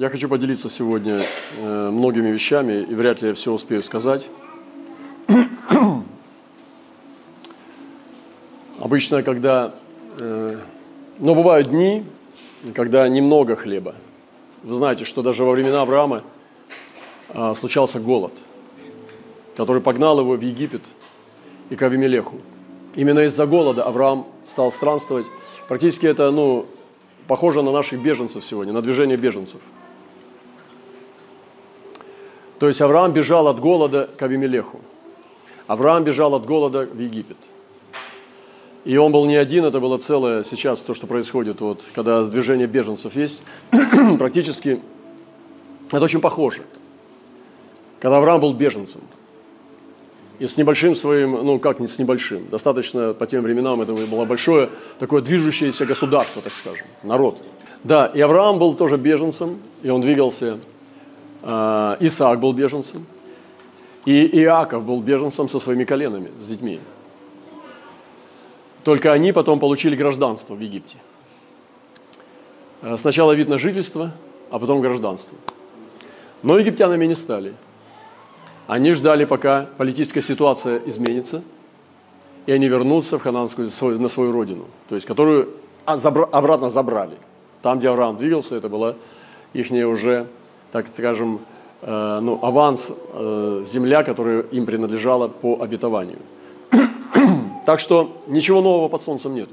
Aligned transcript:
Я 0.00 0.08
хочу 0.08 0.30
поделиться 0.30 0.70
сегодня 0.70 1.26
э, 1.58 1.90
многими 1.90 2.30
вещами, 2.30 2.80
и 2.88 2.94
вряд 2.94 3.20
ли 3.20 3.28
я 3.28 3.34
все 3.34 3.52
успею 3.52 3.82
сказать. 3.82 4.28
Обычно, 8.80 9.22
когда... 9.22 9.74
Э, 10.18 10.56
но 11.18 11.34
бывают 11.34 11.68
дни, 11.68 12.06
когда 12.74 13.06
немного 13.08 13.56
хлеба. 13.56 13.94
Вы 14.62 14.74
знаете, 14.74 15.04
что 15.04 15.20
даже 15.20 15.44
во 15.44 15.52
времена 15.52 15.82
Авраама 15.82 16.24
э, 17.28 17.54
случался 17.58 18.00
голод, 18.00 18.32
который 19.54 19.82
погнал 19.82 20.18
его 20.18 20.34
в 20.34 20.40
Египет 20.40 20.86
и 21.68 21.76
к 21.76 21.82
Авимелеху. 21.82 22.38
Именно 22.94 23.26
из-за 23.26 23.46
голода 23.46 23.84
Авраам 23.84 24.26
стал 24.46 24.72
странствовать. 24.72 25.26
Практически 25.68 26.06
это, 26.06 26.30
ну, 26.30 26.64
похоже 27.26 27.60
на 27.60 27.70
наших 27.70 28.00
беженцев 28.02 28.42
сегодня, 28.42 28.72
на 28.72 28.80
движение 28.80 29.18
беженцев. 29.18 29.60
То 32.60 32.68
есть 32.68 32.80
Авраам 32.82 33.12
бежал 33.12 33.48
от 33.48 33.58
голода 33.58 34.08
к 34.18 34.22
Авимелеху. 34.22 34.80
Авраам 35.66 36.04
бежал 36.04 36.34
от 36.34 36.44
голода 36.44 36.86
в 36.86 36.98
Египет. 36.98 37.38
И 38.84 38.98
он 38.98 39.12
был 39.12 39.24
не 39.24 39.36
один, 39.36 39.64
это 39.64 39.80
было 39.80 39.96
целое 39.96 40.44
сейчас 40.44 40.82
то, 40.82 40.94
что 40.94 41.06
происходит, 41.06 41.62
вот, 41.62 41.82
когда 41.94 42.22
движение 42.24 42.66
беженцев 42.66 43.16
есть, 43.16 43.42
практически 44.18 44.82
это 45.90 46.04
очень 46.04 46.20
похоже. 46.20 46.62
Когда 47.98 48.18
Авраам 48.18 48.42
был 48.42 48.52
беженцем, 48.52 49.00
и 50.38 50.46
с 50.46 50.56
небольшим 50.58 50.94
своим, 50.94 51.32
ну 51.32 51.58
как 51.58 51.80
не 51.80 51.86
с 51.86 51.98
небольшим, 51.98 52.48
достаточно 52.50 53.14
по 53.14 53.26
тем 53.26 53.42
временам 53.42 53.80
это 53.80 53.94
было 53.94 54.24
большое 54.26 54.68
такое 54.98 55.22
движущееся 55.22 55.86
государство, 55.86 56.42
так 56.42 56.52
скажем, 56.52 56.86
народ. 57.02 57.42
Да, 57.84 58.06
и 58.06 58.20
Авраам 58.20 58.58
был 58.58 58.74
тоже 58.74 58.98
беженцем, 58.98 59.58
и 59.82 59.88
он 59.88 60.02
двигался, 60.02 60.58
Исаак 61.42 62.40
был 62.40 62.52
беженцем, 62.52 63.06
и 64.04 64.26
Иаков 64.40 64.84
был 64.84 65.00
беженцем 65.00 65.48
со 65.48 65.58
своими 65.58 65.84
коленами, 65.84 66.30
с 66.40 66.46
детьми. 66.46 66.80
Только 68.84 69.12
они 69.12 69.32
потом 69.32 69.60
получили 69.60 69.94
гражданство 69.96 70.54
в 70.54 70.60
Египте. 70.60 70.98
Э, 72.82 72.96
сначала 72.96 73.32
вид 73.32 73.48
на 73.48 73.58
жительство, 73.58 74.10
а 74.50 74.58
потом 74.58 74.80
гражданство. 74.80 75.36
Но 76.42 76.58
египтянами 76.58 77.06
не 77.06 77.14
стали– 77.14 77.54
они 78.70 78.92
ждали, 78.92 79.24
пока 79.24 79.66
политическая 79.78 80.22
ситуация 80.22 80.80
изменится, 80.86 81.42
и 82.46 82.52
они 82.52 82.68
вернутся 82.68 83.18
в 83.18 83.22
хананскую, 83.22 83.68
на 83.98 84.08
свою 84.08 84.30
родину, 84.30 84.66
то 84.88 84.94
есть 84.94 85.08
которую 85.08 85.48
обратно 85.84 86.70
забрали. 86.70 87.16
Там, 87.62 87.80
где 87.80 87.88
Авраам 87.88 88.16
двигался, 88.16 88.54
это 88.54 88.68
была 88.68 88.94
их 89.54 89.72
уже, 89.72 90.28
так 90.72 90.88
скажем, 90.88 91.40
э, 91.82 92.20
ну, 92.22 92.38
аванс, 92.42 92.88
э, 93.12 93.64
земля, 93.66 94.02
которая 94.02 94.42
им 94.42 94.66
принадлежала 94.66 95.28
по 95.28 95.60
обетованию. 95.60 96.18
так 97.66 97.80
что 97.80 98.16
ничего 98.26 98.60
нового 98.60 98.88
под 98.88 99.02
солнцем 99.02 99.34
нет. 99.34 99.48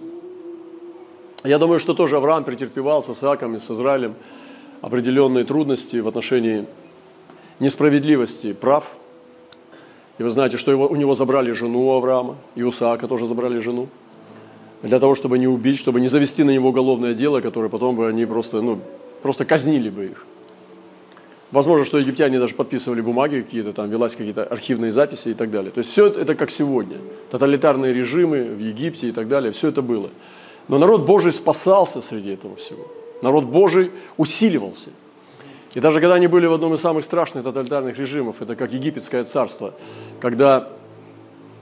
Я 1.43 1.57
думаю, 1.59 1.79
что 1.79 1.93
тоже 1.93 2.17
Авраам 2.17 2.43
претерпевал 2.43 3.03
с 3.03 3.09
Исааком 3.09 3.55
и 3.55 3.59
с 3.59 3.69
Израилем 3.71 4.15
определенные 4.81 5.43
трудности 5.43 5.97
в 5.97 6.07
отношении 6.07 6.65
несправедливости 7.59 8.53
прав– 8.53 8.95
и 10.17 10.23
вы 10.23 10.29
знаете, 10.29 10.57
что 10.57 10.71
его, 10.71 10.87
у 10.87 10.95
него 10.95 11.13
забрали 11.13 11.51
жену 11.51 11.91
Авраама, 11.91 12.37
и 12.55 12.63
у 12.63 12.69
Исаака 12.69 13.07
тоже 13.07 13.25
забрали 13.25 13.59
жену. 13.59 13.87
Для 14.81 14.99
того, 14.99 15.15
чтобы 15.15 15.37
не 15.37 15.47
убить, 15.47 15.77
чтобы 15.77 15.99
не 16.01 16.07
завести 16.07 16.43
на 16.43 16.51
него 16.51 16.69
уголовное 16.69 17.13
дело, 17.13 17.41
которое 17.41 17.69
потом 17.69 17.95
бы 17.95 18.07
они 18.07 18.25
просто, 18.25 18.61
ну, 18.61 18.79
просто 19.21 19.45
казнили 19.45 19.89
бы 19.89 20.05
их. 20.05 20.25
Возможно, 21.51 21.85
что 21.85 21.97
египтяне 21.97 22.39
даже 22.39 22.55
подписывали 22.55 23.01
бумаги 23.01 23.41
какие-то, 23.41 23.71
там 23.71 23.89
велась 23.89 24.15
какие-то 24.15 24.43
архивные 24.43 24.91
записи 24.91 25.29
и 25.29 25.33
так 25.33 25.49
далее. 25.49 25.71
То 25.71 25.79
есть 25.79 25.91
все 25.91 26.07
это, 26.07 26.19
это 26.19 26.35
как 26.35 26.51
сегодня. 26.51 26.97
Тоталитарные 27.31 27.93
режимы 27.93 28.43
в 28.43 28.59
Египте 28.59 29.07
и 29.07 29.11
так 29.11 29.27
далее, 29.27 29.51
все 29.53 29.69
это 29.69 29.81
было. 29.81 30.09
Но 30.67 30.77
народ 30.77 31.05
Божий 31.05 31.31
спасался 31.31 32.01
среди 32.01 32.31
этого 32.31 32.57
всего. 32.57 32.85
Народ 33.21 33.45
Божий 33.45 33.91
усиливался– 34.17 34.89
и 35.77 35.79
даже 35.79 35.99
когда 35.99 36.15
они 36.15 36.25
были 36.25 36.47
в 36.47 36.53
одном 36.53 36.73
из 36.73 36.81
самых 36.81 37.03
страшных 37.03 37.43
тоталитарных 37.43 37.99
режимов, 37.99 38.41
это 38.41 38.55
как 38.55 38.71
египетское 38.71 39.23
царство, 39.23 39.75
когда 40.19 40.69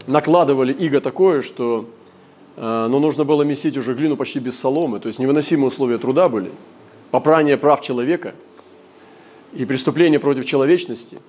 накладывали 0.07 0.72
иго 0.72 1.01
такое, 1.01 1.41
что 1.41 1.90
э, 2.56 2.88
ну, 2.90 3.00
нужно 3.00 3.25
было 3.25 3.44
месить 3.44 3.75
уже 3.75 3.94
глину 3.94 4.16
почти 4.16 4.40
без 4.40 4.57
соломы, 4.57 5.01
то 5.01 5.07
есть 5.07 5.19
невыносимые 5.19 5.68
условия 5.68 5.97
труда 5.97 6.29
были, 6.29 6.51
попрание 7.12 7.57
прав 7.57 7.81
человека 7.81 8.35
и 9.55 9.66
преступление 9.66 10.19
против 10.19 10.45
человечности, 10.45 11.19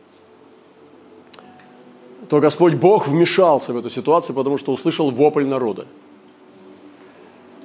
то 2.29 2.41
Господь 2.41 2.75
Бог 2.75 3.07
вмешался 3.07 3.73
в 3.73 3.77
эту 3.77 3.89
ситуацию, 3.89 4.35
потому 4.35 4.59
что 4.59 4.73
услышал 4.73 5.11
вопль 5.11 5.47
народа. 5.47 5.87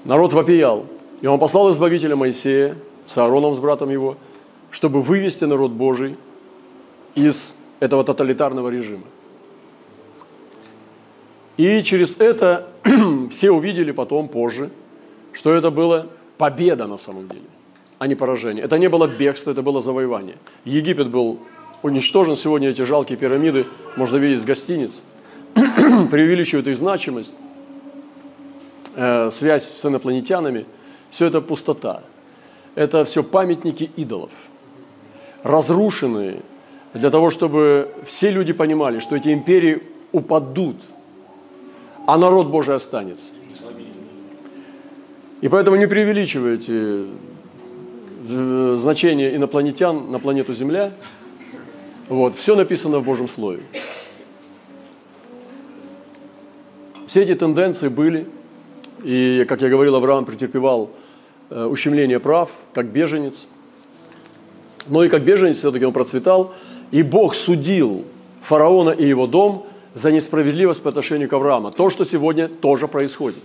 Народ 0.05 0.33
вопиял, 0.33 0.85
и 1.21 1.27
он 1.27 1.39
послал 1.39 1.71
избавителя 1.71 2.15
Моисея 2.15 2.77
с 3.07 3.17
Аароном, 3.17 3.55
с 3.55 3.59
братом 3.59 3.89
его– 3.89 4.17
чтобы 4.71 5.01
вывести 5.01 5.43
народ 5.43 5.71
Божий 5.71 6.17
из 7.13 7.55
этого 7.79 8.03
тоталитарного 8.03 8.69
режима. 8.69 9.03
И 11.57 11.83
через 11.83 12.17
это 12.17 12.69
все 13.29 13.51
увидели 13.51 13.91
потом, 13.91 14.29
позже, 14.29 14.71
что 15.33 15.53
это 15.53 15.69
была 15.69 16.07
победа 16.37 16.87
на 16.87 16.97
самом 16.97 17.27
деле, 17.27 17.43
а 18.01 18.07
не 18.07 18.15
поражение. 18.15 18.63
Это 18.63 18.79
не 18.79 18.89
было 18.89 19.05
бегство, 19.05 19.51
это 19.51 19.61
было 19.61 19.79
завоевание. 19.79 20.37
Египет 20.65 21.09
был 21.09 21.37
уничтожен. 21.83 22.35
Сегодня 22.35 22.69
эти 22.69 22.81
жалкие 22.81 23.15
пирамиды 23.15 23.67
можно 23.95 24.17
видеть 24.17 24.41
с 24.41 24.43
гостиниц. 24.43 25.03
Преувеличивают 25.53 26.65
их 26.65 26.77
значимость, 26.77 27.31
э, 28.95 29.29
связь 29.29 29.69
с 29.69 29.85
инопланетянами. 29.85 30.65
Все 31.11 31.27
это 31.27 31.41
пустота. 31.41 32.01
Это 32.73 33.05
все 33.05 33.21
памятники 33.21 33.91
идолов– 33.95 34.31
разрушенные, 35.43 36.41
для 36.95 37.11
того, 37.11 37.29
чтобы 37.29 37.87
все 38.07 38.31
люди 38.31 38.51
понимали, 38.51 38.97
что 38.97 39.15
эти 39.15 39.31
империи 39.31 39.83
упадут, 40.11 40.77
а 42.07 42.17
народ 42.17 42.47
Божий 42.47 42.73
останется. 42.73 43.29
И 45.41 45.49
поэтому 45.49 45.75
не 45.75 45.87
преувеличивайте 45.87 47.05
значение 48.23 49.35
инопланетян 49.35 50.11
на 50.11 50.19
планету 50.19 50.53
Земля. 50.53 50.91
Вот, 52.07 52.35
все 52.35 52.55
написано 52.55 52.99
в 52.99 53.05
Божьем 53.05 53.27
Слове. 53.27 53.63
Все 57.07 57.23
эти 57.23 57.35
тенденции 57.35 57.87
были, 57.87 58.27
и, 59.03 59.45
как 59.47 59.61
я 59.61 59.69
говорил, 59.69 59.95
Авраам 59.95 60.25
претерпевал 60.25 60.91
э, 61.49 61.65
ущемление 61.65 62.19
прав, 62.19 62.49
как 62.73 62.87
беженец– 62.87 63.47
но 64.87 65.03
и 65.03 65.09
как 65.09 65.23
беженец 65.23 65.57
все-таки 65.57 65.85
он 65.85 65.93
процветал, 65.93 66.53
и 66.91 67.03
Бог 67.03 67.35
судил 67.35 68.03
фараона 68.41 68.89
и 68.89 69.07
его 69.07 69.27
дом 69.27 69.65
за 69.93 70.11
несправедливость 70.11 70.81
по 70.81 70.89
отношению 70.89 71.29
к 71.29 71.33
Аврааму. 71.33 71.71
То, 71.71 71.89
что 71.89 72.05
сегодня 72.05 72.47
тоже 72.47 72.87
происходит. 72.87 73.43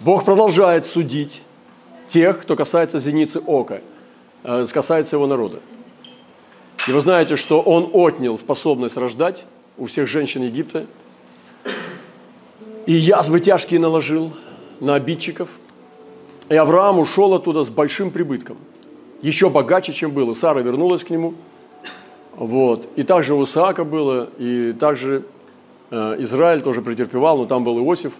Бог 0.00 0.24
продолжает 0.24 0.86
судить 0.86 1.42
тех, 2.06 2.42
кто 2.42 2.56
касается 2.56 2.98
зеницы 2.98 3.40
ока, 3.46 3.80
э, 4.44 4.66
касается 4.72 5.16
его 5.16 5.26
народа. 5.26 5.60
И 6.86 6.92
вы 6.92 7.00
знаете, 7.00 7.36
что 7.36 7.60
он 7.60 7.90
отнял 7.92 8.38
способность 8.38 8.96
рождать 8.96 9.44
у 9.76 9.86
всех 9.86 10.08
женщин 10.08 10.42
Египта, 10.42 10.86
и 12.86 12.92
язвы 12.92 13.40
тяжкие 13.40 13.80
наложил 13.80 14.32
на 14.80 14.94
обидчиков, 14.94 15.50
и 16.48 16.54
Авраам 16.54 16.98
ушел 16.98 17.34
оттуда 17.34 17.64
с 17.64 17.70
большим 17.70 18.10
прибытком– 18.10 18.56
еще 19.22 19.50
богаче, 19.50 19.92
чем 19.92 20.12
был. 20.12 20.30
И 20.30 20.34
Сара 20.34 20.60
вернулась 20.60 21.04
к 21.04 21.10
нему. 21.10 21.34
Вот. 22.34 22.88
И 22.96 23.02
также 23.02 23.34
у 23.34 23.42
Исаака 23.44 23.84
было, 23.84 24.28
и 24.38 24.72
также 24.72 25.24
э, 25.90 26.16
Израиль 26.18 26.60
тоже 26.60 26.82
претерпевал, 26.82 27.38
но 27.38 27.46
там 27.46 27.64
был 27.64 27.78
Иосиф. 27.78 28.12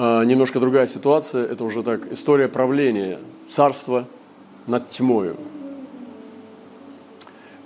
Э, 0.00 0.24
немножко 0.24 0.60
другая 0.60 0.86
ситуация, 0.86 1.44
это 1.44 1.64
уже 1.64 1.82
так 1.82 2.12
история 2.12 2.46
правления 2.48 3.18
царства 3.46 4.06
над 4.66 4.88
тьмою. 4.88 5.36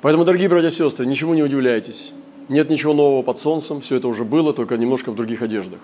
Поэтому, 0.00 0.24
дорогие 0.24 0.48
братья 0.48 0.68
и 0.68 0.70
сестры, 0.70 1.04
ничего 1.06 1.34
не 1.34 1.42
удивляйтесь. 1.42 2.12
Нет 2.48 2.70
ничего 2.70 2.94
нового 2.94 3.22
под 3.22 3.38
солнцем, 3.38 3.80
все 3.80 3.96
это 3.96 4.08
уже 4.08 4.24
было, 4.24 4.52
только 4.52 4.76
немножко 4.76 5.12
в 5.12 5.14
других 5.14 5.42
одеждах. 5.42 5.80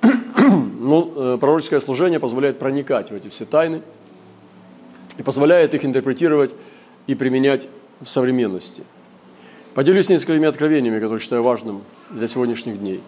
Но 0.02 1.12
э, 1.14 1.38
пророческое 1.40 1.80
служение 1.80 2.20
позволяет 2.20 2.58
проникать 2.58 3.10
в 3.10 3.14
эти 3.14 3.28
все 3.28 3.44
тайны– 3.44 3.82
и 5.20 5.22
позволяет 5.22 5.74
их 5.74 5.84
интерпретировать 5.84 6.54
и 7.06 7.14
применять 7.14 7.68
в 8.00 8.08
современности. 8.08 8.84
Поделюсь 9.74 10.08
несколькими 10.08 10.46
откровениями, 10.46 10.98
которые 10.98 11.20
считаю 11.20 11.42
важным 11.42 11.82
для 12.08 12.26
сегодняшних 12.26 12.80
дней. 12.80 13.02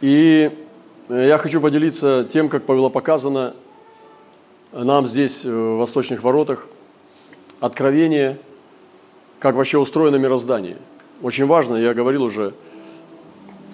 И 0.00 0.50
я 1.08 1.38
хочу 1.38 1.60
поделиться 1.60 2.26
тем, 2.30 2.48
как 2.48 2.64
было 2.64 2.88
показано 2.88 3.54
нам 4.72 5.06
здесь, 5.06 5.44
в 5.44 5.76
Восточных 5.76 6.22
Воротах, 6.22 6.66
откровение, 7.60 8.38
как 9.38 9.56
вообще 9.56 9.78
устроено 9.78 10.16
мироздание. 10.16 10.76
Очень 11.22 11.46
важно, 11.46 11.76
я 11.76 11.92
говорил 11.92 12.22
уже 12.22 12.54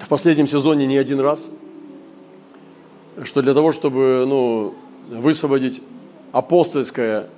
в 0.03 0.09
последнем 0.09 0.47
сезоне 0.47 0.87
не 0.87 0.99
один 0.99 1.21
раз, 1.21 1.49
что 3.25 3.43
для 3.43 3.55
того, 3.55 3.73
чтобы 3.73 4.25
ну, 4.27 4.75
высвободить 5.09 5.83
апостольское 6.33 7.29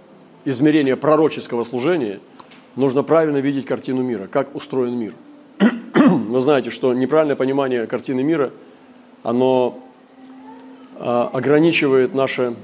измерение 0.44 0.96
пророческого 0.96 1.64
служения, 1.64 2.20
нужно 2.74 3.02
правильно 3.02 3.38
видеть 3.38 3.66
картину 3.66 4.02
мира, 4.02 4.26
как 4.26 4.54
устроен 4.54 4.98
мир. 4.98 5.12
Вы 5.94 6.40
знаете, 6.40 6.70
что 6.70 6.92
неправильное 6.94 7.36
понимание 7.36 7.86
картины 7.86 8.22
мира, 8.22 8.50
оно 9.22 9.78
а, 10.96 11.30
ограничивает 11.32 12.14
наше 12.14 12.54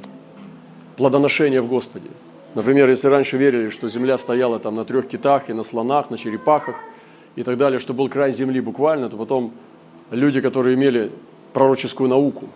плодоношение 0.96 1.60
в 1.60 1.68
Господе. 1.68 2.08
Например, 2.54 2.88
если 2.88 3.08
раньше 3.08 3.36
верили, 3.36 3.68
что 3.68 3.88
земля 3.88 4.16
стояла 4.16 4.58
там 4.60 4.76
на 4.76 4.84
трех 4.84 5.08
китах 5.08 5.50
и 5.50 5.52
на 5.52 5.64
слонах, 5.64 6.10
на 6.10 6.16
черепахах 6.16 6.76
и 7.36 7.42
так 7.42 7.58
далее, 7.58 7.80
что 7.80 7.94
был 7.94 8.08
край 8.08 8.32
земли 8.32 8.60
буквально, 8.60 9.10
то 9.10 9.16
потом 9.16 9.52
люди, 10.10 10.40
которые 10.40 10.74
имели 10.76 11.10
пророческую 11.52 12.08
науку, 12.08 12.48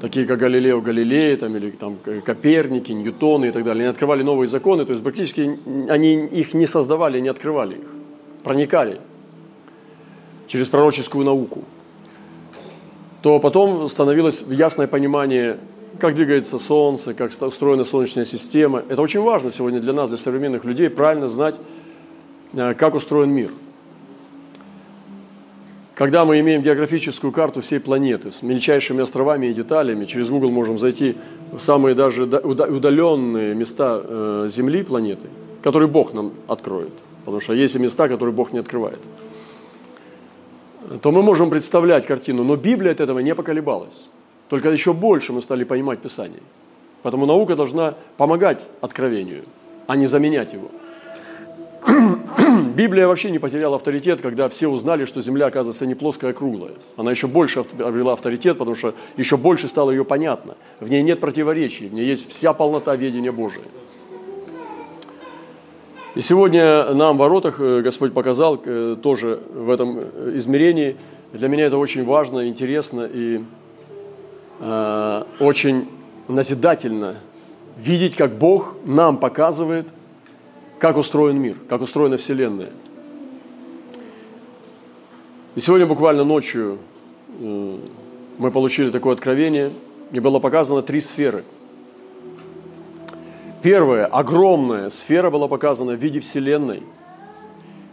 такие 0.00 0.26
как 0.26 0.38
Галилео 0.38 0.80
Галилей, 0.80 1.36
там, 1.36 1.56
или 1.56 1.70
там, 1.70 1.96
Коперники, 2.24 2.92
Ньютоны 2.92 3.46
и 3.46 3.50
так 3.50 3.64
далее, 3.64 3.84
они 3.84 3.90
открывали 3.90 4.22
новые 4.22 4.48
законы, 4.48 4.84
то 4.84 4.92
есть 4.92 5.02
практически 5.02 5.58
они 5.90 6.26
их 6.26 6.54
не 6.54 6.66
создавали, 6.66 7.20
не 7.20 7.28
открывали 7.28 7.76
их, 7.76 7.86
проникали 8.44 9.00
через 10.46 10.68
пророческую 10.68 11.24
науку, 11.24 11.64
то 13.22 13.40
потом 13.40 13.88
становилось 13.88 14.42
ясное 14.48 14.86
понимание, 14.86 15.58
как 15.98 16.14
двигается 16.14 16.58
Солнце, 16.58 17.14
как 17.14 17.32
устроена 17.40 17.84
Солнечная 17.84 18.24
система. 18.24 18.82
Это 18.88 19.02
очень 19.02 19.20
важно 19.20 19.50
сегодня 19.50 19.80
для 19.80 19.92
нас, 19.92 20.08
для 20.08 20.18
современных 20.18 20.64
людей, 20.64 20.88
правильно 20.88 21.28
знать, 21.28 21.58
э, 22.52 22.74
как 22.74 22.94
устроен 22.94 23.30
мир– 23.30 23.50
когда 25.98 26.24
мы 26.24 26.38
имеем 26.38 26.62
географическую 26.62 27.32
карту 27.32 27.60
всей 27.60 27.80
планеты 27.80 28.30
с 28.30 28.42
мельчайшими 28.42 29.02
островами 29.02 29.46
и 29.46 29.52
деталями, 29.52 30.04
через 30.04 30.30
Google 30.30 30.52
можем 30.52 30.78
зайти 30.78 31.16
в 31.50 31.58
самые 31.58 31.96
даже 31.96 32.22
удаленные 32.22 33.52
места 33.56 34.00
э, 34.04 34.46
Земли, 34.48 34.84
планеты, 34.84 35.26
которые 35.60 35.88
Бог 35.88 36.14
нам 36.14 36.34
откроет. 36.46 36.92
Потому 37.24 37.40
что 37.40 37.52
есть 37.52 37.74
и 37.74 37.80
места, 37.80 38.06
которые 38.06 38.32
Бог 38.32 38.52
не 38.52 38.60
открывает. 38.60 39.00
То 41.02 41.12
мы 41.12 41.22
можем 41.22 41.50
представлять 41.50 42.06
картину, 42.06 42.44
но 42.44 42.56
Библия 42.56 42.92
от 42.92 43.00
этого 43.00 43.18
не 43.18 43.34
поколебалась. 43.34 44.08
Только 44.48 44.70
еще 44.70 44.94
больше 44.94 45.32
мы 45.32 45.42
стали 45.42 45.64
понимать 45.64 46.00
Писание. 46.00 46.40
Поэтому 47.02 47.26
наука 47.26 47.56
должна 47.56 47.94
помогать 48.16 48.66
откровению, 48.80 49.44
а 49.86 49.96
не 49.96 50.06
заменять 50.06 50.54
его. 50.54 50.70
Библия 52.74 53.06
вообще 53.06 53.30
не 53.30 53.38
потеряла 53.38 53.76
авторитет, 53.76 54.20
когда 54.20 54.48
все 54.48 54.68
узнали, 54.68 55.04
что 55.04 55.20
Земля, 55.20 55.46
оказывается, 55.46 55.86
не 55.86 55.94
плоская, 55.94 56.30
а 56.30 56.34
круглая. 56.34 56.72
Она 56.96 57.10
еще 57.10 57.26
больше 57.26 57.60
обрела 57.60 58.14
авторитет, 58.14 58.58
потому 58.58 58.74
что 58.74 58.94
еще 59.16 59.36
больше 59.36 59.68
стало 59.68 59.90
ее 59.90 60.04
понятно. 60.04 60.56
В 60.80 60.90
ней 60.90 61.02
нет 61.02 61.20
противоречий, 61.20 61.88
в 61.88 61.94
ней 61.94 62.06
есть 62.06 62.28
вся 62.28 62.52
полнота 62.52 62.96
ведения 62.96 63.32
Божия. 63.32 63.64
И 66.14 66.20
сегодня 66.20 66.94
нам 66.94 67.16
в 67.16 67.20
воротах 67.20 67.60
э, 67.60 67.80
Господь 67.82 68.12
показал 68.12 68.60
э, 68.64 68.96
тоже 69.00 69.40
в 69.52 69.70
этом 69.70 69.98
э, 70.00 70.32
измерении. 70.34 70.96
Для 71.32 71.48
меня 71.48 71.66
это 71.66 71.76
очень 71.76 72.04
важно, 72.04 72.48
интересно 72.48 73.08
и 73.12 73.42
э, 74.60 75.24
очень 75.40 75.88
назидательно 76.26 77.16
видеть, 77.76 78.16
как 78.16 78.36
Бог 78.38 78.74
нам 78.84 79.18
показывает– 79.18 79.88
как 80.78 80.96
устроен 80.96 81.38
мир, 81.38 81.56
как 81.68 81.82
устроена 81.82 82.16
Вселенная. 82.16 82.70
И 85.54 85.60
сегодня 85.60 85.86
буквально 85.86 86.24
ночью 86.24 86.78
э, 87.40 87.78
мы 88.38 88.50
получили 88.50 88.90
такое 88.90 89.14
откровение, 89.14 89.72
и 90.12 90.20
было 90.20 90.38
показано 90.38 90.82
три 90.82 91.00
сферы. 91.00 91.44
Первая, 93.62 94.06
огромная 94.06 94.90
сфера 94.90 95.30
была 95.30 95.48
показана 95.48 95.92
в 95.92 95.96
виде 95.96 96.20
Вселенной, 96.20 96.82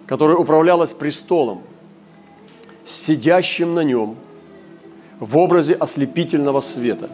которая 0.05 0.37
управлялась 0.37 0.93
престолом, 0.93 1.63
сидящим 2.85 3.73
на 3.73 3.81
нем 3.81 4.15
в 5.19 5.37
образе 5.37 5.73
ослепительного 5.73 6.61
света. 6.61 7.09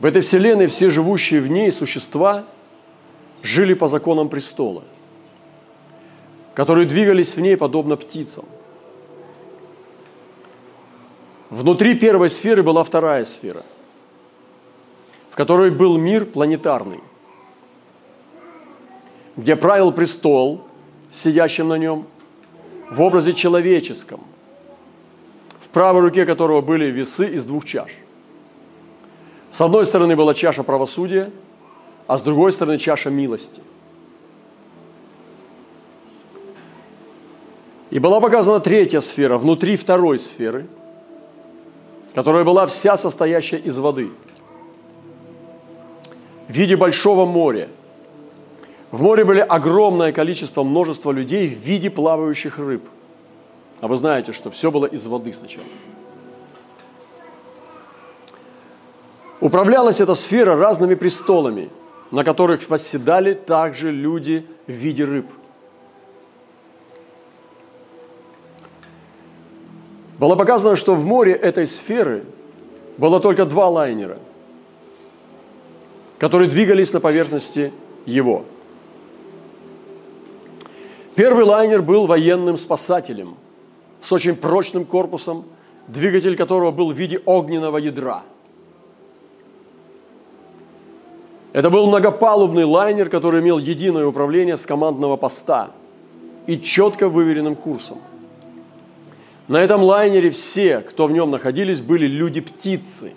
В 0.00 0.04
этой 0.04 0.22
Вселенной 0.22 0.66
все 0.66 0.90
живущие 0.90 1.40
в 1.40 1.48
ней 1.48 1.72
существа– 1.72 2.44
жили 3.46 3.74
по 3.74 3.88
законам 3.88 4.28
престола, 4.28 4.82
которые 6.54 6.86
двигались 6.86 7.34
в 7.34 7.40
ней 7.40 7.56
подобно 7.56 7.96
птицам. 7.96 8.44
Внутри 11.48 11.94
первой 11.94 12.28
сферы 12.28 12.62
была 12.62 12.82
вторая 12.82 13.24
сфера, 13.24 13.62
в 15.36 15.38
которой 15.38 15.70
был 15.70 15.98
мир 15.98 16.24
планетарный, 16.24 17.00
где 19.36 19.54
правил 19.54 19.92
престол, 19.92 20.62
сидящим 21.10 21.68
на 21.68 21.76
нем, 21.76 22.06
в 22.90 23.02
образе 23.02 23.34
человеческом, 23.34 24.20
в 25.60 25.68
правой 25.68 26.00
руке 26.00 26.24
которого 26.24 26.62
были 26.62 26.86
весы 26.86 27.28
из 27.28 27.44
двух 27.44 27.66
чаш. 27.66 27.90
С 29.50 29.60
одной 29.60 29.84
стороны 29.84 30.16
была 30.16 30.32
чаша 30.32 30.62
правосудия– 30.62 31.30
а 32.06 32.16
с 32.16 32.22
другой 32.22 32.52
стороны 32.52 32.78
чаша 32.78 33.10
милости. 33.10 33.60
И 37.90 37.98
была 37.98 38.20
показана 38.20 38.60
третья 38.60 39.00
сфера 39.00 39.38
внутри 39.38 39.76
второй 39.76 40.18
сферы, 40.18 40.66
которая 42.14 42.44
была 42.44 42.66
вся 42.66 42.96
состоящая 42.96 43.58
из 43.58 43.76
воды 43.76 44.10
в 46.48 46.52
виде 46.52 46.76
большого 46.76 47.24
моря. 47.24 47.68
В 48.90 49.02
море 49.02 49.24
были 49.24 49.40
огромное 49.40 50.12
количество, 50.12 50.62
множество 50.62 51.10
людей 51.10 51.48
в 51.48 51.58
виде 51.58 51.90
плавающих 51.90 52.58
рыб. 52.58 52.88
А 53.80 53.88
вы 53.88 53.96
знаете, 53.96 54.32
что 54.32 54.50
все 54.50 54.70
было 54.70 54.86
из 54.86 55.04
воды 55.06 55.32
сначала. 55.32 55.66
Управлялась 59.40 60.00
эта 60.00 60.14
сфера 60.14 60.56
разными 60.56 60.94
престолами– 60.94 61.70
на 62.10 62.24
которых 62.24 62.68
восседали 62.68 63.34
также 63.34 63.90
люди 63.90 64.46
в 64.66 64.72
виде 64.72 65.04
рыб. 65.04 65.26
Было 70.18 70.34
показано, 70.36 70.76
что 70.76 70.94
в 70.94 71.04
море 71.04 71.32
этой 71.32 71.66
сферы 71.66 72.24
было 72.96 73.20
только 73.20 73.44
два 73.44 73.68
лайнера, 73.68 74.18
которые 76.18 76.48
двигались 76.48 76.92
на 76.92 77.00
поверхности 77.00 77.72
его. 78.04 78.44
Первый 81.14 81.44
лайнер 81.44 81.82
был 81.82 82.06
военным 82.06 82.56
спасателем 82.56 83.36
с 84.00 84.12
очень 84.12 84.36
прочным 84.36 84.84
корпусом, 84.84 85.44
двигатель 85.88 86.36
которого 86.36 86.70
был 86.70 86.92
в 86.92 86.96
виде 86.96 87.20
огненного 87.24 87.78
ядра– 87.78 88.22
Это 91.56 91.70
был 91.70 91.86
многопалубный 91.86 92.64
лайнер, 92.64 93.08
который 93.08 93.40
имел 93.40 93.56
единое 93.56 94.06
управление 94.06 94.58
с 94.58 94.66
командного 94.66 95.16
поста 95.16 95.70
и 96.46 96.60
четко 96.60 97.08
выверенным 97.08 97.56
курсом. 97.56 97.96
На 99.48 99.62
этом 99.62 99.82
лайнере 99.82 100.28
все, 100.28 100.80
кто 100.80 101.06
в 101.06 101.12
нем 101.12 101.30
находились, 101.30 101.80
были 101.80 102.04
люди-птицы. 102.04 103.14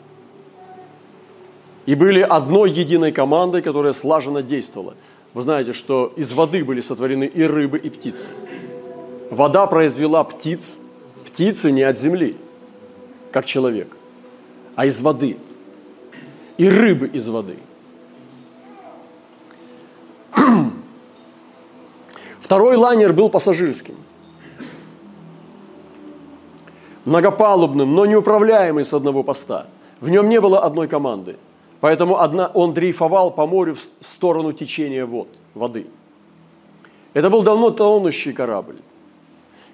И 1.86 1.96
были 1.96 2.22
одной 2.22 2.72
единой 2.72 3.12
командой, 3.12 3.62
которая 3.62 3.94
слаженно 3.94 4.42
действовала. 4.42 4.96
Вы 5.34 5.42
знаете, 5.42 5.74
что 5.74 6.14
из 6.16 6.32
воды 6.32 6.64
были 6.64 6.82
сотворены 6.82 7.26
и 7.26 7.44
рыбы, 7.44 7.78
и 7.78 7.90
птицы. 7.90 8.28
Вода 9.32 9.68
произвела 9.68 10.24
птиц, 10.24 10.80
птицы 11.26 11.72
не 11.72 11.84
от 11.84 11.98
земли, 12.00 12.36
как 13.32 13.46
человек, 13.46 13.96
а 14.76 14.86
из 14.86 15.00
воды. 15.00 15.38
И 16.58 16.68
рыбы 16.68 17.08
из 17.08 17.28
воды– 17.28 17.58
Второй 22.50 22.78
лайнер 22.78 23.14
был 23.14 23.30
пассажирским. 23.30 23.94
Многопалубным, 27.06 27.94
но 27.94 28.08
неуправляемый 28.08 28.84
с 28.86 28.92
одного 28.92 29.22
поста. 29.22 29.68
В 30.02 30.10
нем 30.10 30.30
не 30.30 30.42
было 30.42 30.60
одной 30.64 30.88
команды. 30.88 31.38
Поэтому 31.82 32.20
одна, 32.20 32.48
он 32.54 32.74
дрейфовал 32.74 33.32
по 33.32 33.48
морю 33.48 33.76
в 33.76 34.06
сторону 34.06 34.52
течения 34.54 35.06
вод, 35.06 35.30
воды. 35.54 35.88
Это 37.14 37.30
был 37.30 37.44
давно 37.44 37.72
тонущий 37.72 38.34
корабль, 38.34 38.78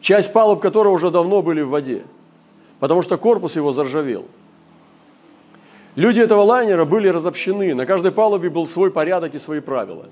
часть 0.01 0.31
палуб 0.31 0.62
которого 0.62 0.93
уже 0.93 1.09
давно 1.09 1.41
были 1.41 1.62
в 1.62 1.69
воде. 1.69 2.03
потому 2.79 3.01
что 3.01 3.17
корпус 3.17 3.55
его 3.55 3.71
заржавел. 3.71 4.25
Люди 5.95 6.19
этого 6.19 6.41
лайнера 6.41 6.85
были 6.85 7.07
разобщены, 7.07 7.74
на 7.74 7.85
каждой 7.85 8.12
палубе 8.12 8.50
был 8.50 8.67
свой 8.67 8.91
порядок 8.91 9.33
и 9.33 9.39
свои 9.39 9.62
правила. 9.62 10.05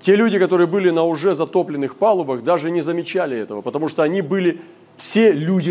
Те 0.00 0.16
люди, 0.16 0.38
которые 0.38 0.66
были 0.66 0.90
на 0.90 1.04
уже 1.04 1.34
затопленных 1.34 1.96
палубах, 1.96 2.42
даже 2.42 2.70
не 2.70 2.80
замечали 2.80 3.36
этого, 3.36 3.60
потому 3.60 3.88
что 3.88 4.02
они 4.02 4.22
были 4.22 4.60
все 4.96 5.32
люди 5.32 5.70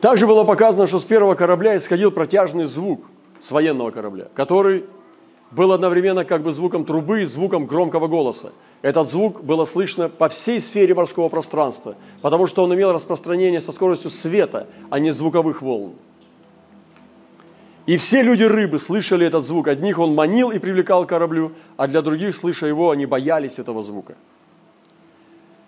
Также 0.00 0.26
было 0.26 0.44
показано, 0.44 0.86
что 0.86 0.98
с 0.98 1.04
первого 1.04 1.34
корабля 1.34 1.76
исходил 1.76 2.10
протяжный 2.10 2.64
звук 2.64 3.04
с 3.38 3.50
военного 3.50 3.90
корабля, 3.90 4.28
который 4.34 4.84
был 5.50 5.72
одновременно 5.72 6.24
как 6.24 6.42
бы 6.42 6.52
звуком 6.52 6.84
трубы 6.84 7.22
и 7.22 7.24
звуком 7.26 7.66
громкого 7.66 8.08
голоса. 8.08 8.52
Этот 8.82 9.10
звук 9.10 9.42
было 9.42 9.64
слышно 9.66 10.08
по 10.08 10.28
всей 10.28 10.60
сфере 10.60 10.94
морского 10.94 11.28
пространства, 11.28 11.96
потому 12.22 12.46
что 12.46 12.62
он 12.62 12.74
имел 12.74 12.92
распространение 12.92 13.60
со 13.60 13.72
скоростью 13.72 14.10
света, 14.10 14.68
а 14.88 14.98
не 15.00 15.10
звуковых 15.10 15.60
волн. 15.60 15.94
И 17.86 17.96
все 17.96 18.22
люди 18.22 18.44
рыбы 18.44 18.78
слышали 18.78 19.26
этот 19.26 19.44
звук. 19.44 19.68
Одних 19.68 19.98
он 19.98 20.14
манил 20.14 20.50
и 20.50 20.58
привлекал 20.58 21.04
к 21.04 21.08
кораблю, 21.08 21.52
а 21.76 21.88
для 21.88 22.02
других, 22.02 22.36
слыша 22.36 22.66
его, 22.66 22.90
они 22.90 23.04
боялись 23.04 23.58
этого 23.58 23.82
звука. 23.82 24.14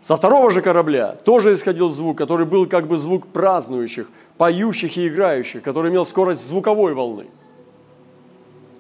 Со 0.03 0.17
второго 0.17 0.51
же 0.51 0.61
корабля 0.61 1.17
тоже 1.25 1.55
исходил 1.55 1.89
звук, 1.89 2.19
который 2.19 2.45
был 2.45 2.67
как 2.67 2.87
бы 2.87 2.99
звук 2.99 3.29
празднующих, 3.29 4.09
поющих 4.37 4.99
и 4.99 5.09
играющих, 5.09 5.63
который 5.63 5.91
имел 5.91 6.05
скорость 6.05 6.47
звуковой 6.47 6.93
волны– 6.93 7.27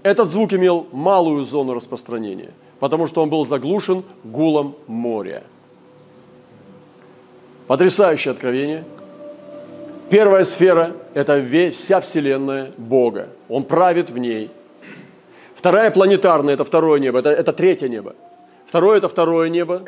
этот 0.02 0.31
звук 0.31 0.52
имел 0.52 0.88
малую 0.91 1.45
зону 1.45 1.75
распространения, 1.75 2.50
потому 2.81 3.07
что 3.07 3.23
он 3.23 3.31
был 3.31 3.47
заглушен 3.47 4.02
гулом 4.25 4.75
моря. 4.88 5.45
Потрясающее 7.69 8.33
откровение. 8.33 8.85
Первая 10.11 10.45
сфера– 10.45 10.93
это 11.14 11.43
вся 11.71 12.00
Вселенная 12.00 12.73
Бога. 12.76 13.29
Он 13.49 13.62
правит 13.62 14.11
в 14.11 14.19
ней. 14.19 14.50
Вторая 15.55 15.91
планетарная– 15.93 16.55
это 16.55 16.64
второе 16.64 16.99
небо, 16.99 17.21
это, 17.21 17.31
это 17.31 17.52
третье 17.52 17.88
небо. 17.88 18.17
Второе– 18.67 18.97
это 18.99 19.09
второе 19.09 19.49
небо, 19.49 19.85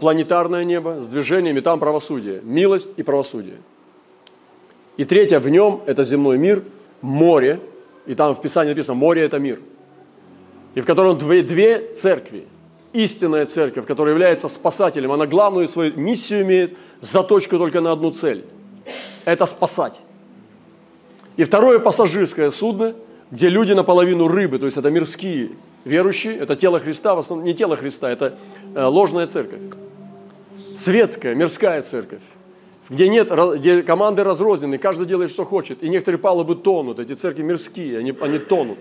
планетарное 0.00 0.64
небо 0.64 1.00
с 1.00 1.06
движениями, 1.06 1.60
там 1.60 1.80
правосудие, 1.80 2.40
милость 2.42 2.94
и 2.96 3.02
правосудие. 3.02 3.56
И 4.96 5.04
третье 5.04 5.40
в 5.40 5.48
нем– 5.48 5.82
это 5.86 6.04
земной 6.04 6.38
мир, 6.38 6.62
море– 7.00 7.60
и 8.06 8.14
там 8.14 8.34
в 8.34 8.40
Писании 8.40 8.70
написано, 8.70 8.94
море– 8.94 9.22
это 9.24 9.38
мир. 9.38 9.60
И 10.74 10.80
в 10.80 10.86
котором 10.86 11.18
две, 11.18 11.42
две 11.42 11.92
церкви. 11.92 12.46
Истинная 12.92 13.46
церковь, 13.46 13.86
которая 13.86 14.14
является 14.14 14.48
спасателем, 14.48 15.12
она 15.12 15.26
главную 15.26 15.66
свою 15.66 15.96
миссию 15.96 16.42
имеет, 16.42 16.76
заточку 17.00 17.58
только 17.58 17.80
на 17.80 17.92
одну 17.92 18.10
цель. 18.10 18.44
Это 19.24 19.46
спасать. 19.46 20.02
И 21.36 21.44
второе 21.44 21.78
пассажирское 21.78 22.50
судно, 22.50 22.94
где 23.30 23.48
люди 23.48 23.72
наполовину 23.72 24.28
рыбы, 24.28 24.58
то 24.58 24.66
есть 24.66 24.76
это 24.76 24.90
мирские 24.90 25.52
верующие, 25.84 26.36
это 26.36 26.56
тело 26.56 26.78
Христа, 26.78 27.14
в 27.14 27.18
основном 27.18 27.46
не 27.46 27.54
тело 27.54 27.76
Христа, 27.76 28.10
это 28.10 28.38
э, 28.74 28.84
ложная 28.84 29.26
церковь. 29.26 29.60
Светская, 30.74 31.34
мирская 31.34 31.82
церковь 31.82 32.22
где 32.92 33.08
нет, 33.08 33.30
где 33.56 33.82
команды 33.82 34.22
разрознены, 34.22 34.76
каждый 34.76 35.06
делает, 35.06 35.30
что 35.30 35.44
хочет, 35.44 35.82
и 35.82 35.88
некоторые 35.88 36.18
палубы 36.18 36.56
тонут, 36.56 36.98
эти 36.98 37.14
церкви 37.14 37.42
мирские, 37.42 37.98
они, 37.98 38.14
они 38.20 38.38
тонут. 38.38 38.78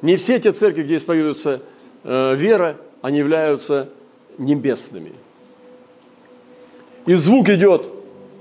Не 0.00 0.16
все 0.16 0.38
те 0.38 0.52
церкви, 0.52 0.82
где 0.82 0.96
исповедуется 0.96 1.60
э, 2.02 2.34
вера, 2.34 2.76
они 3.02 3.18
являются 3.18 3.90
небесными. 4.38 5.12
И 7.04 7.14
звук 7.14 7.48
идет 7.50 7.90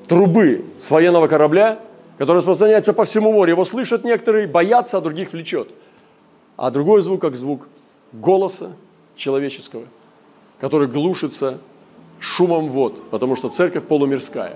трубы 0.07 0.63
с 0.79 0.89
военного 0.91 1.27
корабля, 1.27 1.79
который 2.17 2.37
распространяется 2.37 2.93
по 2.93 3.03
всему 3.03 3.33
морю. 3.33 3.51
Его 3.51 3.65
слышат 3.65 4.03
некоторые, 4.03 4.47
боятся, 4.47 4.97
а 4.97 5.01
других 5.01 5.33
влечет. 5.33 5.69
А 6.57 6.71
другой 6.71 7.01
звук, 7.01 7.21
как 7.21 7.35
звук 7.35 7.67
голоса 8.13 8.71
человеческого, 9.15 9.85
который 10.59 10.87
глушится 10.87 11.59
шумом 12.19 12.69
вод, 12.69 13.03
потому 13.09 13.35
что 13.35 13.49
церковь 13.49 13.83
полумирская. 13.83 14.55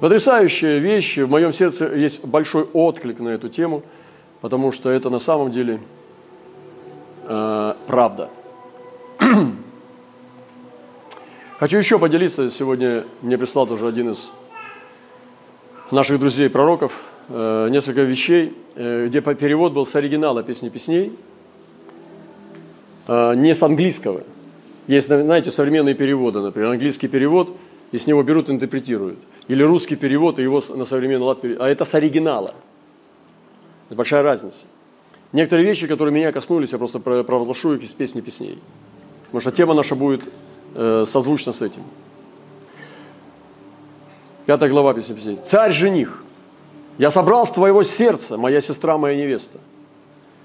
Потрясающая 0.00 0.78
вещь. 0.78 1.18
В 1.18 1.28
моем 1.28 1.52
сердце 1.52 1.94
есть 1.94 2.24
большой 2.24 2.64
отклик 2.72 3.18
на 3.18 3.30
эту 3.30 3.48
тему, 3.48 3.82
потому 4.40 4.70
что 4.70 4.90
это 4.90 5.10
на 5.10 5.18
самом 5.18 5.50
деле 5.50 5.80
э, 7.24 7.74
правда. 7.86 8.30
Хочу 11.58 11.76
еще 11.76 11.98
поделиться. 11.98 12.48
Сегодня 12.48 13.04
мне 13.22 13.36
прислал 13.36 13.66
тоже 13.66 13.88
один 13.88 14.10
из 14.10 14.30
наших 15.92 16.18
друзей-пророков 16.18 17.04
э, 17.28 17.68
несколько 17.70 18.02
вещей, 18.02 18.56
э, 18.74 19.06
где 19.06 19.20
перевод 19.20 19.72
был 19.72 19.86
с 19.86 19.94
оригинала 19.94 20.42
«Песни 20.42 20.68
песней», 20.68 21.12
э, 23.06 23.34
не 23.34 23.54
с 23.54 23.62
английского– 23.62 24.22
есть, 24.88 25.06
знаете, 25.06 25.50
современные 25.50 25.94
переводы, 25.94 26.40
например, 26.40 26.70
английский 26.70 27.08
перевод, 27.08 27.54
и 27.92 27.98
с 27.98 28.06
него 28.06 28.22
берут, 28.22 28.48
интерпретируют. 28.48 29.18
Или 29.46 29.62
русский 29.62 29.96
перевод, 29.96 30.38
и 30.38 30.42
его 30.42 30.62
на 30.74 30.86
современный 30.86 31.26
лад 31.26 31.42
перевод. 31.42 31.60
А 31.60 31.68
это 31.68 31.84
с 31.84 31.94
оригинала. 31.94 32.50
Это 33.88 33.96
большая 33.96 34.22
разница. 34.22 34.64
Некоторые 35.32 35.66
вещи, 35.66 35.86
которые 35.86 36.14
меня 36.14 36.32
коснулись, 36.32 36.72
я 36.72 36.78
просто 36.78 37.00
провозглашу 37.00 37.74
их 37.74 37.82
из 37.82 37.92
песни 37.92 38.22
песней. 38.22 38.58
Потому 39.26 39.40
что 39.42 39.50
тема 39.50 39.74
наша 39.74 39.94
будет 39.94 40.22
созвучна 40.74 41.52
с 41.52 41.60
этим. 41.60 41.82
Пятая 44.48 44.70
глава 44.70 44.94
песни 44.94 45.12
песней. 45.12 45.36
«Царь-жених, 45.36 46.24
я 46.96 47.10
собрал 47.10 47.46
с 47.46 47.50
твоего 47.50 47.82
сердца, 47.82 48.38
моя 48.38 48.62
сестра, 48.62 48.96
моя 48.96 49.14
невеста. 49.14 49.58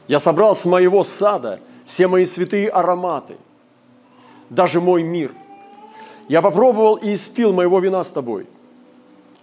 Я 0.10 0.20
собрал 0.20 0.58
с 0.58 0.66
моего 0.66 1.06
сада 1.06 1.62
все 1.86 2.10
мои 2.10 2.26
святые 2.26 2.68
ароматы– 2.68 3.38
даже 4.50 4.82
мой 4.82 5.04
мир. 5.04 5.32
Я 6.28 6.42
попробовал 6.42 6.96
и 6.96 7.14
испил 7.14 7.54
моего 7.54 7.80
вина 7.80 8.04
с 8.04 8.10
тобой. 8.10 8.46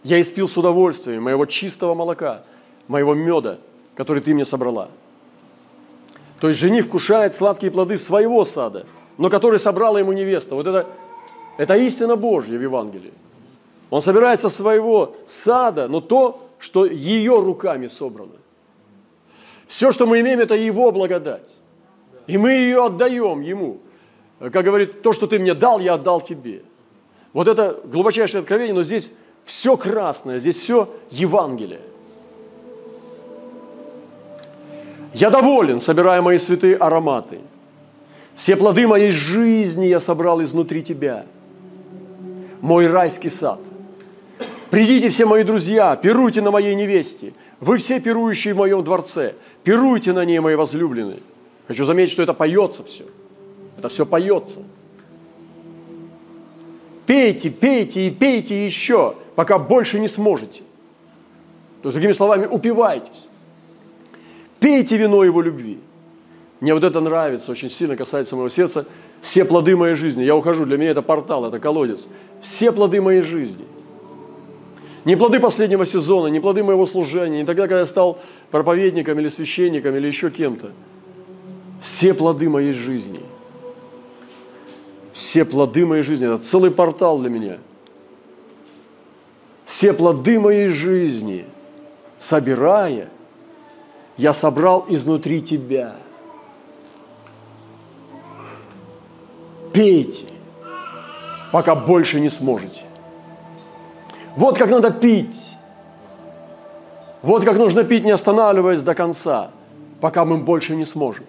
Я 0.04 0.20
испил 0.20 0.46
с 0.46 0.58
удовольствием 0.58 1.22
моего 1.22 1.46
чистого 1.46 1.94
молока, 1.94 2.42
моего 2.86 3.14
меда, 3.14 3.60
который 3.94 4.22
ты 4.22 4.34
мне 4.34 4.44
собрала. 4.44 4.90
То 6.38 6.48
есть 6.48 6.60
жених 6.60 6.84
вкушает 6.84 7.34
сладкие 7.34 7.72
плоды 7.72 7.96
своего 7.96 8.44
сада, 8.44 8.84
но 9.16 9.30
который 9.30 9.58
собрала 9.58 9.98
ему 9.98 10.12
невеста. 10.12 10.54
Вот 10.54 10.66
это, 10.66 10.86
это 11.56 11.78
истина 11.78 12.16
Божья 12.16 12.58
в 12.58 12.62
Евангелии. 12.62 13.14
Он 13.90 14.00
собирается 14.00 14.48
со 14.48 14.56
своего 14.56 15.16
сада, 15.26 15.88
но 15.88 16.00
то, 16.00 16.48
что 16.58 16.86
ее 16.86 17.40
руками 17.40 17.88
собрано. 17.88 18.32
Все, 19.66 19.92
что 19.92 20.06
мы 20.06 20.20
имеем, 20.20 20.40
это 20.40 20.54
его 20.54 20.90
благодать. 20.92 21.54
И 22.26 22.38
мы 22.38 22.52
ее 22.52 22.86
отдаем 22.86 23.40
ему 23.40 23.80
как 24.40 24.64
говорит, 24.64 25.02
то, 25.02 25.12
что 25.12 25.26
ты 25.26 25.38
мне 25.38 25.52
дал, 25.52 25.80
я 25.80 25.94
отдал 25.94 26.22
тебе. 26.22 26.62
Вот 27.34 27.46
это 27.46 27.78
глубочайшее 27.84 28.40
откровение, 28.40 28.74
но 28.74 28.82
здесь 28.82 29.12
все 29.44 29.76
красное, 29.76 30.38
здесь 30.38 30.58
все 30.58 30.88
Евангелие. 31.10 31.82
Я 35.12 35.28
доволен, 35.28 35.78
собирая 35.78 36.22
мои 36.22 36.38
святые 36.38 36.76
ароматы. 36.76 37.40
Все 38.34 38.56
плоды 38.56 38.86
моей 38.86 39.10
жизни 39.10 39.86
я 39.86 40.00
собрал 40.00 40.42
изнутри 40.42 40.82
тебя. 40.82 41.26
Мой 42.62 42.86
райский 42.86 43.28
сад. 43.28 43.58
Придите 44.70 45.08
все 45.08 45.26
мои 45.26 45.42
друзья, 45.42 45.96
пируйте 45.96 46.40
на 46.40 46.50
моей 46.50 46.74
невесте. 46.74 47.32
Вы 47.58 47.78
все 47.78 48.00
пирующие 48.00 48.54
в 48.54 48.58
моем 48.58 48.84
дворце. 48.84 49.34
Пируйте 49.64 50.12
на 50.12 50.24
ней, 50.24 50.38
мои 50.38 50.54
возлюбленные. 50.54 51.18
Хочу 51.66 51.84
заметить, 51.84 52.12
что 52.12 52.22
это 52.22 52.34
поется 52.34 52.84
все– 52.84 53.04
это 53.80 53.88
все 53.88 54.04
поется. 54.04 54.60
Пейте, 57.06 57.48
пейте 57.48 58.08
и 58.08 58.10
пейте 58.10 58.62
еще, 58.62 59.14
пока 59.34 59.58
больше 59.58 59.98
не 59.98 60.06
сможете. 60.06 60.62
То 61.80 61.88
есть, 61.88 61.94
другими 61.94 62.12
словами, 62.12 62.44
упивайтесь. 62.44 63.26
Пейте 64.60 64.98
вино 64.98 65.24
его 65.24 65.40
любви. 65.40 65.78
Мне 66.60 66.74
вот 66.74 66.84
это 66.84 67.00
нравится, 67.00 67.50
очень 67.50 67.70
сильно 67.70 67.96
касается 67.96 68.36
моего 68.36 68.50
сердца. 68.50 68.86
Все 69.22 69.46
плоды 69.46 69.74
моей 69.76 69.94
жизни. 69.94 70.24
Я 70.24 70.36
ухожу, 70.36 70.66
для 70.66 70.76
меня 70.76 70.90
это 70.90 71.00
портал, 71.00 71.46
это 71.46 71.58
колодец. 71.58 72.06
Все 72.42 72.72
плоды 72.72 73.00
моей 73.00 73.22
жизни. 73.22 73.64
Не 75.04 75.16
плоды 75.16 75.40
последнего 75.40 75.86
сезона, 75.86 76.26
не 76.26 76.40
плоды 76.40 76.62
моего 76.62 76.86
служения, 76.86 77.38
не 77.38 77.46
тогда, 77.46 77.62
когда 77.62 77.80
я 77.80 77.86
стал 77.86 78.18
проповедником 78.50 79.18
или 79.18 79.28
священником 79.28 79.96
или 79.96 80.06
еще 80.06 80.30
кем-то. 80.30 80.70
Все 81.80 82.12
плоды 82.12 82.48
моей 82.48 82.72
жизни– 82.72 83.20
все 85.20 85.44
плоды 85.44 85.84
моей 85.84 86.02
жизни. 86.02 86.26
Это 86.26 86.42
целый 86.42 86.70
портал 86.70 87.18
для 87.18 87.28
меня. 87.28 87.58
Все 89.66 89.92
плоды 89.92 90.40
моей 90.40 90.68
жизни, 90.68 91.44
собирая, 92.18 93.10
я 94.16 94.32
собрал 94.32 94.86
изнутри 94.88 95.42
тебя. 95.42 95.94
Пейте, 99.72 100.24
пока 101.52 101.74
больше 101.76 102.18
не 102.18 102.30
сможете. 102.30 102.82
Вот 104.36 104.58
как 104.58 104.70
надо 104.70 104.90
пить. 104.90 105.56
Вот 107.22 107.44
как 107.44 107.56
нужно 107.56 107.84
пить, 107.84 108.04
не 108.04 108.10
останавливаясь 108.10 108.82
до 108.82 108.94
конца, 108.94 109.50
пока 110.00 110.24
мы 110.24 110.38
больше 110.38 110.74
не 110.74 110.84
сможем. 110.84 111.26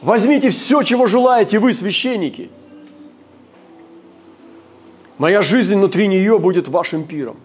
Возьмите 0.00 0.48
все, 0.50 0.82
чего 0.82 1.06
желаете 1.06 1.58
вы, 1.58 1.72
священники. 1.72 2.50
Моя 5.18 5.42
жизнь 5.42 5.74
внутри 5.74 6.06
нее 6.06 6.38
будет 6.38 6.68
вашим 6.68 7.04
пиром. 7.04 7.36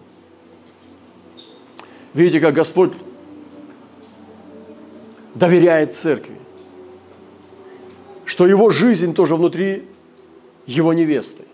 Видите, 2.14 2.40
как 2.40 2.54
Господь 2.54 2.92
доверяет 5.34 5.94
церкви, 5.94 6.36
что 8.36 8.46
его 8.46 8.68
жизнь 8.68 9.14
тоже 9.14 9.34
внутри 9.34 9.84
его 10.66 10.92
невесты. 10.92 11.44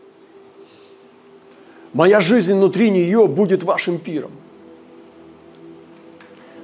Моя 1.93 2.19
жизнь 2.21 2.55
внутри 2.55 2.91
нее 2.91 3.29
будет 3.29 3.63
вашим 3.63 4.01
пиром. 4.01 4.33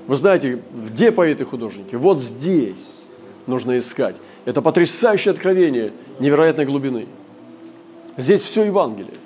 Вы 0.09 0.17
знаете, 0.17 0.61
где 0.75 1.13
поэты 1.13 1.45
художники? 1.45 1.95
Вот 1.95 2.21
здесь 2.21 3.05
нужно 3.47 3.79
искать. 3.79 4.17
Это 4.45 4.61
потрясающее 4.61 5.31
откровение 5.31 5.93
невероятной 6.19 6.65
глубины. 6.65 7.07
Здесь 8.17 8.41
все 8.41 8.65
Евангелие. 8.65 9.19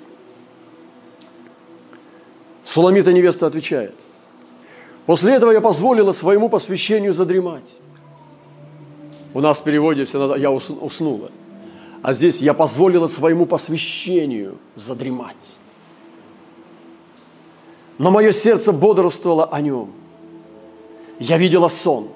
Суламита 2.63 3.11
невеста 3.11 3.47
отвечает. 3.47 3.95
После 5.07 5.33
этого 5.33 5.49
я 5.49 5.59
позволила 5.59 6.13
своему 6.13 6.49
посвящению 6.49 7.15
задремать. 7.15 7.73
У 9.33 9.41
нас 9.41 9.59
в 9.59 9.63
переводе 9.63 10.05
все 10.05 10.35
«я 10.35 10.51
уснула». 10.51 11.31
А 12.01 12.13
здесь 12.13 12.37
«я 12.37 12.53
позволила 12.53 13.07
своему 13.07 13.45
посвящению 13.45 14.57
задремать». 14.75 15.53
Но 17.97 18.11
мое 18.11 18.31
сердце 18.31 18.71
бодрствовало 18.71 19.45
о 19.45 19.61
нем. 19.61 19.91
Я 21.19 21.37
видела 21.37 21.67
сон. 21.67 22.09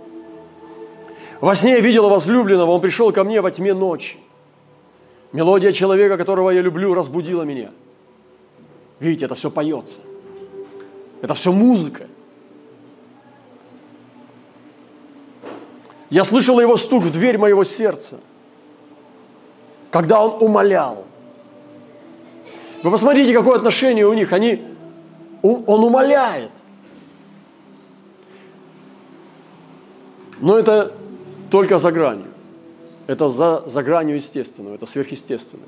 Во 1.40 1.54
сне 1.54 1.74
я 1.74 1.80
видела 1.80 2.10
возлюбленного, 2.10 2.72
он 2.72 2.82
пришел 2.82 3.12
ко 3.12 3.24
мне 3.24 3.42
во 3.42 3.52
тьме 3.52 3.74
ночи. 3.74 4.18
Мелодия 5.34 5.72
человека, 5.72 6.18
которого 6.18 6.50
я 6.50 6.62
люблю, 6.62 6.94
разбудила 6.94 7.44
меня. 7.44 7.72
Видите, 9.00 9.26
это 9.26 9.36
все 9.36 9.52
поется. 9.52 10.00
Это 11.22 11.34
все 11.36 11.52
музыка. 11.52 12.08
Я 16.10 16.24
слышала 16.24 16.62
его 16.62 16.78
стук 16.78 17.04
в 17.04 17.12
дверь 17.12 17.38
моего 17.38 17.64
сердца, 17.64 18.20
когда 19.92 20.24
он 20.24 20.42
умолял. 20.42 21.06
Вы 22.84 22.92
посмотрите, 22.92 23.34
какое 23.34 23.58
отношение 23.58 24.08
у 24.08 24.14
них. 24.14 24.32
Они, 24.32 24.64
он 25.42 25.84
умоляет. 25.84 26.52
Но 30.40 30.58
это 30.58 30.94
только 31.50 31.78
за 31.78 31.92
гранью. 31.92 32.28
Это 33.08 33.30
за, 33.30 33.64
за 33.68 33.84
гранью 33.84 34.16
естественного, 34.16 34.76
это 34.76 34.86
сверхъестественное. 34.86 35.66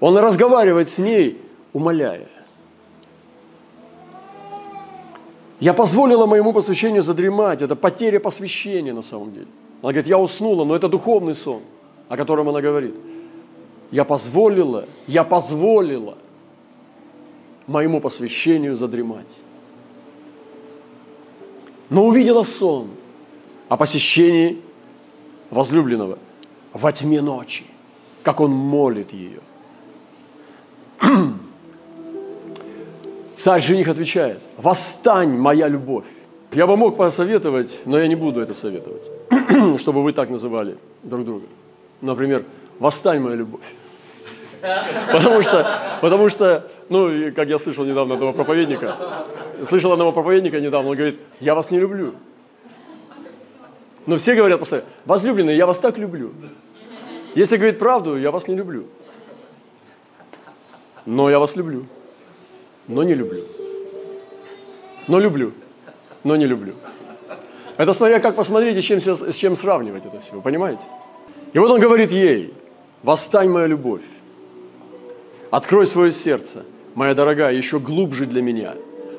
Он 0.00 0.16
разговаривает 0.18 0.88
с 0.88 0.98
ней, 0.98 1.42
умоляя. 1.72 2.28
Я 5.60 5.74
позволила 5.74 6.26
моему 6.26 6.52
посвящению 6.52 7.02
задремать. 7.02 7.62
Это 7.62 7.74
потеря 7.74 8.20
посвящения 8.20 8.92
на 8.92 9.02
самом 9.02 9.32
деле. 9.32 9.48
Она 9.82 9.92
говорит, 9.92 10.06
я 10.06 10.18
уснула, 10.18 10.64
но 10.64 10.76
это 10.76 10.88
духовный 10.88 11.34
сон, 11.34 11.62
о 12.08 12.16
котором 12.16 12.48
она 12.48 12.60
говорит. 12.60 12.94
Я 13.90 14.04
позволила, 14.04 14.86
я 15.06 15.24
позволила 15.24 16.16
моему 17.66 18.00
посвящению 18.00 18.76
задремать. 18.76 19.36
Но 21.90 22.06
увидела 22.06 22.42
сон 22.42 22.90
о 23.68 23.76
посещении 23.76 24.60
возлюбленного 25.50 26.18
во 26.72 26.92
тьме 26.92 27.20
ночи, 27.20 27.64
как 28.22 28.40
он 28.40 28.50
молит 28.50 29.12
ее. 29.12 29.40
Царь 33.38 33.60
жених 33.60 33.86
отвечает, 33.86 34.40
восстань, 34.56 35.30
моя 35.30 35.68
любовь. 35.68 36.04
Я 36.50 36.66
бы 36.66 36.76
мог 36.76 36.96
посоветовать, 36.96 37.78
но 37.84 37.96
я 37.96 38.08
не 38.08 38.16
буду 38.16 38.40
это 38.40 38.52
советовать, 38.52 39.08
чтобы 39.78 40.02
вы 40.02 40.12
так 40.12 40.28
называли 40.28 40.76
друг 41.04 41.24
друга. 41.24 41.46
Например, 42.00 42.42
восстань, 42.80 43.20
моя 43.20 43.36
любовь. 43.36 43.62
Потому 45.12 45.40
что, 45.42 45.70
потому 46.00 46.28
что, 46.28 46.68
ну, 46.88 47.32
как 47.32 47.48
я 47.48 47.58
слышал 47.58 47.84
недавно 47.84 48.14
одного 48.14 48.32
проповедника, 48.32 48.96
слышал 49.62 49.92
одного 49.92 50.10
проповедника 50.10 50.60
недавно, 50.60 50.90
он 50.90 50.96
говорит, 50.96 51.20
я 51.38 51.54
вас 51.54 51.70
не 51.70 51.78
люблю. 51.78 52.14
Но 54.06 54.18
все 54.18 54.34
говорят 54.34 54.58
постоянно, 54.58 54.88
возлюбленные, 55.04 55.56
я 55.56 55.66
вас 55.66 55.78
так 55.78 55.96
люблю. 55.96 56.32
Если 57.36 57.56
говорит 57.56 57.78
правду, 57.78 58.16
я 58.16 58.32
вас 58.32 58.48
не 58.48 58.56
люблю. 58.56 58.86
Но 61.06 61.30
я 61.30 61.38
вас 61.38 61.54
люблю 61.54 61.86
но 62.88 63.02
не 63.02 63.14
люблю. 63.14 63.44
Но 65.06 65.20
люблю, 65.20 65.52
но 66.24 66.36
не 66.36 66.46
люблю. 66.46 66.74
Это 67.76 67.92
смотря 67.94 68.18
как 68.18 68.34
посмотреть, 68.34 68.82
с 68.82 68.84
чем, 68.84 69.00
с 69.00 69.34
чем 69.36 69.54
сравнивать 69.54 70.04
это 70.04 70.18
все, 70.20 70.40
понимаете? 70.40 70.82
И 71.52 71.58
вот 71.58 71.70
он 71.70 71.80
говорит 71.80 72.10
ей, 72.10 72.52
восстань, 73.02 73.48
моя 73.48 73.66
любовь, 73.66 74.02
открой 75.50 75.86
свое 75.86 76.10
сердце, 76.10 76.64
моя 76.94 77.14
дорогая, 77.14 77.54
еще 77.54 77.78
глубже 77.78 78.26
для 78.26 78.42
меня. 78.42 78.74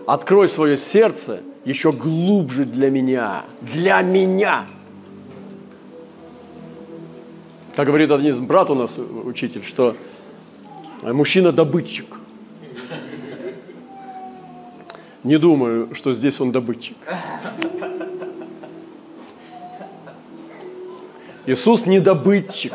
Открой 0.05 0.47
свое 0.47 0.75
сердце 0.75 1.41
еще 1.63 1.91
глубже 1.91 2.65
для 2.65 2.89
меня. 2.89 3.45
Для 3.62 4.01
меня. 4.01 4.65
Как 7.75 7.88
говорит 7.88 8.12
один 8.12 8.45
брат 8.45 8.69
у 8.69 8.75
нас, 8.75 8.97
учитель, 8.97 9.63
что 9.63 9.95
мужчина-добытчик– 11.01 12.05
не 15.30 15.38
думаю, 15.38 15.94
что 15.94 16.12
здесь 16.12 16.39
он 16.39 16.52
добытчик. 16.52 16.98
Иисус 21.46 21.86
не 21.86 22.00
добытчик. 22.00 22.74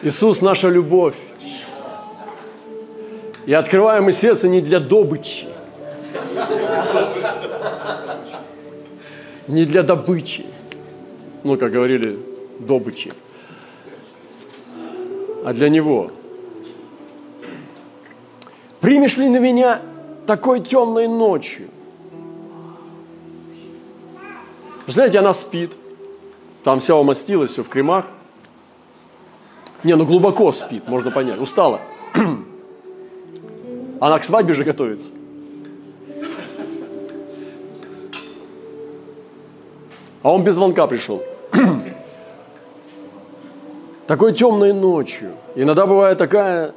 Иисус 0.00 0.40
наша 0.40 0.70
любовь. 0.70 1.16
И 3.44 3.52
открываем 3.52 4.04
мы 4.04 4.12
сердце 4.12 4.48
не 4.48 4.62
для 4.62 4.80
добычи, 4.80 5.48
не 9.46 9.66
для 9.66 9.82
добычи, 9.82 10.46
ну, 11.44 11.58
как 11.58 11.72
говорили, 11.72 12.18
добычи, 12.60 13.12
а 15.44 15.52
для 15.52 15.68
Него– 15.68 16.12
Примешь 18.80 19.16
ли 19.16 19.28
на 19.28 19.38
меня 19.38 19.82
такой 20.26 20.60
темной 20.60 21.08
ночью? 21.08 21.68
Знаете, 24.86 25.18
она 25.18 25.34
спит, 25.34 25.72
там 26.64 26.80
вся 26.80 26.96
умастилась, 26.96 27.50
все 27.50 27.62
в 27.62 27.68
кремах. 27.68 28.06
Не, 29.84 29.94
ну 29.96 30.04
глубоко 30.06 30.52
спит, 30.52 30.88
можно 30.88 31.10
понять, 31.10 31.38
устала. 31.40 31.80
Она 34.00 34.18
к 34.18 34.24
свадьбе 34.24 34.54
же 34.54 34.64
готовится. 34.64 35.10
А 40.22 40.32
он 40.32 40.42
без 40.42 40.54
звонка 40.54 40.86
пришел. 40.86 41.22
Такой 44.06 44.32
темной 44.32 44.72
ночью. 44.72 45.32
Иногда 45.54 45.86
бывает 45.86 46.18
такая 46.18 46.74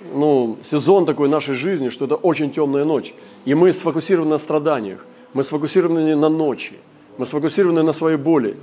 ну, 0.00 0.58
сезон 0.62 1.06
такой 1.06 1.28
нашей 1.28 1.54
жизни, 1.54 1.90
что 1.90 2.06
это 2.06 2.14
очень 2.14 2.50
темная 2.50 2.84
ночь. 2.84 3.14
И 3.44 3.54
мы 3.54 3.72
сфокусированы 3.72 4.30
на 4.30 4.38
страданиях, 4.38 5.04
мы 5.34 5.42
сфокусированы 5.42 6.16
на 6.16 6.28
ночи, 6.28 6.74
мы 7.18 7.26
сфокусированы 7.26 7.82
на 7.82 7.92
своей 7.92 8.16
боли. 8.16 8.56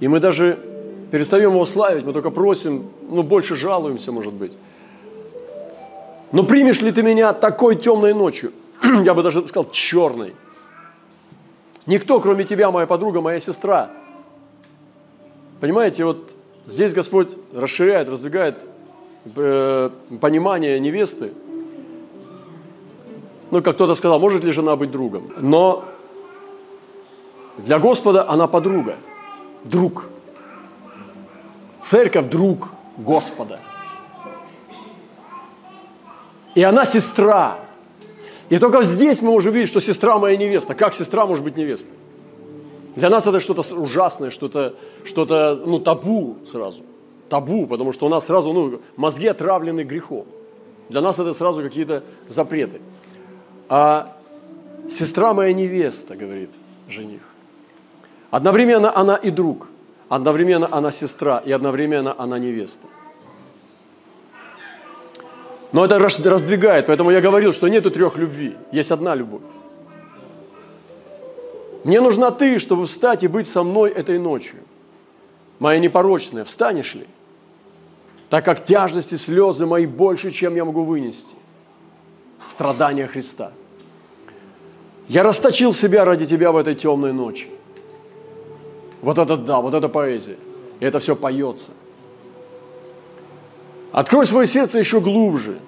И 0.00 0.08
мы 0.08 0.20
даже 0.20 0.58
перестаем 1.10 1.52
его 1.52 1.64
славить, 1.64 2.06
мы 2.06 2.12
только 2.12 2.30
просим, 2.30 2.86
ну, 3.08 3.22
больше 3.22 3.56
жалуемся, 3.56 4.12
может 4.12 4.32
быть. 4.32 4.52
Но 6.32 6.42
примешь 6.42 6.80
ли 6.80 6.92
ты 6.92 7.02
меня 7.02 7.32
такой 7.32 7.76
темной 7.76 8.14
ночью? 8.14 8.52
Я 9.04 9.14
бы 9.14 9.22
даже 9.22 9.46
сказал, 9.46 9.70
черной. 9.70 10.34
Никто, 11.86 12.20
кроме 12.20 12.44
тебя, 12.44 12.70
моя 12.70 12.86
подруга, 12.86 13.20
моя 13.20 13.40
сестра. 13.40 13.90
Понимаете, 15.60 16.04
вот 16.04 16.32
здесь 16.66 16.92
Господь 16.92 17.36
расширяет, 17.54 18.08
раздвигает 18.08 18.64
понимание 19.34 20.78
невесты, 20.80 21.32
ну, 23.50 23.62
как 23.62 23.74
кто-то 23.74 23.94
сказал, 23.94 24.18
может 24.18 24.44
ли 24.44 24.52
жена 24.52 24.76
быть 24.76 24.90
другом? 24.90 25.30
Но 25.40 25.84
Для 27.58 27.78
Господа 27.78 28.28
она 28.28 28.46
подруга, 28.46 28.96
друг. 29.64 30.08
Церковь– 31.80 32.28
друг 32.30 32.68
Господа. 32.98 33.60
И 36.54 36.62
она 36.62 36.84
сестра. 36.84 37.58
И 38.48 38.58
только 38.58 38.82
здесь 38.82 39.22
мы 39.22 39.30
можем 39.30 39.52
видеть, 39.52 39.68
что 39.68 39.80
сестра 39.80 40.18
моя 40.18 40.36
невеста. 40.36 40.74
Как 40.74 40.94
сестра 40.94 41.26
может 41.26 41.44
быть 41.44 41.56
невеста? 41.56 41.88
Для 42.96 43.10
нас 43.10 43.26
это 43.26 43.40
что-то 43.40 43.62
ужасное, 43.74 44.30
что-то, 44.30 44.74
что-то 45.04 45.62
ну, 45.64 45.78
табу 45.78 46.38
сразу. 46.50 46.82
Табу, 47.28 47.66
потому 47.66 47.92
что 47.92 48.06
у 48.06 48.08
нас 48.08 48.26
сразу 48.26 48.52
ну, 48.52 48.80
мозги 48.96 49.26
отравлены 49.26 49.82
грехом. 49.82 50.26
Для 50.88 51.00
нас 51.00 51.18
это 51.18 51.34
сразу 51.34 51.62
какие-то 51.62 52.04
запреты. 52.28 52.80
А 53.68 54.16
сестра 54.88 55.34
моя 55.34 55.52
невеста, 55.52 56.14
говорит 56.14 56.50
жених. 56.88 57.22
Одновременно 58.30 58.96
она 58.96 59.16
и 59.16 59.30
друг, 59.30 59.68
одновременно 60.08 60.68
она 60.70 60.92
сестра, 60.92 61.38
и 61.38 61.50
одновременно 61.52 62.14
она 62.16 62.38
невеста. 62.38 62.86
Но 65.72 65.84
это 65.84 65.98
раздвигает, 65.98 66.86
поэтому 66.86 67.10
я 67.10 67.20
говорил, 67.20 67.52
что 67.52 67.68
нету 67.68 67.90
трех 67.90 68.16
любви, 68.16 68.56
есть 68.72 68.90
одна 68.90 69.14
любовь. 69.14 69.42
Мне 71.84 72.00
нужна 72.00 72.30
ты, 72.30 72.58
чтобы 72.58 72.86
встать 72.86 73.22
и 73.22 73.28
быть 73.28 73.46
со 73.46 73.62
мной 73.62 73.90
этой 73.90 74.18
ночью. 74.18 74.60
Моя 75.58 75.78
непорочная, 75.78 76.44
встанешь 76.44 76.94
ли? 76.94 77.06
Так 78.28 78.44
как 78.44 78.64
тяжесть 78.64 79.12
и 79.12 79.16
слезы 79.16 79.66
мои 79.66 79.86
больше, 79.86 80.30
чем 80.30 80.56
я 80.56 80.64
могу 80.64 80.84
вынести. 80.84 81.36
Страдания 82.48 83.06
Христа. 83.06 83.52
Я 85.08 85.22
расточил 85.22 85.72
себя 85.72 86.04
ради 86.04 86.26
тебя 86.26 86.50
в 86.50 86.56
этой 86.56 86.74
темной 86.74 87.12
ночи. 87.12 87.48
Вот 89.02 89.18
это 89.18 89.36
да, 89.36 89.60
вот 89.60 89.74
это 89.74 89.88
поэзия. 89.88 90.36
И 90.80 90.84
это 90.84 90.98
все 90.98 91.14
поется. 91.14 91.70
Открой 93.92 94.26
свое 94.26 94.46
сердце 94.46 94.78
еще 94.78 95.00
глубже, 95.00 95.58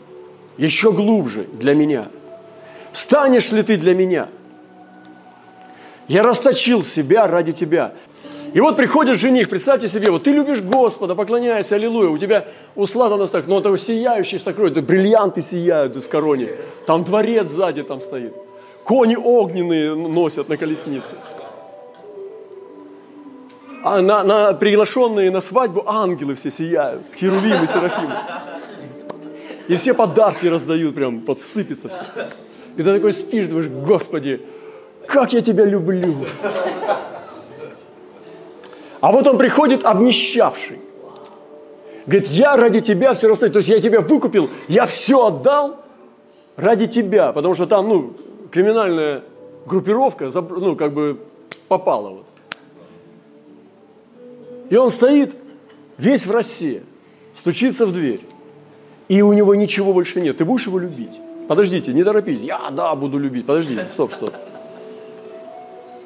еще 0.57 0.92
глубже 0.92 1.44
для 1.53 1.75
меня. 1.75 2.09
Встанешь 2.92 3.53
ли 3.53 3.62
ты 3.62 3.77
для 3.77 3.94
меня? 3.94 4.29
Я 6.09 6.23
расточил 6.23 6.83
себя 6.83 7.27
ради 7.27 7.53
тебя. 7.53 7.94
И 8.54 8.61
вот 8.61 8.76
приходит 8.76 9.18
жених, 9.18 9.48
представьте 9.48 9.88
себе, 9.88 10.11
вот 10.11 10.24
ты 10.24 10.30
любишь 10.30 10.61
Господа, 10.61 11.14
поклоняйся, 11.14 11.74
аллилуйя, 11.74 12.08
у 12.08 12.18
тебя 12.18 12.46
услада 12.74 13.26
так, 13.26 13.46
но 13.46 13.58
это 13.58 13.76
сияющий 13.76 14.38
сокровище, 14.38 14.80
бриллианты 14.80 15.42
сияют 15.42 15.96
из 15.96 16.06
короне, 16.06 16.50
там 16.87 17.04
дворец 17.04 17.48
сзади 17.48 17.82
там 17.82 18.00
стоит, 18.00 18.34
кони 18.84 19.16
огненные 19.16 19.94
носят 19.94 20.48
на 20.48 20.56
колеснице. 20.56 21.14
А 23.84 24.00
на, 24.00 24.24
на 24.24 24.52
приглашенные 24.54 25.30
на 25.30 25.40
свадьбу 25.40 25.84
ангелы 25.87 26.34
все 26.34 26.50
сияют, 26.50 27.02
херувимы, 27.14 27.66
серафимы. 27.66 28.14
И 29.68 29.76
все 29.76 29.94
подарки 29.94 30.46
раздают, 30.46 30.94
прям 30.94 31.20
подсыпется 31.20 31.88
все. 31.88 32.04
И 32.76 32.82
ты 32.82 32.92
такой 32.92 33.12
спишь, 33.12 33.46
думаешь, 33.46 33.68
Господи, 33.68 34.40
как 35.06 35.32
я 35.32 35.42
тебя 35.42 35.64
люблю. 35.64 36.16
А 39.00 39.12
вот 39.12 39.26
он 39.26 39.38
приходит 39.38 39.84
обнищавший. 39.84 40.80
Говорит, 42.06 42.28
я 42.28 42.56
ради 42.56 42.80
тебя 42.80 43.14
все 43.14 43.28
расстаю. 43.28 43.52
То 43.52 43.58
есть 43.58 43.68
я 43.68 43.80
тебя 43.80 44.00
выкупил, 44.00 44.48
я 44.66 44.87
все 44.87 45.26
отдал 45.26 45.76
ради 46.56 46.87
тебя. 46.87 47.32
Потому 47.32 47.54
что 47.54 47.66
там, 47.66 47.88
ну, 47.88 48.14
криминальная 48.50 49.22
группировка, 49.66 50.30
ну, 50.32 50.74
как 50.74 50.92
бы 50.92 51.18
попала 51.68 52.08
вот. 52.08 52.24
И 54.70 54.76
он 54.76 54.90
стоит 54.90 55.37
весь 55.96 56.26
в 56.26 56.30
росе, 56.30 56.82
стучится 57.34 57.87
в 57.87 57.92
дверь. 57.92 58.20
И 59.08 59.22
у 59.22 59.32
него 59.32 59.54
ничего 59.54 59.92
больше 59.92 60.20
нет. 60.20 60.37
Ты 60.37 60.44
будешь 60.44 60.66
его 60.66 60.78
любить? 60.78 61.18
Подождите, 61.46 61.92
не 61.94 62.04
торопитесь. 62.04 62.42
Я, 62.42 62.70
да, 62.70 62.94
буду 62.94 63.18
любить. 63.18 63.46
Подождите, 63.46 63.88
стоп, 63.88 64.12
стоп. 64.12 64.32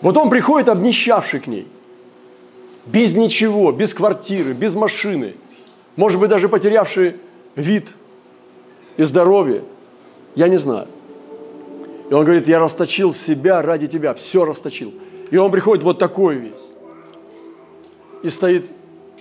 Вот 0.00 0.16
он 0.16 0.30
приходит 0.30 0.68
обнищавший 0.68 1.40
к 1.40 1.46
ней. 1.48 1.66
Без 2.86 3.14
ничего, 3.14 3.70
без 3.70 3.94
квартиры, 3.94 4.52
без 4.52 4.74
машины. 4.74 5.34
Может 5.96 6.18
быть, 6.18 6.30
даже 6.30 6.48
потерявший 6.48 7.16
вид 7.54 7.94
и 8.96 9.04
здоровье. 9.04 9.64
Я 10.34 10.48
не 10.48 10.56
знаю. 10.56 10.88
И 12.10 12.14
он 12.14 12.24
говорит, 12.24 12.48
я 12.48 12.58
расточил 12.58 13.12
себя 13.12 13.62
ради 13.62 13.86
тебя, 13.86 14.14
все 14.14 14.44
расточил. 14.44 14.92
И 15.30 15.36
он 15.36 15.50
приходит 15.50 15.84
вот 15.84 15.98
такой 15.98 16.36
весь. 16.36 16.52
И 18.22 18.28
стоит 18.28 18.66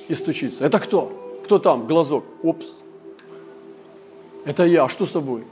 и 0.07 0.15
стучится. 0.15 0.65
Это 0.65 0.79
кто? 0.79 1.41
Кто 1.45 1.59
там? 1.59 1.87
Глазок. 1.87 2.23
Опс. 2.43 2.65
Это 4.45 4.65
я. 4.65 4.89
Что 4.89 5.05
с 5.05 5.11
тобой? 5.11 5.43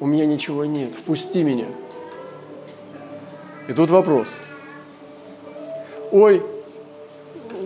У 0.00 0.06
меня 0.06 0.26
ничего 0.26 0.64
нет. 0.64 0.92
Впусти 0.94 1.42
меня. 1.42 1.66
И 3.68 3.72
тут 3.72 3.90
вопрос. 3.90 4.28
Ой, 6.10 6.42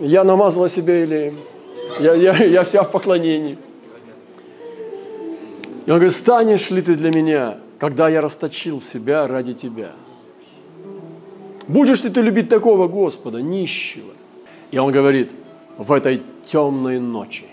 я 0.03 0.25
намазала 0.25 0.69
себя 0.69 1.05
или 1.05 1.35
я, 2.01 2.15
я, 2.15 2.37
я 2.45 2.65
вся 2.65 2.83
в 2.83 2.91
поклонении. 2.91 3.57
И 5.87 5.91
он 5.91 5.97
говорит, 5.97 6.13
станешь 6.13 6.71
ли 6.71 6.83
ты 6.83 6.95
для 6.95 7.11
меня, 7.11 7.59
когда 7.79 8.09
я 8.09 8.21
расточил 8.21 8.81
себя 8.81 9.27
ради 9.27 9.53
тебя? 9.53 9.93
Будешь 11.69 12.03
ли 12.03 12.11
ты 12.11 12.21
любить 12.21 12.49
такого 12.49 12.89
Господа, 12.89 13.41
нищего? 13.41 14.13
И 14.71 14.79
он 14.79 14.91
говорит, 14.93 15.31
в 15.79 15.93
этой 15.93 16.23
темной 16.47 16.99
ночи. 16.99 17.47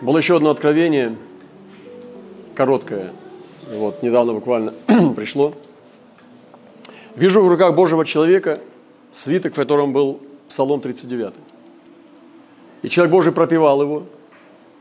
Было 0.00 0.18
еще 0.18 0.36
одно 0.36 0.50
откровение, 0.50 1.16
короткое, 2.58 3.12
вот 3.70 4.02
недавно 4.02 4.32
буквально 4.32 4.74
пришло. 5.14 5.54
Вижу 7.14 7.40
в 7.40 7.48
руках 7.48 7.76
Божьего 7.76 8.04
человека 8.04 8.58
свиток, 9.12 9.52
в 9.52 9.54
котором 9.54 9.92
был 9.92 10.18
Псалом 10.48 10.80
39. 10.80 11.34
И 12.82 12.88
человек 12.88 13.12
Божий 13.12 13.30
пропевал 13.30 13.80
его. 13.80 14.02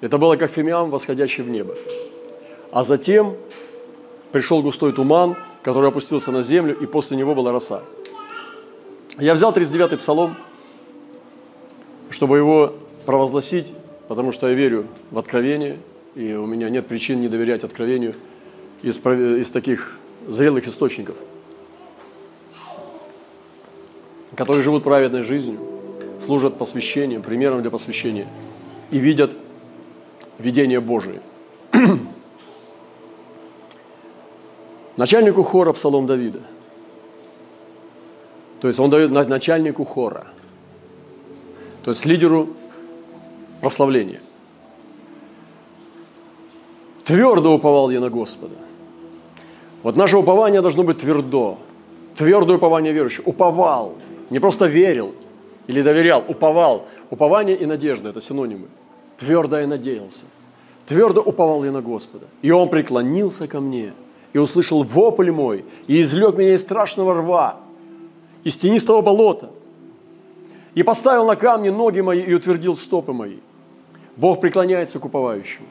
Это 0.02 0.18
было 0.18 0.38
как 0.38 0.50
фимиам, 0.50 0.90
восходящий 0.90 1.44
в 1.44 1.50
небо. 1.50 1.76
А 2.72 2.84
затем 2.84 3.36
пришел 4.32 4.64
густой 4.64 4.92
туман, 4.92 5.36
который 5.62 5.90
опустился 5.90 6.32
на 6.32 6.42
землю, 6.42 6.76
и 6.76 6.88
после 6.88 7.16
него 7.16 7.36
была 7.36 7.52
роса. 7.52 7.84
Я 9.20 9.36
взял 9.36 9.54
39-й 9.54 9.98
псалом, 9.98 10.36
чтобы 12.10 12.38
его 12.38 12.74
провозгласить 13.06 13.72
потому 14.08 14.32
что 14.32 14.48
я 14.48 14.54
верю 14.54 14.88
в 15.12 15.18
откровение, 15.18 15.78
и 16.18 16.34
у 16.34 16.48
меня 16.48 16.70
нет 16.72 16.88
причин 16.88 17.22
не 17.22 17.28
доверять 17.28 17.64
откровению 17.64 18.16
из, 18.82 18.98
из 18.98 19.52
таких 19.52 20.00
зрелых 20.28 20.68
источников, 20.68 21.16
которые 24.36 24.64
живут 24.64 24.84
праведной 24.84 25.22
жизнью, 25.22 25.60
служат 26.20 26.58
посвящением, 26.58 27.22
примером 27.22 27.62
для 27.62 27.70
посвящения 27.70 28.26
и 28.90 28.98
видят 28.98 29.38
видение 30.40 30.80
Божие. 30.80 31.22
Начальнику 34.98 35.44
хора 35.44 35.72
Псалом 35.74 36.08
Давида. 36.08 36.42
То 38.60 38.68
есть 38.68 38.80
он 38.80 38.90
дает 38.90 39.12
начальнику 39.12 39.86
хора. 39.86 40.26
То 41.84 41.92
есть 41.92 42.06
лидеру 42.06 42.50
прославления. 43.62 44.22
Твердо 47.08 47.54
уповал 47.54 47.90
я 47.90 48.02
на 48.02 48.10
Господа. 48.10 48.56
Вот 49.82 49.96
наше 49.96 50.18
упование 50.18 50.62
должно 50.62 50.84
быть 50.84 50.98
твердо. 50.98 51.58
Твердое 52.16 52.58
упование 52.58 52.92
верующего. 52.92 53.24
Уповал. 53.30 53.94
Не 54.30 54.40
просто 54.40 54.66
верил 54.66 55.14
или 55.68 55.82
доверял, 55.82 56.22
уповал. 56.28 56.84
Упование 57.10 57.56
и 57.56 57.66
надежда– 57.66 58.10
это 58.12 58.20
синонимы. 58.20 58.68
Твердо 59.16 59.58
я 59.58 59.68
надеялся. 59.68 60.26
Твердо 60.86 61.22
уповал 61.22 61.64
я 61.64 61.72
на 61.72 61.82
Господа. 61.82 62.26
И 62.42 62.52
Он 62.52 62.68
преклонился 62.68 63.48
ко 63.48 63.62
мне 63.62 63.94
и 64.34 64.38
услышал 64.38 64.84
вопль 64.84 65.32
мой, 65.32 65.64
и 65.88 66.02
извлек 66.02 66.36
меня 66.36 66.56
из 66.56 66.60
страшного 66.60 67.14
рва, 67.14 67.56
из 68.44 68.58
тенистого 68.58 69.02
болота, 69.02 69.50
и 70.76 70.84
поставил 70.84 71.26
на 71.26 71.38
камни 71.38 71.70
ноги 71.70 72.02
мои 72.02 72.20
и 72.20 72.34
утвердил 72.34 72.76
стопы 72.76 73.14
мои. 73.14 73.38
Бог 74.18 74.42
преклоняется 74.42 75.00
к 75.00 75.06
уповающему. 75.06 75.68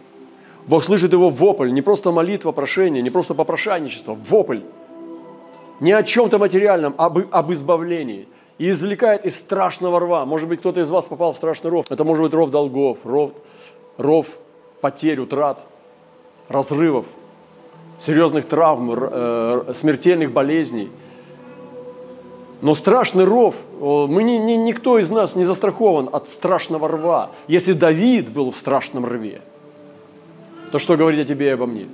Бог 0.67 0.83
слышит 0.83 1.13
его 1.13 1.31
вопль, 1.31 1.73
не 1.73 1.83
просто 1.83 2.11
молитва, 2.11 2.53
прошение, 2.53 3.03
не 3.03 3.11
просто 3.11 3.35
попрошайничество, 3.35 4.15
вопль. 4.15 4.61
Не 5.79 5.93
о 5.93 6.03
чем-то 6.03 6.39
материальном, 6.39 6.95
а 6.99 7.07
об, 7.07 7.19
об 7.31 7.53
избавлении. 7.53 8.27
И 8.59 8.71
извлекает 8.71 9.27
из 9.27 9.37
страшного 9.37 10.01
рва. 10.01 10.25
Может 10.25 10.49
быть, 10.49 10.61
кто-то 10.61 10.81
из 10.81 10.89
вас 10.91 11.07
попал 11.07 11.35
в 11.35 11.37
страшный 11.37 11.71
ров. 11.71 11.87
Это 11.91 12.03
может 12.05 12.25
быть 12.25 12.33
ров 12.33 12.51
долгов, 12.51 12.99
ров 13.05 13.33
ров 13.97 14.27
потерь, 14.81 15.21
утрат, 15.21 15.63
разрывов, 16.49 17.07
серьезных 17.99 18.47
травм, 18.47 18.93
э, 18.95 19.73
смертельных 19.75 20.33
болезней. 20.33 20.91
Но 22.63 22.75
страшный 22.75 23.25
ров, 23.25 23.55
мы 23.81 24.23
не, 24.23 24.39
не, 24.39 24.57
никто 24.57 24.99
из 24.99 25.11
нас 25.11 25.35
не 25.35 25.45
застрахован 25.45 26.09
от 26.11 26.29
страшного 26.29 26.89
рва. 26.89 27.31
Если 27.49 27.73
Давид 27.73 28.31
был 28.31 28.51
в 28.51 28.57
страшном 28.57 29.05
рве, 29.05 29.43
то 30.73 30.79
что 30.79 30.97
говорить 30.97 31.21
о 31.21 31.25
тебе 31.25 31.47
и 31.47 31.51
обо 31.51 31.67
мне? 31.67 31.89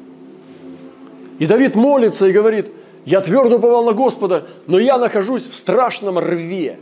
И 1.39 1.47
Давид 1.47 1.75
молится 1.75 2.27
и 2.27 2.33
говорит, 2.33 2.71
я 3.05 3.21
твердо 3.21 3.57
уповал 3.57 3.85
на 3.85 3.93
Господа, 3.93 4.47
но 4.67 4.79
я 4.79 4.99
нахожусь 4.99 5.49
в 5.49 5.55
страшном 5.55 6.19
рве. 6.19 6.79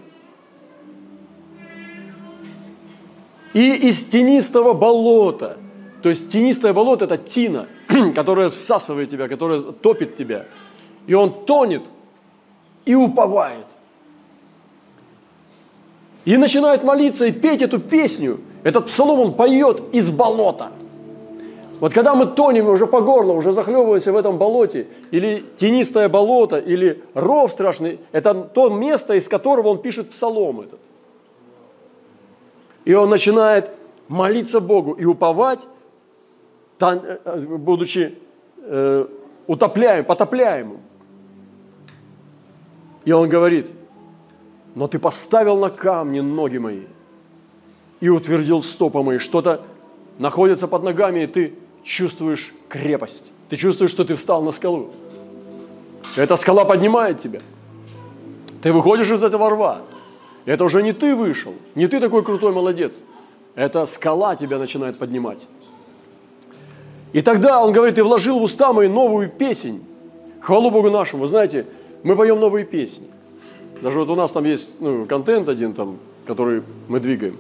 И 3.55 3.75
из 3.75 4.05
тенистого 4.05 4.75
болота, 4.75 5.57
то 6.03 6.09
есть 6.09 6.31
тенистое 6.31 6.73
болото– 6.73 7.05
это 7.07 7.17
тина, 7.17 7.67
которая 8.15 8.51
всасывает 8.51 9.09
тебя, 9.09 9.29
которая 9.29 9.61
топит 9.61 10.15
тебя. 10.15 10.47
И 11.07 11.15
он 11.15 11.45
тонет 11.45 11.83
и 12.85 12.95
уповает. 12.95 13.67
И 16.25 16.37
начинает 16.37 16.85
молиться 16.85 17.25
и 17.25 17.33
петь 17.33 17.63
эту 17.63 17.81
песню. 17.81 18.41
Этот 18.63 18.87
псалом 18.87 19.21
он 19.21 19.35
поет 19.35 19.83
из 19.93 20.11
болота. 20.11 20.71
Вот 21.81 21.95
когда 21.95 22.15
мы 22.15 22.27
тонем 22.27 22.69
уже 22.69 22.87
по 22.87 23.01
горло, 23.01 23.33
уже 23.33 23.53
захлебываемся 23.53 24.13
в 24.13 24.17
этом 24.17 24.37
болоте, 24.37 24.87
или 25.11 25.43
тенистое 25.57 26.11
болото, 26.11 26.59
или 26.59 27.03
ров 27.15 27.51
страшный, 27.51 27.99
это 28.13 28.35
то 28.35 28.69
место, 28.69 29.15
из 29.15 29.29
которого 29.29 29.69
он 29.69 29.79
пишет 29.79 30.11
псалом 30.11 30.61
этот. 30.61 30.79
И 32.85 32.93
он 32.93 33.09
начинает 33.09 33.71
молиться 34.09 34.61
Богу 34.61 34.93
и 34.93 35.07
уповать, 35.07 35.67
э, 36.81 37.19
э, 37.25 37.39
будучи 37.57 38.19
э, 38.59 39.07
утопляем, 39.47 40.05
потопляемым. 40.05 40.81
И 43.07 43.13
он 43.13 43.31
говорит, 43.31 43.71
но 44.75 44.87
ты 44.87 44.99
поставил 44.99 45.57
на 45.57 45.71
камни 45.71 46.21
ноги 46.21 46.59
мои 46.59 46.83
и 48.01 48.11
утвердил 48.11 48.63
стопы 48.63 49.03
мои. 49.03 49.17
Что-то 49.17 49.63
находится 50.19 50.69
под 50.69 50.83
ногами, 50.83 51.21
и 51.21 51.27
ты 51.27 51.55
чувствуешь 51.83 52.53
крепость. 52.69 53.25
Ты 53.49 53.57
чувствуешь, 53.57 53.91
что 53.91 54.05
ты 54.05 54.15
встал 54.15 54.43
на 54.43 54.53
скалу. 54.53 54.91
Эта 56.17 56.37
скала 56.37 56.65
поднимает 56.65 57.19
тебя. 57.19 57.41
Ты 58.63 58.73
выходишь 58.73 59.11
из 59.11 59.23
этого 59.23 59.51
рва. 59.51 59.83
Это 60.45 60.65
уже 60.65 60.83
не 60.83 60.93
ты 60.93 61.15
вышел, 61.15 61.55
не 61.75 61.87
ты 61.87 62.01
такой 62.01 62.25
крутой 62.25 62.53
молодец. 62.53 62.99
Это 63.55 63.87
скала 63.87 64.37
тебя 64.37 64.59
начинает 64.59 64.99
поднимать. 64.99 65.49
И 67.13 67.23
тогда 67.23 67.63
он 67.63 67.73
говорит, 67.73 67.97
ты 67.97 68.05
вложил 68.05 68.39
в 68.39 68.43
уста 68.43 68.73
мои 68.73 68.89
новую 68.89 69.29
песнь. 69.29 69.83
Хвалу 70.41 70.71
Богу 70.71 70.91
нашему. 70.91 71.23
Вы 71.23 71.29
знаете, 71.29 71.67
мы 72.03 72.17
поем 72.17 72.41
новые 72.41 72.65
песни. 72.65 73.07
Даже 73.83 73.99
вот 73.99 74.09
у 74.11 74.15
нас 74.15 74.31
там 74.31 74.45
есть 74.45 74.81
ну, 74.81 75.07
контент 75.07 75.49
один, 75.49 75.75
там, 75.75 75.99
который 76.27 76.63
мы 76.89 77.01
двигаем. 77.01 77.39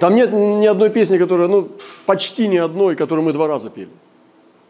Там 0.00 0.14
нет 0.14 0.32
ни 0.32 0.66
одной 0.66 0.88
песни, 0.88 1.18
которая, 1.18 1.46
ну, 1.46 1.68
почти 2.06 2.48
ни 2.48 2.56
одной, 2.56 2.96
которую 2.96 3.24
мы 3.24 3.34
два 3.34 3.46
раза 3.46 3.68
пели. 3.68 3.90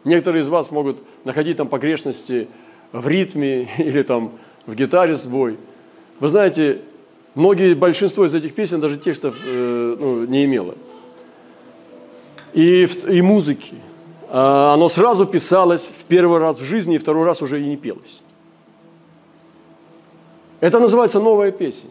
Некоторые 0.03 0.41
из 0.41 0.49
вас 0.49 0.71
могут 0.71 1.01
находить 1.23 1.55
там 1.55 1.69
погрешности 1.69 2.49
в 2.91 3.07
ритме 3.07 3.69
или 3.77 4.03
там 4.03 4.33
в 4.65 4.75
гитаре 4.75 5.15
сбой. 5.15 5.57
Вы 6.19 6.27
знаете, 6.27 6.81
многие, 7.33 7.73
большинство 7.75 8.25
из 8.25 8.35
этих 8.35 8.53
песен 8.53 8.81
даже 8.81 8.97
текстов 8.97 9.35
э, 9.45 9.95
ну, 9.97 10.25
не 10.25 10.43
имело. 10.43 10.75
И, 12.53 12.83
и 13.07 13.21
музыки. 13.21 13.75
А 14.27 14.73
оно 14.73 14.89
сразу 14.89 15.25
писалось 15.25 15.83
в 15.83 16.03
первый 16.05 16.39
раз 16.39 16.59
в 16.59 16.63
жизни, 16.63 16.95
и 16.95 16.97
второй 16.97 17.25
раз 17.25 17.41
уже 17.41 17.61
и 17.61 17.65
не 17.65 17.77
пелось. 17.77 18.21
Это 20.59 20.79
называется 20.79 21.21
новая 21.21 21.51
песня. 21.51 21.89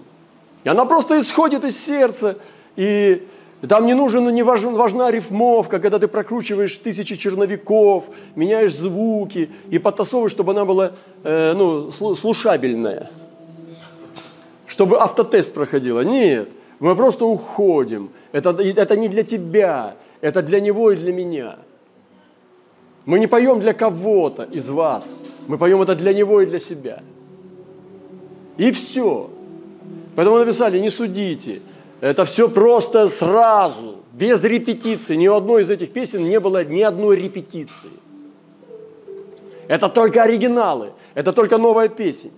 И 0.64 0.68
она 0.68 0.85
просто 0.85 1.18
исходит 1.18 1.64
из 1.64 1.83
сердца, 1.83 2.37
и 2.80 3.26
там 3.68 3.84
не 3.84 3.92
нужен, 3.92 4.26
не 4.34 4.42
важна, 4.42 4.70
важна 4.70 5.10
рифмовка, 5.10 5.80
когда 5.80 5.98
ты 5.98 6.08
прокручиваешь 6.08 6.78
тысячи 6.78 7.14
черновиков, 7.14 8.04
меняешь 8.34 8.74
звуки 8.74 9.50
и 9.68 9.78
подтасовываешь, 9.78 10.32
чтобы 10.32 10.52
она 10.52 10.64
была 10.64 10.92
э, 11.22 11.52
ну, 11.52 11.90
слушабельная. 11.90 13.10
Чтобы 14.66 14.98
автотест 14.98 15.52
проходила. 15.52 16.00
Нет, 16.00 16.48
мы 16.78 16.96
просто 16.96 17.26
уходим. 17.26 18.08
Это, 18.32 18.56
это 18.58 18.96
не 18.96 19.08
для 19.08 19.24
тебя, 19.24 19.96
это 20.22 20.40
для 20.40 20.60
него 20.60 20.92
и 20.92 20.96
для 20.96 21.12
меня. 21.12 21.58
Мы 23.04 23.18
не 23.18 23.26
поем 23.26 23.60
для 23.60 23.74
кого-то 23.74 24.44
из 24.44 24.70
вас. 24.70 25.22
Мы 25.48 25.58
поем 25.58 25.82
это 25.82 25.94
для 25.94 26.14
него 26.14 26.40
и 26.40 26.46
для 26.46 26.58
себя. 26.58 27.02
И 28.56 28.72
все. 28.72 29.28
Поэтому 30.16 30.38
написали, 30.38 30.78
не 30.78 30.88
судите. 30.88 31.60
Это 32.00 32.24
все 32.24 32.48
просто 32.48 33.08
сразу, 33.08 33.96
без 34.12 34.42
репетиции. 34.42 35.16
Ни 35.16 35.28
у 35.28 35.34
одной 35.34 35.62
из 35.62 35.70
этих 35.70 35.92
песен 35.92 36.24
не 36.24 36.40
было 36.40 36.64
ни 36.64 36.80
одной 36.80 37.16
репетиции. 37.16 37.90
Это 39.68 39.88
только 39.88 40.22
оригиналы, 40.22 40.92
это 41.14 41.32
только 41.32 41.58
новая 41.58 41.88
песня. 41.88 42.30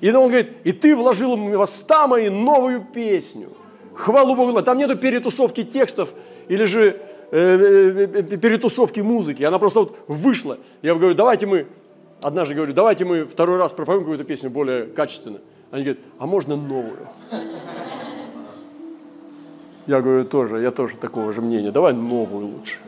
И 0.00 0.10
он 0.10 0.28
говорит, 0.28 0.52
и 0.64 0.72
ты 0.72 0.94
вложил 0.94 1.36
в 1.36 1.60
уста 1.60 2.06
мои 2.06 2.28
новую 2.28 2.86
песню. 2.92 3.50
Хвалу 3.94 4.34
Богу. 4.34 4.60
Там 4.62 4.78
нету 4.78 4.96
перетусовки 4.96 5.62
текстов 5.62 6.10
или 6.48 6.64
же 6.64 7.00
э, 7.30 7.38
э, 7.38 8.22
э, 8.32 8.36
перетусовки 8.36 9.00
музыки. 9.00 9.42
Она 9.42 9.58
просто 9.58 9.80
вот 9.80 9.98
вышла. 10.08 10.58
Я 10.82 10.94
говорю, 10.94 11.14
давайте 11.14 11.46
мы, 11.46 11.66
однажды 12.22 12.54
говорю, 12.54 12.72
давайте 12.72 13.04
мы 13.04 13.24
второй 13.24 13.58
раз 13.58 13.72
пропоем 13.72 14.00
какую-то 14.00 14.24
песню 14.24 14.50
более 14.50 14.86
качественно. 14.86 15.40
Они 15.70 15.84
говорят, 15.84 16.02
а 16.18 16.26
можно 16.26 16.56
новую? 16.56 17.08
Я 19.86 20.00
говорю, 20.00 20.24
тоже, 20.24 20.60
я 20.60 20.70
тоже 20.70 20.96
такого 20.96 21.32
же 21.32 21.40
мнения. 21.40 21.70
Давай 21.70 21.92
новую 21.92 22.46
лучше. 22.46 22.78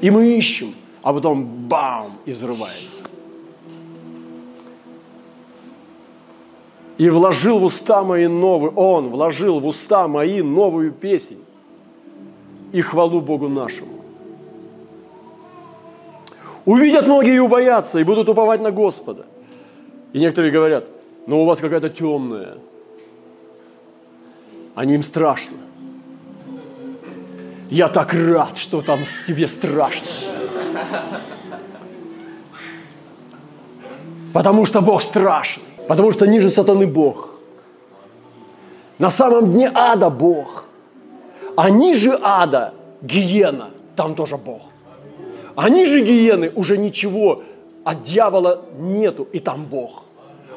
И 0.00 0.10
мы 0.10 0.36
ищем, 0.36 0.74
а 1.02 1.12
потом 1.12 1.44
бам, 1.44 2.12
и 2.24 2.32
взрывается. 2.32 3.02
И 6.98 7.08
вложил 7.08 7.58
в 7.58 7.64
уста 7.64 8.02
мои 8.02 8.26
новую, 8.26 8.72
Он 8.74 9.08
вложил 9.08 9.60
в 9.60 9.66
уста 9.66 10.08
мои 10.08 10.42
новую 10.42 10.92
песнь 10.92 11.42
и 12.72 12.80
хвалу 12.80 13.20
Богу 13.20 13.48
нашему. 13.48 14.02
Увидят 16.64 17.06
многие 17.06 17.36
и 17.36 17.38
убоятся, 17.38 17.98
и 17.98 18.04
будут 18.04 18.28
уповать 18.28 18.60
на 18.60 18.70
Господа. 18.70 19.26
И 20.12 20.18
некоторые 20.18 20.52
говорят, 20.52 20.88
но 21.26 21.42
у 21.42 21.44
вас 21.44 21.60
какая-то 21.60 21.88
темная. 21.88 22.58
Они 24.74 24.94
им 24.94 25.02
страшно. 25.02 25.58
Я 27.72 27.88
так 27.88 28.12
рад, 28.12 28.58
что 28.58 28.82
там 28.82 29.00
тебе 29.26 29.48
страшно. 29.48 30.06
Потому 34.34 34.66
что 34.66 34.82
Бог 34.82 35.02
страшный. 35.02 35.64
Потому 35.88 36.12
что 36.12 36.26
ниже 36.26 36.50
сатаны 36.50 36.86
Бог. 36.86 37.36
На 38.98 39.08
самом 39.08 39.52
дне 39.52 39.70
ада 39.74 40.10
Бог. 40.10 40.66
А 41.56 41.70
ниже 41.70 42.18
ада 42.22 42.74
гиена, 43.00 43.70
там 43.96 44.16
тоже 44.16 44.36
Бог. 44.36 44.64
А 45.56 45.70
ниже 45.70 46.02
гиены 46.02 46.52
уже 46.54 46.76
ничего 46.76 47.42
от 47.84 48.02
дьявола 48.02 48.66
нету, 48.78 49.26
и 49.32 49.38
там 49.38 49.64
Бог. 49.64 50.04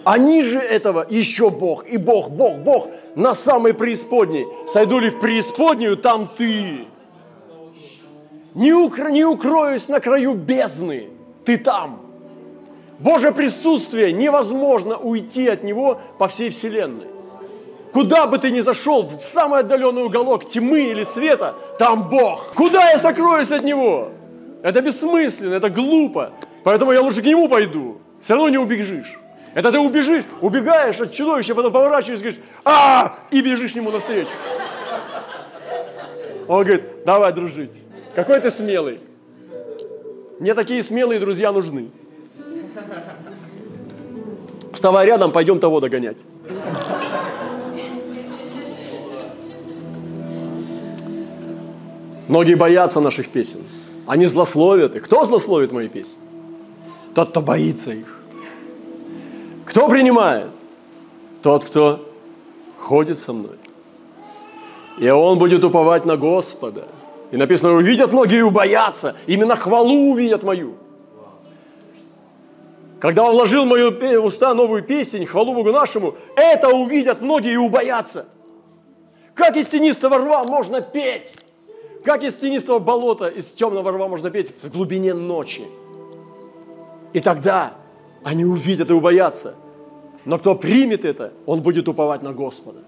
А 0.04 0.17
ниже 0.17 0.60
этого 0.60 1.06
еще 1.10 1.49
Бог, 1.49 1.86
и 1.88 1.95
Бог, 1.95 2.30
Бог, 2.30 2.58
Бог 2.58 2.89
на 3.15 3.34
самой 3.34 3.73
преисподней. 3.73 4.45
Сойду 4.67 4.99
ли 4.99 5.10
в 5.10 5.19
преисподнюю, 5.21 5.95
там 5.95 6.30
ты 6.38 6.88
не, 8.55 8.73
укро, 8.73 9.09
не 9.09 9.25
укроюсь 9.25 9.87
на 9.87 9.99
краю 9.99 10.33
бездны, 10.33 11.09
ты 11.45 11.57
там. 11.57 12.01
Божье 12.99 13.31
присутствие, 13.31 14.13
невозможно 14.13 14.97
уйти 14.97 15.47
от 15.47 15.63
него 15.63 15.99
по 16.17 16.27
всей 16.27 16.49
вселенной. 16.49 17.07
Куда 17.91 18.27
бы 18.27 18.37
ты 18.39 18.51
ни 18.51 18.61
зашел, 18.61 19.03
в 19.03 19.21
самый 19.21 19.61
отдаленный 19.61 20.03
уголок 20.03 20.49
тьмы 20.49 20.91
или 20.91 21.03
света, 21.03 21.55
там 21.79 22.09
Бог. 22.09 22.53
Куда 22.53 22.91
я 22.91 22.97
сокроюсь 22.97 23.51
от 23.51 23.63
Него? 23.63 24.09
Это 24.63 24.81
бессмысленно, 24.81 25.53
это 25.53 25.69
глупо. 25.69 26.33
Поэтому 26.63 26.91
я 26.91 27.01
лучше 27.01 27.21
к 27.21 27.25
Нему 27.25 27.47
пойду. 27.47 27.99
Все 28.19 28.33
равно 28.33 28.49
не 28.49 28.57
убежишь. 28.57 29.17
Это 29.53 29.71
ты 29.71 29.79
убежишь, 29.79 30.25
убегаешь 30.41 30.99
от 30.99 31.13
чудовища, 31.13 31.55
потом 31.55 31.71
поворачиваешься 31.71 32.25
и 32.25 32.31
говоришь, 32.31 32.49
а, 32.65 33.15
и 33.31 33.41
бежишь 33.41 33.71
к 33.71 33.75
нему 33.75 33.89
навстречу. 33.89 34.29
Он 36.49 36.65
говорит, 36.65 37.05
давай 37.05 37.31
дружить. 37.31 37.85
Какой 38.15 38.39
ты 38.39 38.49
смелый. 38.49 39.01
Мне 40.39 40.54
такие 40.54 40.82
смелые 40.84 41.19
друзья 41.19 41.51
нужны. 41.51 41.89
Вставай 44.71 45.06
рядом, 45.06 45.32
пойдем 45.32 45.60
того 45.60 45.82
догонять. 45.82 46.23
Многие 52.28 52.56
боятся 52.56 52.99
наших 53.01 53.30
песен. 53.30 53.60
Они 54.08 54.25
злословят 54.25 54.95
их. 54.95 55.04
Кто 55.04 55.25
злословит 55.25 55.71
мои 55.71 55.88
песни? 55.88 56.19
Тот, 57.13 57.30
кто 57.30 57.41
боится 57.41 57.91
их. 57.91 58.19
Кто 59.65 59.89
принимает? 59.89 60.51
Тот, 61.41 61.65
кто 61.65 62.08
ходит 62.78 63.19
со 63.19 63.34
мной. 63.34 63.58
И 64.99 65.10
он 65.10 65.38
будет 65.38 65.63
уповать 65.63 66.06
на 66.06 66.17
Господа. 66.17 66.88
И 67.36 67.38
написано, 67.38 67.74
увидят 67.74 68.13
многие 68.13 68.39
и 68.39 68.43
убоятся. 68.43 69.17
Именно 69.28 69.58
хвалу 69.58 70.12
увидят 70.13 70.41
мою. 70.41 70.76
Когда 73.02 73.26
он 73.26 73.34
вложил 73.34 73.65
в 73.65 73.67
мою 73.67 73.91
уста 74.24 74.54
новую 74.54 74.84
песнь, 74.84 75.26
хвалу 75.26 75.54
Богу 75.54 75.74
нашему, 75.74 76.15
это 76.38 76.69
увидят 76.69 77.21
многие 77.21 77.52
и 77.52 77.58
убоятся. 77.58 78.28
Как 79.34 79.58
из 79.58 79.65
тенистого 79.65 80.17
рва 80.17 80.45
можно 80.45 80.80
петь? 80.80 81.36
Как 82.06 82.24
из 82.24 82.36
тенистого 82.36 82.80
болота, 82.80 83.28
из 83.28 83.48
темного 83.48 83.91
рва 83.91 84.08
можно 84.08 84.32
петь 84.32 84.54
в 84.63 84.71
глубине 84.71 85.13
ночи? 85.13 85.63
И 87.12 87.19
тогда 87.19 87.74
они 88.24 88.45
увидят 88.45 88.89
и 88.89 88.93
убоятся. 88.93 89.56
Но 90.24 90.38
кто 90.38 90.56
примет 90.56 91.04
это, 91.04 91.34
он 91.45 91.60
будет 91.60 91.89
уповать 91.89 92.21
на 92.21 92.32
Господа. 92.32 92.80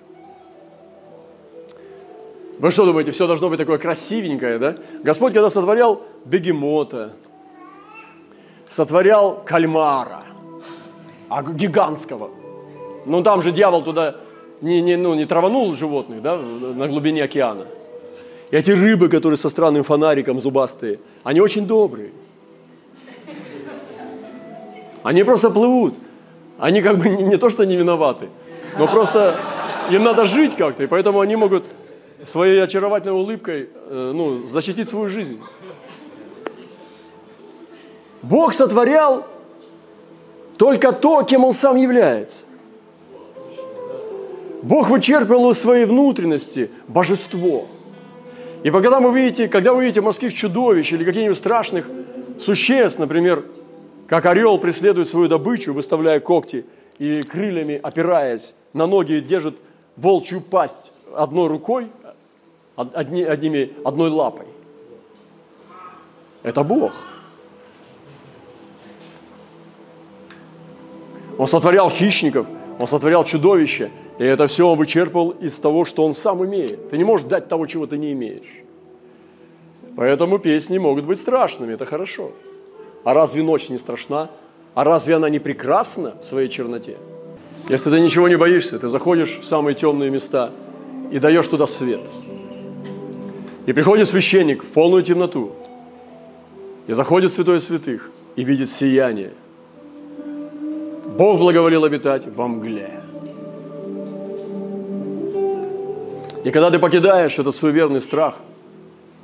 Вы 2.60 2.72
что 2.72 2.86
думаете, 2.86 3.12
все 3.12 3.28
должно 3.28 3.50
быть 3.50 3.60
такое 3.60 3.78
красивенькое, 3.78 4.58
да? 4.58 4.76
Господь, 5.04 5.34
когда 5.34 5.50
сотворял 5.50 6.02
бегемота, 6.26 7.14
сотворял 8.68 9.44
кальмара, 9.46 10.24
а 11.30 11.44
гигантского, 11.44 12.32
ну 13.06 13.22
там 13.22 13.42
же 13.42 13.52
дьявол 13.52 13.84
туда 13.84 14.16
не, 14.62 14.82
не, 14.82 14.96
ну, 14.96 15.14
не 15.14 15.26
траванул 15.26 15.76
животных, 15.76 16.22
да, 16.22 16.36
на 16.38 16.88
глубине 16.88 17.24
океана. 17.24 17.66
И 18.50 18.56
эти 18.56 18.72
рыбы, 18.72 19.10
которые 19.10 19.38
со 19.38 19.50
странным 19.50 19.84
фонариком 19.84 20.40
зубастые, 20.40 21.00
они 21.24 21.42
очень 21.42 21.68
добрые. 21.68 22.12
Они 25.04 25.24
просто 25.24 25.52
плывут. 25.52 25.94
Они 26.58 26.82
как 26.82 26.98
бы 26.98 27.08
не, 27.10 27.24
не 27.24 27.38
то, 27.38 27.50
что 27.50 27.66
не 27.66 27.76
виноваты, 27.76 28.30
но 28.80 28.88
просто 28.88 29.36
им 29.92 30.04
надо 30.04 30.26
жить 30.26 30.56
как-то, 30.56 30.84
и 30.84 30.88
поэтому 30.88 31.20
они 31.20 31.36
могут 31.36 31.66
своей 32.26 32.62
очаровательной 32.64 33.16
улыбкой 33.16 33.70
э, 33.74 34.12
ну, 34.14 34.38
защитить 34.46 34.90
свою 34.90 35.10
жизнь. 35.10 35.40
Бог 38.22 38.54
сотворял 38.54 39.28
только 40.58 40.92
то, 40.92 41.24
кем 41.24 41.46
Он 41.46 41.54
сам 41.54 41.78
является. 41.78 42.46
Бог 44.64 44.90
вычерпывал 44.90 45.52
из 45.52 45.60
своей 45.60 45.86
внутренности 45.86 46.72
божество. 46.88 47.68
И 48.64 48.72
когда 48.72 49.00
вы 49.00 49.18
видите, 49.18 49.48
когда 49.48 49.74
вы 49.74 49.84
видите 49.84 50.02
морских 50.02 50.34
чудовищ 50.34 50.92
или 50.92 51.06
каких-нибудь 51.06 51.38
страшных 51.38 51.88
существ, 52.40 53.00
например, 53.00 53.46
как 54.08 54.26
орел 54.26 54.58
преследует 54.58 55.08
свою 55.08 55.28
добычу, 55.28 55.74
выставляя 55.74 56.20
когти 56.20 56.66
и 56.98 57.22
крыльями 57.22 57.80
опираясь 57.82 58.56
на 58.74 58.88
ноги, 58.88 59.20
держит 59.20 59.58
волчью 59.96 60.42
пасть 60.42 60.92
одной 61.16 61.48
рукой, 61.48 61.88
одни, 62.78 63.24
одними, 63.24 63.74
одной 63.84 64.10
лапой. 64.10 64.46
Это 66.44 66.64
Бог. 66.64 66.94
Он 71.38 71.48
сотворял 71.48 71.90
хищников, 71.90 72.48
он 72.80 72.88
сотворял 72.88 73.24
чудовища, 73.24 73.92
и 74.18 74.24
это 74.24 74.48
все 74.48 74.68
он 74.68 74.78
вычерпал 74.78 75.32
из 75.32 75.56
того, 75.56 75.86
что 75.86 76.06
он 76.06 76.14
сам 76.14 76.44
имеет. 76.46 76.90
Ты 76.90 76.98
не 76.98 77.04
можешь 77.04 77.28
дать 77.28 77.48
того, 77.48 77.68
чего 77.68 77.86
ты 77.86 77.98
не 77.98 78.14
имеешь. 78.14 78.64
Поэтому 79.96 80.40
песни 80.40 80.78
могут 80.78 81.06
быть 81.06 81.20
страшными, 81.20 81.74
это 81.74 81.86
хорошо. 81.86 82.32
А 83.04 83.14
разве 83.14 83.44
ночь 83.44 83.70
не 83.70 83.78
страшна? 83.78 84.30
А 84.74 84.84
разве 84.84 85.16
она 85.16 85.30
не 85.30 85.40
прекрасна 85.40 86.16
в 86.22 86.24
своей 86.24 86.50
черноте? 86.50 86.98
Если 87.70 87.90
ты 87.90 88.00
ничего 88.00 88.28
не 88.28 88.38
боишься, 88.38 88.80
ты 88.80 88.88
заходишь 88.90 89.40
в 89.40 89.46
самые 89.46 89.76
темные 89.76 90.10
места 90.10 90.52
и 91.12 91.20
даешь 91.20 91.48
туда 91.48 91.68
свет– 91.68 92.02
и 93.68 93.74
приходит 93.74 94.08
священник 94.08 94.64
в 94.64 94.68
полную 94.68 95.04
темноту, 95.04 95.52
и 96.88 96.94
заходит 96.94 97.34
святой 97.34 97.60
святых, 97.60 98.10
и 98.38 98.44
видит 98.44 98.70
сияние. 98.70 99.34
Бог 101.18 101.38
благоволил 101.38 101.84
обитать 101.84 102.26
во 102.28 102.48
мгле. 102.48 103.02
И 106.46 106.52
когда 106.52 106.72
ты 106.72 106.80
покидаешь 106.80 107.38
этот 107.38 107.56
свой 107.56 107.74
верный 107.74 108.00
страх 108.00 108.38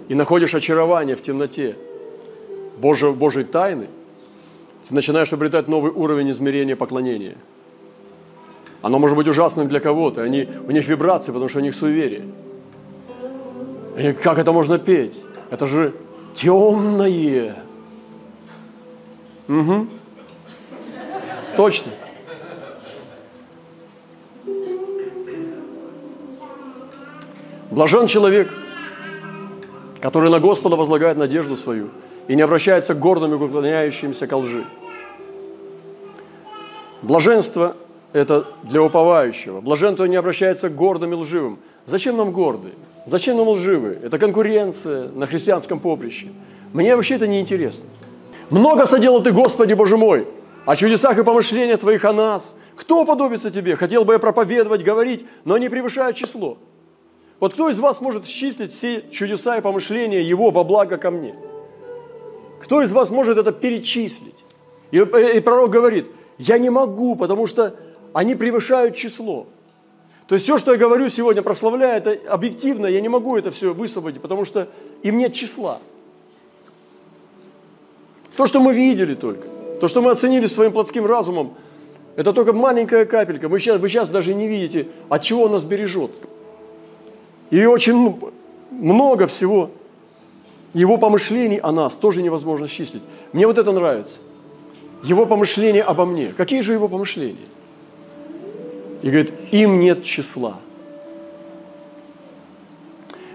и 0.10 0.14
находишь 0.14 0.54
очарование 0.54 1.16
в 1.16 1.22
темноте 1.22 1.78
Божьей, 2.78 3.14
Божьей 3.14 3.46
тайны, 3.46 3.88
ты 4.86 4.94
начинаешь 4.94 5.32
обретать 5.32 5.70
новый 5.70 5.92
уровень 5.92 6.32
измерения 6.32 6.76
поклонения. 6.76 7.38
Оно 8.82 9.00
может 9.00 9.16
быть 9.16 9.30
ужасным 9.30 9.70
для 9.70 9.80
кого-то, 9.80 10.22
они, 10.22 10.50
у 10.68 10.72
них 10.72 10.86
вибрации, 10.86 11.32
потому 11.32 11.48
что 11.48 11.60
у 11.60 11.62
них 11.62 11.74
суеверие– 11.74 12.26
и 13.98 14.14
как 14.14 14.38
это 14.38 14.52
можно 14.52 14.80
петь? 14.80 15.22
Это 15.50 15.68
же 15.68 15.94
темное. 16.36 17.56
Угу. 19.48 19.88
Точно. 21.56 21.92
Блажен 27.70 28.08
человек, 28.08 28.52
который 30.00 30.30
на 30.30 30.40
Господа 30.40 30.76
возлагает 30.76 31.18
надежду 31.18 31.56
свою 31.56 31.90
и 32.28 32.36
не 32.36 32.42
обращается 32.42 32.94
к 32.94 33.00
гордым 33.00 33.34
и 33.34 33.36
уклоняющимся 33.36 34.28
ко 34.28 34.38
лжи. 34.38 34.66
Блаженство– 37.02 37.76
это 38.14 38.46
для 38.64 38.82
уповающего. 38.82 39.60
Блаженство 39.60 40.06
не 40.06 40.16
обращается 40.16 40.70
к 40.70 40.76
гордым 40.76 41.14
и 41.14 41.16
лживым. 41.16 41.60
Зачем 41.86 42.16
нам 42.16 42.32
гордые? 42.32 42.76
Зачем 43.06 43.38
нам 43.38 43.50
лживые? 43.50 44.00
Это 44.02 44.18
конкуренция 44.18 45.10
на 45.10 45.26
христианском 45.26 45.80
поприще. 45.80 46.28
Мне 46.72 46.96
вообще 46.96 47.16
это 47.16 47.28
не 47.28 47.42
интересно. 47.42 47.86
Много 48.50 48.86
соделал 48.86 49.22
ты, 49.22 49.32
Господи 49.32 49.74
Боже 49.74 49.98
мой, 49.98 50.28
о 50.66 50.76
чудесах 50.76 51.18
и 51.18 51.24
помышлениях 51.24 51.80
Твоих 51.80 52.06
о 52.06 52.14
нас. 52.14 52.56
Кто 52.76 53.04
подобится 53.04 53.50
Тебе? 53.50 53.76
Хотел 53.76 54.06
бы 54.06 54.14
я 54.14 54.20
проповедовать, 54.20 54.84
говорить, 54.84 55.26
но 55.44 55.58
не 55.58 55.70
превышая 55.70 56.14
число. 56.14 56.58
Вот 57.40 57.54
кто 57.54 57.70
из 57.70 57.80
вас 57.80 58.00
может 58.00 58.26
счислить 58.26 58.72
все 58.72 59.04
чудеса 59.12 59.58
и 59.58 59.62
помышления 59.62 60.22
Его 60.22 60.52
во 60.52 60.64
благо 60.64 60.98
ко 60.98 61.12
мне? 61.12 61.36
Кто 62.62 62.82
из 62.82 62.92
вас 62.92 63.10
может 63.10 63.38
это 63.38 63.52
перечислить? 63.52 64.46
И, 64.92 64.98
и 64.98 65.40
пророк 65.42 65.72
говорит, 65.72 66.08
я 66.38 66.58
не 66.58 66.70
могу, 66.70 67.16
потому 67.16 67.48
что 67.48 67.76
они 68.14 68.36
превышают 68.36 68.96
число. 68.96 69.48
То 70.28 70.36
есть 70.36 70.46
все, 70.46 70.58
что 70.58 70.72
я 70.72 70.78
говорю 70.78 71.10
сегодня, 71.10 71.42
прославляю, 71.42 71.98
это 71.98 72.18
объективно, 72.32 72.86
я 72.86 73.02
не 73.02 73.10
могу 73.10 73.38
это 73.38 73.52
все 73.52 73.74
высвободить, 73.74 74.22
потому 74.22 74.46
что 74.46 74.70
им 75.02 75.18
нет 75.18 75.34
числа. 75.34 75.80
То, 78.38 78.48
что 78.48 78.60
мы 78.60 78.74
видели 78.74 79.14
только, 79.14 79.48
то, 79.80 79.88
что 79.88 80.02
мы 80.02 80.12
оценили 80.12 80.48
своим 80.48 80.72
плотским 80.72 81.06
разумом, 81.06 81.56
это 82.16 82.32
только 82.32 82.54
маленькая 82.54 83.06
капелька. 83.06 83.48
Вы 83.50 83.60
сейчас, 83.60 83.80
вы 83.80 83.90
сейчас 83.90 84.10
даже 84.10 84.34
не 84.34 84.48
видите, 84.48 84.88
от 85.10 85.22
чего 85.24 85.44
он 85.44 85.52
нас 85.52 85.64
бережет. 85.64 86.12
И 87.50 87.66
очень 87.66 88.20
много 88.72 89.28
всего 89.28 89.72
его 90.74 90.98
помышлений 90.98 91.58
о 91.58 91.72
нас 91.72 91.96
тоже 91.96 92.22
невозможно 92.22 92.68
счислить. 92.68 93.04
Мне 93.34 93.46
вот 93.46 93.58
это 93.58 93.72
нравится. 93.72 94.20
Его 95.04 95.26
помышления 95.26 95.84
обо 95.84 96.06
мне. 96.06 96.34
Какие 96.36 96.62
же 96.62 96.74
его 96.74 96.88
помышления? 96.88 97.46
И 99.04 99.08
говорит, 99.08 99.34
им 99.52 99.82
нет 99.82 100.04
числа. 100.04 100.60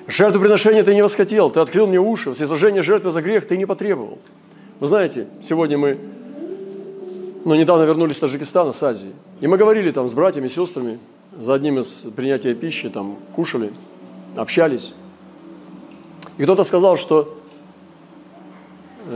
Жертвоприношение 0.06 0.82
ты 0.82 0.94
не 0.94 1.02
восхотел, 1.02 1.50
ты 1.50 1.60
открыл 1.60 1.86
мне 1.86 2.00
уши, 2.00 2.32
всесожжение 2.32 2.82
жертвы 2.82 3.12
за 3.12 3.20
грех 3.20 3.46
ты 3.46 3.58
не 3.58 3.66
потребовал. 3.66 4.18
Вы 4.80 4.86
знаете, 4.86 5.28
сегодня 5.42 5.76
мы, 5.76 5.98
ну, 7.44 7.54
недавно 7.54 7.82
вернулись 7.82 8.16
с 8.16 8.18
Таджикистана, 8.18 8.72
с 8.72 8.82
Азии, 8.82 9.12
и 9.42 9.46
мы 9.46 9.58
говорили 9.58 9.90
там 9.90 10.08
с 10.08 10.14
братьями, 10.14 10.48
сестрами, 10.48 10.98
за 11.38 11.52
одним 11.52 11.78
из 11.78 12.06
принятия 12.16 12.54
пищи, 12.54 12.88
там, 12.88 13.18
кушали, 13.36 13.70
общались. 14.36 14.94
И 16.38 16.44
кто-то 16.44 16.64
сказал, 16.64 16.96
что 16.96 17.38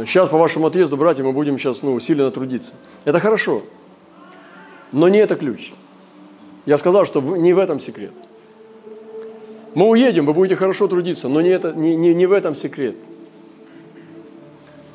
сейчас 0.04 0.28
по 0.28 0.36
вашему 0.36 0.66
отъезду, 0.66 0.98
братья, 0.98 1.24
мы 1.24 1.32
будем 1.32 1.58
сейчас 1.58 1.80
ну, 1.80 1.94
усиленно 1.94 2.30
трудиться. 2.30 2.74
Это 3.06 3.20
хорошо, 3.20 3.62
но 4.92 5.08
не 5.08 5.16
это 5.16 5.34
ключ. 5.36 5.72
Я 6.66 6.78
сказал, 6.78 7.04
что 7.04 7.20
не 7.20 7.52
в 7.52 7.58
этом 7.58 7.80
секрет. 7.80 8.12
Мы 9.74 9.88
уедем, 9.88 10.26
вы 10.26 10.34
будете 10.34 10.56
хорошо 10.56 10.86
трудиться, 10.86 11.28
но 11.28 11.40
не, 11.40 11.50
это, 11.50 11.72
не, 11.72 11.96
не, 11.96 12.14
не 12.14 12.26
в 12.26 12.32
этом 12.32 12.54
секрет. 12.54 12.96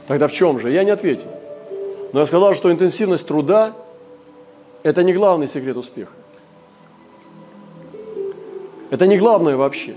Тогда 0.08 0.28
в 0.28 0.32
чем 0.32 0.60
же? 0.60 0.72
Я 0.72 0.84
не 0.84 0.92
ответил. 0.92 1.30
Но 2.14 2.22
я 2.22 2.26
сказал, 2.26 2.54
что 2.54 2.72
интенсивность 2.72 3.28
труда– 3.28 3.74
это 4.84 5.04
не 5.04 5.14
главный 5.14 5.48
секрет 5.48 5.76
успеха. 5.76 6.14
Это 8.90 9.06
не 9.06 9.18
главное 9.18 9.58
вообще. 9.58 9.96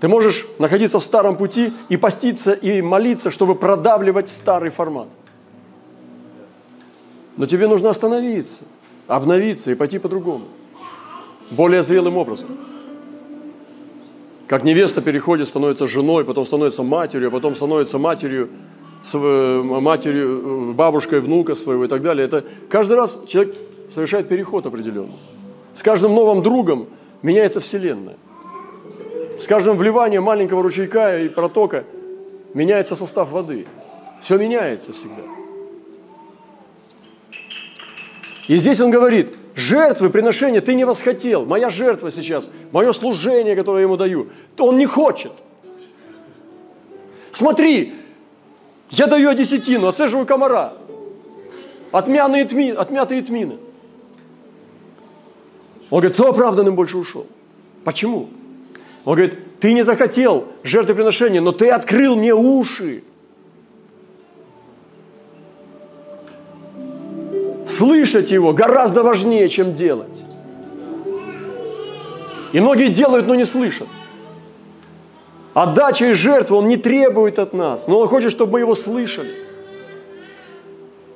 Ты 0.00 0.08
можешь 0.08 0.46
находиться 0.58 0.98
в 0.98 1.02
старом 1.02 1.36
пути 1.36 1.72
и 1.88 1.96
поститься, 1.96 2.52
и 2.52 2.82
молиться, 2.82 3.30
чтобы 3.30 3.54
продавливать 3.54 4.28
старый 4.28 4.70
формат. 4.70 5.08
Но 7.36 7.46
тебе 7.46 7.66
нужно 7.66 7.90
остановиться, 7.90 8.64
обновиться 9.06 9.70
и 9.70 9.74
пойти 9.74 9.98
по-другому, 9.98 10.44
более 11.50 11.82
зрелым 11.82 12.16
образом. 12.16 12.48
Как 14.46 14.62
невеста 14.62 15.00
переходит, 15.00 15.48
становится 15.48 15.86
женой, 15.86 16.24
потом 16.24 16.44
становится 16.44 16.82
матерью, 16.82 17.30
потом 17.30 17.56
становится 17.56 17.98
матерью, 17.98 18.48
матерью, 19.12 20.72
бабушкой 20.74 21.20
внука 21.20 21.54
своего 21.54 21.84
и 21.84 21.88
так 21.88 22.02
далее. 22.02 22.26
Это 22.26 22.44
каждый 22.68 22.96
раз 22.96 23.20
человек 23.26 23.56
совершает 23.92 24.28
переход 24.28 24.66
определенный. 24.66 25.16
С 25.74 25.82
каждым 25.82 26.14
новым 26.14 26.42
другом 26.42 26.86
меняется 27.22 27.60
Вселенная. 27.60 28.16
С 29.38 29.46
каждым 29.46 29.76
вливанием 29.76 30.22
маленького 30.22 30.62
ручейка 30.62 31.18
и 31.18 31.28
протока 31.28 31.84
меняется 32.54 32.94
состав 32.94 33.30
воды. 33.30 33.66
Все 34.20 34.38
меняется 34.38 34.92
всегда. 34.92 35.22
И 38.48 38.56
здесь 38.56 38.80
он 38.80 38.90
говорит, 38.90 39.34
жертвы, 39.56 40.10
приношения 40.10 40.60
ты 40.60 40.74
не 40.74 40.84
восхотел. 40.84 41.44
Моя 41.44 41.70
жертва 41.70 42.12
сейчас, 42.12 42.48
мое 42.70 42.92
служение, 42.92 43.56
которое 43.56 43.78
я 43.78 43.82
ему 43.86 43.96
даю, 43.96 44.28
то 44.54 44.66
он 44.66 44.78
не 44.78 44.86
хочет. 44.86 45.32
Смотри, 47.32 47.94
я 48.90 49.06
даю 49.06 49.34
десятину, 49.34 49.88
оцеживаю 49.88 50.26
комара. 50.26 50.74
Отмятые 51.90 52.44
тмины, 52.44 52.76
отмятые 52.76 53.22
тмины. 53.22 53.56
Он 55.90 56.00
говорит, 56.00 56.14
кто 56.14 56.30
оправданным 56.30 56.76
больше 56.76 56.98
ушел? 56.98 57.26
Почему? 57.84 58.28
Он 59.04 59.14
говорит, 59.14 59.60
ты 59.60 59.72
не 59.72 59.82
захотел 59.82 60.48
жертвоприношения, 60.64 61.40
но 61.40 61.52
ты 61.52 61.70
открыл 61.70 62.16
мне 62.16 62.34
уши. 62.34 63.04
Слышать 67.76 68.30
его 68.30 68.52
гораздо 68.52 69.02
важнее, 69.02 69.48
чем 69.48 69.74
делать. 69.74 70.24
И 72.52 72.60
многие 72.60 72.88
делают, 72.88 73.26
но 73.26 73.34
не 73.34 73.44
слышат. 73.44 73.88
Отдача 75.52 76.06
и 76.06 76.12
жертва 76.12 76.56
он 76.56 76.68
не 76.68 76.76
требует 76.76 77.38
от 77.38 77.52
нас, 77.52 77.86
но 77.86 77.98
он 77.98 78.08
хочет, 78.08 78.30
чтобы 78.30 78.52
мы 78.52 78.60
его 78.60 78.74
слышали. 78.74 79.42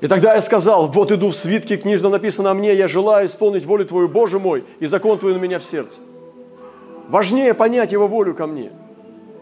И 0.01 0.07
тогда 0.07 0.35
я 0.35 0.41
сказал, 0.41 0.87
вот 0.89 1.13
иду 1.13 1.29
в 1.29 1.35
свитке, 1.35 1.77
книжно 1.77 2.09
написано 2.09 2.51
о 2.51 2.55
мне, 2.55 2.75
я 2.75 2.89
желаю 2.89 3.27
исполнить 3.27 3.67
волю 3.67 3.85
Твою, 3.85 4.09
Боже 4.09 4.39
мой, 4.39 4.65
и 4.81 4.87
закон 4.87 5.19
Твой 5.19 5.35
на 5.35 5.39
меня 5.39 5.59
в 5.59 5.65
сердце. 5.65 6.01
Важнее 7.09 7.53
понять 7.55 7.93
Его 7.93 8.09
волю 8.09 8.35
ко 8.35 8.47
мне. 8.47 8.71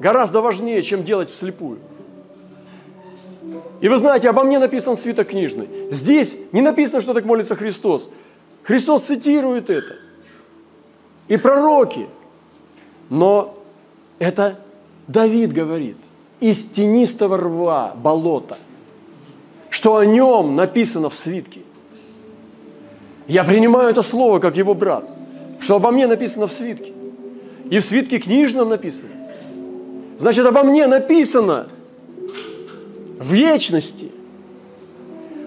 Гораздо 0.00 0.40
важнее, 0.40 0.82
чем 0.82 1.04
делать 1.04 1.30
вслепую. 1.30 1.78
И 3.80 3.88
вы 3.88 3.98
знаете, 3.98 4.28
обо 4.28 4.42
мне 4.42 4.58
написан 4.58 4.96
свиток 4.96 5.28
книжный. 5.28 5.68
Здесь 5.90 6.36
не 6.52 6.60
написано, 6.60 7.00
что 7.00 7.14
так 7.14 7.24
молится 7.24 7.54
Христос. 7.54 8.10
Христос 8.62 9.04
цитирует 9.04 9.70
это. 9.70 9.96
И 11.28 11.36
пророки. 11.36 12.08
Но 13.08 13.54
это 14.18 14.58
Давид 15.06 15.52
говорит. 15.52 15.96
Из 16.40 16.64
тенистого 16.64 17.36
рва, 17.36 17.94
болота. 17.96 18.58
Что 19.70 19.96
о 19.96 20.06
нем 20.06 20.56
написано 20.56 21.10
в 21.10 21.14
свитке. 21.14 21.60
Я 23.26 23.44
принимаю 23.44 23.90
это 23.90 24.02
слово, 24.02 24.38
как 24.38 24.56
его 24.56 24.74
брат. 24.74 25.08
Что 25.60 25.76
обо 25.76 25.90
мне 25.90 26.06
написано 26.06 26.46
в 26.46 26.52
свитке. 26.52 26.92
И 27.70 27.78
в 27.78 27.84
свитке 27.84 28.18
книжном 28.18 28.70
написано. 28.70 29.10
Значит, 30.18 30.46
обо 30.46 30.62
мне 30.64 30.86
написано 30.86 31.68
в 33.18 33.32
вечности. 33.32 34.10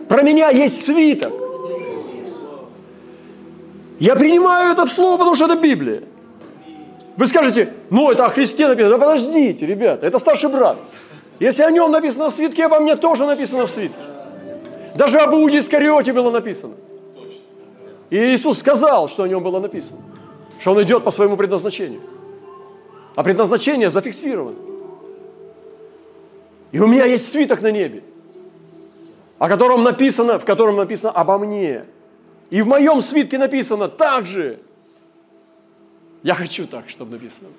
Про 0.07 0.23
меня 0.23 0.49
есть 0.49 0.85
свиток. 0.85 1.33
Я 3.99 4.15
принимаю 4.15 4.73
это 4.73 4.85
в 4.85 4.91
слово, 4.91 5.17
потому 5.17 5.35
что 5.35 5.45
это 5.45 5.55
Библия. 5.55 6.03
Вы 7.17 7.27
скажете, 7.27 7.73
ну 7.89 8.11
это 8.11 8.25
о 8.25 8.29
Христе 8.29 8.67
написано. 8.67 8.97
Да 8.97 9.05
подождите, 9.05 9.65
ребята, 9.65 10.07
это 10.07 10.19
старший 10.19 10.49
брат. 10.49 10.77
Если 11.39 11.61
о 11.61 11.71
нем 11.71 11.91
написано 11.91 12.29
в 12.29 12.33
свитке, 12.33 12.65
обо 12.65 12.79
мне 12.79 12.95
тоже 12.95 13.25
написано 13.25 13.67
в 13.67 13.69
свитке. 13.69 13.97
Даже 14.95 15.19
об 15.19 15.33
Иуде 15.33 15.59
Искариоте 15.59 16.13
было 16.13 16.31
написано. 16.31 16.73
И 18.09 18.17
Иисус 18.17 18.59
сказал, 18.59 19.07
что 19.07 19.23
о 19.23 19.27
нем 19.27 19.43
было 19.43 19.59
написано 19.59 19.99
что 20.61 20.71
он 20.73 20.83
идет 20.83 21.03
по 21.03 21.11
своему 21.11 21.35
предназначению. 21.37 22.01
А 23.15 23.23
предназначение 23.23 23.89
зафиксировано. 23.89 24.57
И 26.71 26.79
у 26.79 26.87
меня 26.87 27.05
есть 27.05 27.31
свиток 27.31 27.61
на 27.61 27.71
небе, 27.71 28.03
о 29.39 29.49
котором 29.49 29.83
написано, 29.83 30.39
в 30.39 30.45
котором 30.45 30.77
написано 30.77 31.11
обо 31.11 31.37
мне. 31.37 31.85
И 32.49 32.61
в 32.61 32.67
моем 32.67 33.01
свитке 33.01 33.37
написано 33.37 33.87
также. 33.87 34.59
Я 36.23 36.35
хочу 36.35 36.67
так, 36.67 36.89
чтобы 36.89 37.11
написано. 37.11 37.49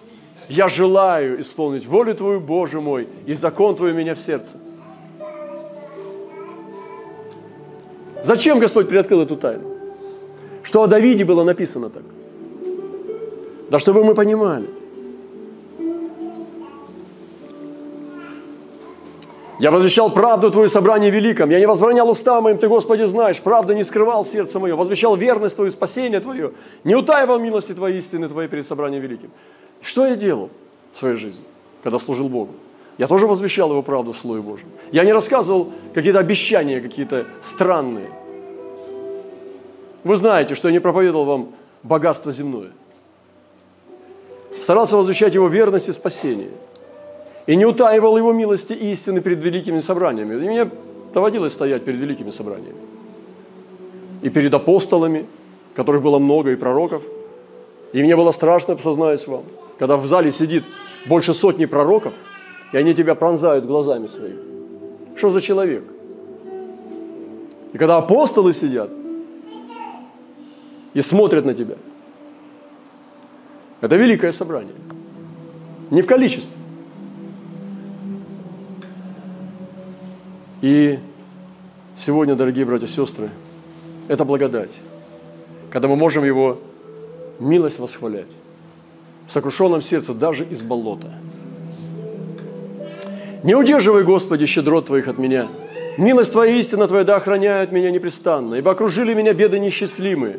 Я 0.49 0.69
желаю 0.69 1.41
исполнить 1.41 1.87
волю 1.87 2.15
Твою, 2.15 2.41
Боже 2.41 2.81
мой, 2.81 3.09
и 3.27 3.35
закон 3.35 3.77
Твой 3.77 3.93
у 3.93 3.95
меня 3.95 4.15
в 4.15 4.19
сердце. 4.19 4.57
Зачем 8.23 8.59
Господь 8.59 8.89
приоткрыл 8.89 9.23
эту 9.23 9.37
тайну? 9.37 9.77
Что 10.63 10.83
о 10.83 10.87
Давиде 10.87 11.25
было 11.25 11.43
написано 11.43 11.91
так– 11.91 12.03
да 13.73 13.79
чтобы 13.79 14.05
мы 14.05 14.15
понимали. 14.15 14.69
Я 19.63 19.71
возвещал 19.71 20.11
правду 20.11 20.51
Твою 20.51 20.69
собрание 20.69 21.13
великом. 21.13 21.49
Я 21.51 21.61
не 21.61 21.67
возбранял 21.67 22.11
уста 22.11 22.41
моим, 22.41 22.59
Ты, 22.59 22.67
Господи, 22.67 23.05
знаешь. 23.05 23.41
Правда 23.41 23.77
не 23.77 23.85
скрывал 23.85 24.25
сердце 24.25 24.59
мое. 24.59 24.75
Возвещал 24.75 25.15
верность 25.15 25.55
Твою, 25.55 25.71
спасение 25.71 26.19
Твое. 26.19 26.51
Не 26.83 26.97
утаивал 26.97 27.39
милости 27.39 27.73
Твоей, 27.73 27.99
истины 27.99 28.29
Твоей 28.29 28.49
перед 28.49 28.67
собранием 28.67 29.01
великим. 29.01 29.31
Что 29.81 30.05
я 30.05 30.17
делал 30.17 30.51
в 30.93 30.99
своей 30.99 31.15
жизни, 31.15 31.45
когда 31.85 32.01
служил 32.01 32.29
Богу? 32.29 32.51
Я 32.99 33.07
тоже 33.07 33.29
возвещал 33.29 33.71
Его 33.71 33.83
правду 33.83 34.11
в 34.11 34.19
Слове 34.19 34.43
Божьем. 34.43 34.67
Я 34.91 35.05
не 35.05 35.13
рассказывал 35.13 35.73
какие-то 35.95 36.19
обещания, 36.19 36.81
какие-то 36.81 37.27
странные. 37.41 38.11
Вы 40.03 40.17
знаете, 40.17 40.57
что 40.57 40.67
я 40.67 40.73
не 40.73 40.81
проповедовал 40.81 41.25
вам 41.25 41.49
богатство 41.85 42.33
земное– 42.33 42.73
старался 44.63 44.97
возвещать 44.97 45.35
его 45.35 45.49
верность 45.49 45.89
и 45.89 45.93
спасение. 45.93 46.51
И 47.47 47.57
не 47.57 47.67
утаивал 47.67 48.17
его 48.17 48.33
милости 48.33 48.73
и 48.73 48.93
истины 48.93 49.21
перед 49.21 49.43
великими 49.43 49.81
собраниями. 49.81 50.35
И 50.35 50.49
мне 50.49 50.71
доводилось 51.13 51.53
стоять 51.53 51.85
перед 51.85 51.99
великими 51.99 52.31
собраниями. 52.31 52.79
И 54.23 54.31
перед 54.31 54.55
апостолами, 54.55 55.27
которых 55.75 56.03
было 56.03 56.19
много, 56.19 56.51
и 56.51 56.57
пророков. 56.57 57.03
И 57.93 58.03
мне 58.03 58.17
было 58.17 58.33
страшно, 58.33 58.79
сознаюсь 58.79 59.27
вам, 59.27 59.43
когда 59.79 59.97
в 59.97 60.07
зале 60.07 60.31
сидит 60.31 60.65
больше 61.07 61.35
сотни 61.35 61.67
пророков, 61.67 62.15
и 62.73 62.77
они 62.77 62.95
тебя 62.95 63.15
пронзают 63.15 63.67
глазами 63.67 64.07
своими. 64.07 64.39
Что 65.17 65.31
за 65.31 65.41
человек? 65.41 65.85
И 67.73 67.79
когда 67.79 67.99
апостолы 67.99 68.53
сидят 68.53 68.91
и 70.95 71.01
смотрят 71.01 71.45
на 71.45 71.55
тебя– 71.55 71.77
это 73.83 73.97
великое 73.97 74.31
собрание. 74.31 74.75
Не 75.91 76.03
в 76.03 76.07
количестве. 76.07 76.57
И 80.63 80.99
сегодня, 81.95 82.35
дорогие 82.35 82.65
братья 82.65 82.87
и 82.87 82.89
сестры, 82.89 83.29
это 84.09 84.25
благодать, 84.25 84.71
когда 85.71 85.89
мы 85.89 85.97
можем 85.97 86.25
Его 86.25 86.59
милость 87.39 87.79
восхвалять 87.79 88.31
в 89.27 89.33
сокрушенном 89.33 89.83
сердце 89.83 90.15
даже 90.15 90.45
из 90.45 90.63
болота. 90.63 91.13
Не 93.43 93.55
удерживай, 93.55 94.05
Господи, 94.05 94.47
щедрот 94.47 94.87
Твоих 94.87 95.09
от 95.09 95.19
меня. 95.19 95.49
Милость 95.99 96.33
Твоя, 96.33 96.57
истина 96.57 96.89
Твоя 96.89 97.05
да 97.05 97.17
охраняют 97.17 97.73
меня 97.73 97.91
непрестанно, 97.91 98.55
ибо 98.55 98.71
окружили 98.71 99.13
меня 99.13 99.35
беды 99.35 99.59
несчастливые, 99.59 100.39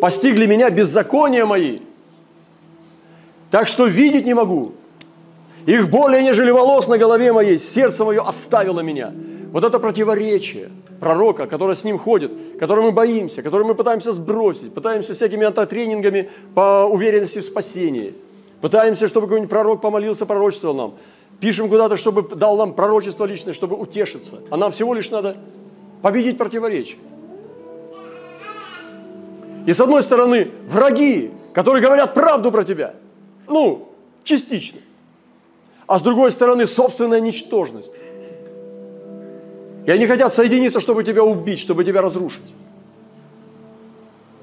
постигли 0.00 0.46
меня 0.46 0.70
беззакония 0.70 1.44
мои– 1.44 1.80
так 3.54 3.68
что 3.68 3.86
видеть 3.86 4.26
не 4.26 4.34
могу. 4.34 4.72
Их 5.64 5.88
более, 5.88 6.24
нежели 6.24 6.50
волос 6.50 6.88
на 6.88 6.98
голове 6.98 7.32
моей, 7.32 7.60
сердце 7.60 8.04
мое 8.04 8.20
оставило 8.20 8.80
меня. 8.80 9.12
Вот 9.54 9.62
это 9.62 9.78
противоречие 9.78 10.72
пророка, 10.98 11.46
который 11.46 11.76
с 11.76 11.84
ним 11.84 11.96
ходит, 11.96 12.32
который 12.58 12.82
мы 12.82 12.90
боимся, 12.90 13.40
который 13.40 13.64
мы 13.64 13.76
пытаемся 13.76 14.12
сбросить, 14.12 14.74
пытаемся 14.74 15.14
всякими 15.14 15.46
антотренингами 15.46 16.28
по 16.56 16.86
уверенности 16.90 17.38
в 17.38 17.44
спасении. 17.44 18.16
Пытаемся, 18.60 19.06
чтобы 19.06 19.28
какой-нибудь 19.28 19.50
пророк 19.50 19.80
помолился, 19.80 20.26
пророчествовал 20.26 20.74
нам. 20.74 20.94
Пишем 21.38 21.68
куда-то, 21.68 21.96
чтобы 21.96 22.22
дал 22.34 22.56
нам 22.56 22.72
пророчество 22.72 23.26
личное, 23.26 23.54
чтобы 23.54 23.76
утешиться. 23.76 24.40
А 24.50 24.56
нам 24.56 24.72
всего 24.72 24.92
лишь 24.92 25.08
надо 25.12 25.36
победить 26.02 26.36
противоречие. 26.36 26.98
И 29.68 29.72
с 29.72 29.78
одной 29.78 30.02
стороны, 30.02 30.50
враги, 30.66 31.30
которые 31.52 31.80
говорят 31.80 32.12
правду 32.12 32.50
про 32.50 32.64
тебя– 32.64 32.96
ну, 33.46 33.88
частично. 34.24 34.80
а 35.86 35.98
с 35.98 36.02
другой 36.02 36.32
стороны 36.32 36.66
собственная 36.66 37.20
ничтожность. 37.20 37.92
И 39.86 39.90
они 39.90 40.06
хотят 40.06 40.32
соединиться, 40.32 40.80
чтобы 40.80 41.04
тебя 41.04 41.24
убить, 41.24 41.60
чтобы 41.60 41.84
тебя 41.84 42.00
разрушить. 42.00 42.54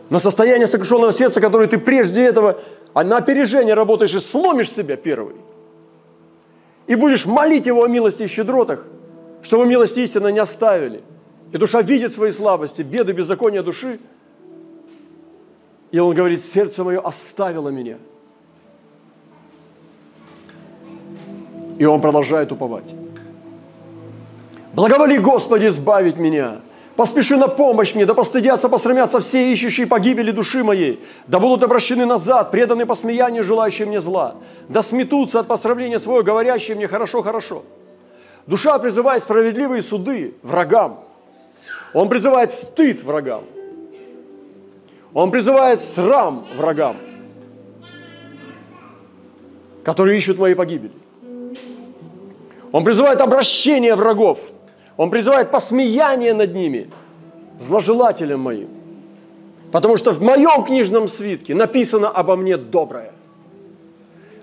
Но 0.09 0.19
состояние 0.19 0.67
сокрушенного 0.67 1.11
сердца, 1.11 1.39
которое 1.39 1.67
ты 1.67 1.77
прежде 1.77 2.23
этого 2.23 2.59
а 2.93 3.03
на 3.03 3.17
опережение 3.17 3.73
работаешь 3.73 4.13
и 4.13 4.19
сломишь 4.19 4.69
себя 4.69 4.97
первый, 4.97 5.35
и 6.87 6.95
будешь 6.95 7.25
молить 7.25 7.65
Его 7.65 7.83
о 7.83 7.87
милости 7.87 8.23
и 8.23 8.27
щедротах, 8.27 8.85
чтобы 9.41 9.65
милости 9.65 10.01
истинно 10.01 10.27
не 10.27 10.39
оставили. 10.39 11.01
И 11.53 11.57
душа 11.57 11.81
видит 11.81 12.13
свои 12.13 12.31
слабости, 12.31 12.81
беды, 12.81 13.13
беззакония 13.13 13.63
души. 13.63 13.99
И 15.91 15.99
он 15.99 16.13
говорит, 16.13 16.41
сердце 16.41 16.83
мое 16.83 16.99
оставило 16.99 17.69
меня. 17.69 17.97
И 21.77 21.85
он 21.85 22.01
продолжает 22.01 22.51
уповать. 22.51 22.93
Благоволи, 24.73 25.17
Господи, 25.17 25.67
избавить 25.67 26.17
меня. 26.17 26.61
Поспеши 26.95 27.37
на 27.37 27.47
помощь 27.47 27.93
мне, 27.93 28.05
да 28.05 28.13
постыдятся, 28.13 28.69
посрамятся 28.69 29.19
все 29.19 29.51
ищущие 29.51 29.87
погибели 29.87 30.31
души 30.31 30.63
моей, 30.63 30.99
да 31.25 31.39
будут 31.39 31.63
обращены 31.63 32.05
назад, 32.05 32.51
преданы 32.51 32.85
посмеянию, 32.85 33.43
желающие 33.43 33.87
мне 33.87 33.99
зла, 33.99 34.35
да 34.67 34.81
сметутся 34.81 35.39
от 35.39 35.47
посрамления 35.47 35.99
своего, 35.99 36.21
говорящие 36.21 36.75
мне 36.75 36.87
хорошо, 36.87 37.21
хорошо. 37.21 37.63
Душа 38.45 38.77
призывает 38.77 39.23
справедливые 39.23 39.81
суды 39.81 40.35
врагам. 40.43 41.05
Он 41.93 42.09
призывает 42.09 42.51
стыд 42.51 43.03
врагам. 43.03 43.43
Он 45.13 45.31
призывает 45.31 45.81
срам 45.81 46.45
врагам, 46.55 46.97
которые 49.83 50.17
ищут 50.17 50.37
моей 50.37 50.55
погибели. 50.55 50.93
Он 52.71 52.83
призывает 52.83 53.19
обращение 53.21 53.95
врагов– 53.95 54.39
он 55.01 55.09
призывает 55.09 55.49
посмеяние 55.49 56.35
над 56.35 56.53
ними, 56.53 56.91
зложелателям 57.57 58.41
моим. 58.41 58.69
Потому 59.71 59.97
что 59.97 60.11
в 60.11 60.21
моем 60.21 60.63
книжном 60.63 61.07
свитке 61.07 61.55
написано 61.55 62.07
обо 62.07 62.35
мне 62.35 62.55
доброе. 62.55 63.11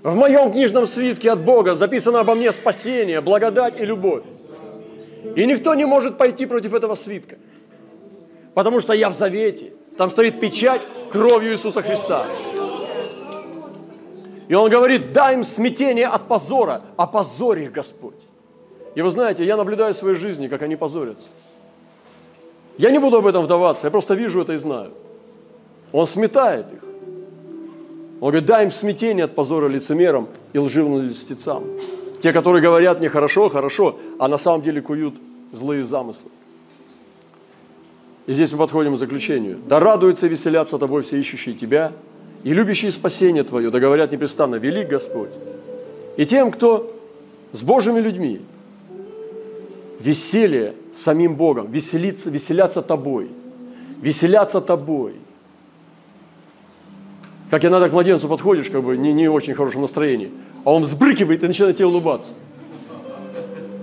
В 0.02 0.16
моем 0.16 0.50
книжном 0.50 0.88
свитке 0.88 1.30
от 1.30 1.44
Бога 1.44 1.74
записано 1.74 2.18
обо 2.18 2.34
мне 2.34 2.50
спасение, 2.50 3.20
благодать 3.20 3.78
и 3.78 3.84
любовь. 3.84 4.24
И 5.36 5.46
никто 5.46 5.76
не 5.76 5.84
может 5.84 6.18
пойти 6.18 6.44
против 6.44 6.74
этого 6.74 6.96
свитка. 6.96 7.36
Потому 8.54 8.80
что 8.80 8.94
я 8.94 9.10
в 9.10 9.14
завете. 9.14 9.74
Там 9.96 10.10
стоит 10.10 10.40
печать 10.40 10.84
кровью 11.12 11.52
Иисуса 11.52 11.82
Христа. 11.82 12.26
И 14.48 14.54
он 14.54 14.68
говорит, 14.68 15.12
дай 15.12 15.34
им 15.34 15.44
смятение 15.44 16.08
от 16.08 16.26
позора, 16.26 16.82
опозорь 16.96 17.60
их 17.60 17.70
Господь. 17.70 18.27
И 18.94 19.02
вы 19.02 19.10
знаете, 19.10 19.44
я 19.44 19.56
наблюдаю 19.56 19.94
в 19.94 19.96
своей 19.96 20.16
жизни, 20.16 20.48
как 20.48 20.62
они 20.62 20.76
позорятся. 20.76 21.28
Я 22.76 22.90
не 22.90 22.98
буду 22.98 23.18
об 23.18 23.26
этом 23.26 23.44
вдаваться, 23.44 23.86
я 23.86 23.90
просто 23.90 24.14
вижу 24.14 24.40
это 24.40 24.52
и 24.52 24.56
знаю. 24.56 24.92
Он 25.92 26.06
сметает 26.06 26.72
их. 26.72 26.82
Он 28.20 28.30
говорит, 28.30 28.46
дай 28.46 28.64
им 28.64 28.70
смятение 28.70 29.24
от 29.24 29.34
позора 29.34 29.68
лицемерам 29.68 30.28
и 30.52 30.58
лживым 30.58 31.06
льстецам. 31.06 31.64
Те, 32.20 32.32
которые 32.32 32.62
говорят 32.62 32.98
мне 32.98 33.08
хорошо, 33.08 33.48
хорошо, 33.48 33.98
а 34.18 34.28
на 34.28 34.38
самом 34.38 34.62
деле 34.62 34.82
куют 34.82 35.14
злые 35.52 35.84
замыслы. 35.84 36.30
И 38.26 38.32
здесь 38.32 38.52
мы 38.52 38.58
подходим 38.58 38.94
к 38.94 38.98
заключению. 38.98 39.58
Да 39.68 39.80
радуются 39.80 40.26
и 40.26 40.28
веселятся 40.28 40.78
тобой 40.78 41.02
все 41.02 41.18
ищущие 41.18 41.54
тебя 41.54 41.92
и 42.42 42.52
любящие 42.52 42.92
спасение 42.92 43.42
твое, 43.42 43.70
да 43.70 43.78
говорят 43.78 44.12
непрестанно, 44.12 44.56
велик 44.56 44.88
Господь. 44.88 45.30
И 46.16 46.24
тем, 46.24 46.50
кто 46.50 46.94
с 47.52 47.62
Божьими 47.62 48.00
людьми, 48.00 48.40
веселье 50.00 50.74
самим 50.92 51.36
Богом, 51.36 51.70
веселиться, 51.70 52.30
веселяться 52.30 52.82
тобой, 52.82 53.30
веселяться 54.00 54.60
тобой. 54.60 55.14
Как 57.50 57.64
иногда 57.64 57.88
к 57.88 57.92
младенцу 57.92 58.28
подходишь, 58.28 58.68
как 58.68 58.82
бы 58.82 58.96
не, 58.96 59.12
не 59.12 59.28
очень 59.28 59.54
хорошем 59.54 59.82
настроении, 59.82 60.30
а 60.64 60.72
он 60.72 60.82
взбрыкивает 60.82 61.42
и 61.42 61.46
начинает 61.46 61.76
тебе 61.76 61.86
улыбаться. 61.86 62.32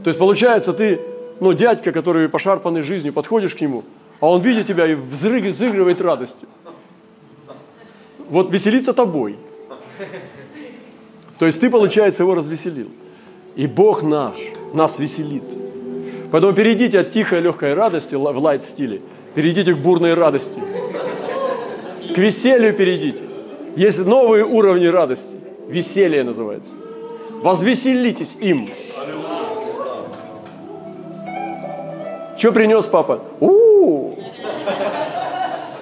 То 0.03 0.09
есть 0.09 0.19
получается, 0.19 0.71
ты, 0.71 0.99
ну, 1.39 1.53
дядька, 1.53 1.91
который 1.91 2.29
пошарпанный 2.29 2.81
жизнью, 2.81 3.11
подходишь 3.11 3.55
к 3.55 3.61
нему, 3.61 3.83
а 4.19 4.29
он 4.29 4.41
видит 4.41 4.67
тебя 4.67 4.85
и 4.85 4.93
взрыв, 4.93 5.45
взыгрывает 5.45 5.99
радостью. 5.99 6.47
Вот 8.29 8.51
веселиться 8.51 8.93
тобой. 8.93 9.37
То 11.39 11.45
есть 11.45 11.59
ты, 11.59 11.69
получается, 11.69 12.23
его 12.23 12.35
развеселил. 12.35 12.89
И 13.55 13.67
Бог 13.67 14.03
наш 14.03 14.35
нас 14.73 14.99
веселит. 14.99 15.43
Поэтому 16.35 16.51
перейдите 16.51 16.99
от 16.99 17.11
тихой 17.11 17.39
легкой 17.39 17.75
радости 17.75 18.13
в 18.13 18.37
лайт-стиле, 18.37 18.99
перейдите 19.35 19.73
к 19.73 19.77
бурной 19.77 20.15
радости. 20.15 20.61
К 22.13 22.17
веселью 22.17 22.73
перейдите. 22.73 23.23
Есть 23.77 23.99
новые 23.99 24.43
уровни 24.43 24.85
радости. 24.87 25.37
Веселье 25.69 26.25
называется. 26.25 26.73
Возвеселитесь 27.41 28.35
им. 28.41 28.69
Что 32.37 32.51
принес 32.51 32.85
папа? 32.85 33.21
У-у-у! 33.39 34.19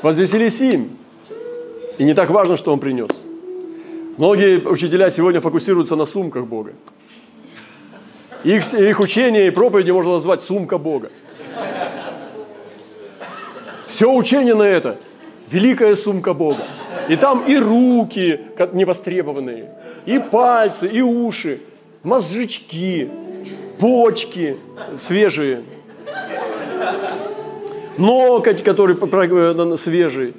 Возвеселись 0.04 0.60
им. 0.60 0.92
И 1.98 2.04
не 2.04 2.14
так 2.14 2.30
важно, 2.30 2.58
что 2.58 2.72
он 2.72 2.80
принес. 2.80 3.10
Многие 4.20 4.60
учителя 4.68 5.10
сегодня 5.10 5.42
фокусируются 5.42 5.96
на 5.96 6.06
сумках 6.06 6.46
Бога. 6.46 6.74
Их, 8.44 8.74
их 8.74 9.00
учение 9.00 9.48
и 9.48 9.52
проповеди 9.52 9.92
можно 9.92 10.14
назвать 10.14 10.42
сумка 10.42 10.78
Бога. 10.78 11.10
Все 13.88 14.12
учение 14.12 14.56
на 14.56 14.64
это– 14.64 14.98
великая 15.54 15.96
сумка 15.96 16.34
Бога. 16.34 16.64
И 17.08 17.16
там 17.16 17.44
и 17.46 17.58
руки 17.58 18.42
невостребованные, 18.74 19.72
и 20.06 20.20
пальцы, 20.20 20.88
и 20.88 21.02
уши, 21.02 21.62
мозжечки, 22.02 23.10
почки 23.80 24.58
свежие, 24.98 25.64
ноготь, 27.98 28.64
который 28.64 28.96
э, 28.96 29.78
свежий. 29.78 30.34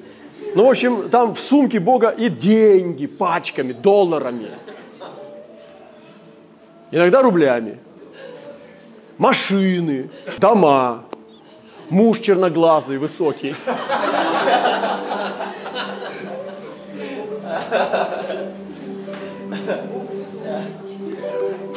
Ну, 0.54 0.66
в 0.66 0.70
общем, 0.70 1.10
там 1.10 1.34
в 1.34 1.38
сумке 1.38 1.80
Бога 1.80 2.10
и 2.10 2.28
деньги 2.28 3.06
пачками, 3.06 3.72
долларами. 3.72 4.50
Иногда 6.90 7.22
рублями 7.22 7.78
машины, 9.18 10.10
дома, 10.38 11.04
муж 11.88 12.18
черноглазый, 12.20 12.98
высокий. 12.98 13.54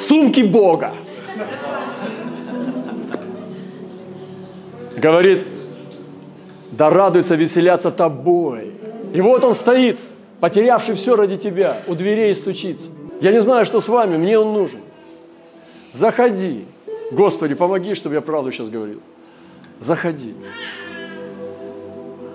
Сумки 0.08 0.42
Бога. 0.42 0.94
Говорит, 4.96 5.46
да 6.72 6.90
радуется, 6.90 7.36
веселятся 7.36 7.92
тобой. 7.92 8.74
И 9.14 9.22
вот 9.22 9.44
он 9.44 9.54
стоит, 9.54 10.00
потерявший 10.40 10.96
все 10.96 11.16
ради 11.16 11.38
тебя, 11.38 11.78
у 11.88 11.96
дверей 11.96 12.34
стучится. 12.36 12.88
Я 13.22 13.32
не 13.32 13.42
знаю, 13.42 13.66
что 13.66 13.82
с 13.82 13.88
вами, 13.88 14.18
мне 14.18 14.40
он 14.40 14.54
нужен. 14.54 14.80
Заходи, 15.94 16.66
Господи, 17.12 17.56
помоги, 17.56 17.96
чтобы 17.96 18.16
я 18.16 18.22
правду 18.22 18.52
сейчас 18.52 18.70
говорил. 18.70 19.02
Заходи. 19.80 20.36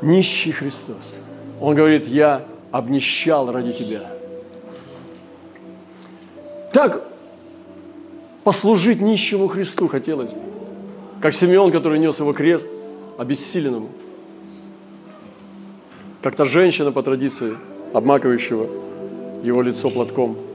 Нищий 0.01 0.53
Христос. 0.53 1.16
Он 1.61 1.75
говорит, 1.75 2.07
я 2.07 2.47
обнищал 2.70 3.53
ради 3.53 3.73
тебя. 3.73 4.11
Так 6.73 7.05
послужить 8.45 9.01
нищему 9.01 9.49
Христу 9.49 9.89
хотелось 9.89 10.33
бы. 10.33 10.41
Как 11.20 11.35
Симеон, 11.35 11.70
который 11.70 11.99
нес 11.99 12.18
его 12.18 12.33
крест 12.33 12.68
обессиленному. 13.18 13.91
Как 16.23 16.35
та 16.35 16.45
женщина 16.45 16.93
по 16.93 17.03
традиции, 17.03 17.57
обмакивающего 17.93 18.68
его 19.43 19.62
лицо 19.62 19.89
платком– 19.91 20.39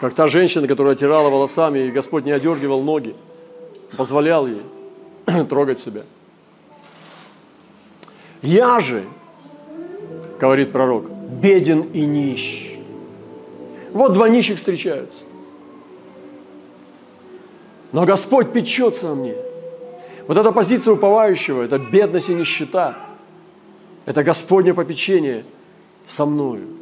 как 0.00 0.14
та 0.14 0.26
женщина, 0.26 0.68
которая 0.68 0.94
оттирала 0.94 1.30
волосами, 1.30 1.80
и 1.80 1.90
Господь 1.90 2.24
не 2.24 2.32
одергивал 2.32 2.82
ноги, 2.82 3.14
позволял 3.96 4.46
ей 4.46 4.62
трогать 5.48 5.78
себя. 5.78 6.02
Я 8.42 8.80
же, 8.80 9.04
говорит 10.38 10.72
пророк, 10.72 11.10
беден 11.10 11.82
и 11.92 12.04
нищ. 12.04 12.76
Вот 13.92 14.12
два 14.12 14.28
нищих 14.28 14.58
встречаются. 14.58 15.24
Но 17.92 18.04
Господь 18.04 18.52
печется 18.52 19.12
о 19.12 19.14
мне. 19.14 19.34
Вот 20.26 20.36
эта 20.36 20.52
позиция 20.52 20.92
уповающего, 20.94 21.62
это 21.62 21.78
бедность 21.78 22.28
и 22.28 22.34
нищета. 22.34 22.96
Это 24.04 24.22
Господне 24.22 24.74
попечение 24.74 25.44
со 26.06 26.26
мною. 26.26 26.75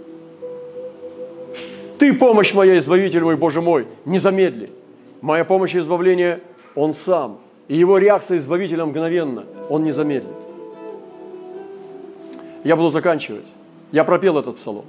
Ты 2.05 2.13
помощь 2.13 2.53
моя, 2.53 2.77
избавитель 2.77 3.23
мой, 3.23 3.35
Боже 3.39 3.63
мой, 3.63 3.87
не 4.05 4.19
замедли. 4.19 4.69
Моя 5.23 5.47
помощь 5.47 5.75
и 5.75 5.79
избавление 5.79 6.43
Он 6.75 6.93
сам. 6.93 7.41
И 7.67 7.79
Его 7.79 7.97
реакция 7.97 8.37
избавителя 8.37 8.85
мгновенно. 8.85 9.47
Он 9.71 9.85
не 9.85 9.91
замедлит. 9.91 10.37
Я 12.63 12.77
буду 12.77 12.91
заканчивать. 12.91 13.47
Я 13.91 14.05
пропел 14.05 14.37
этот 14.37 14.57
псалом. 14.57 14.85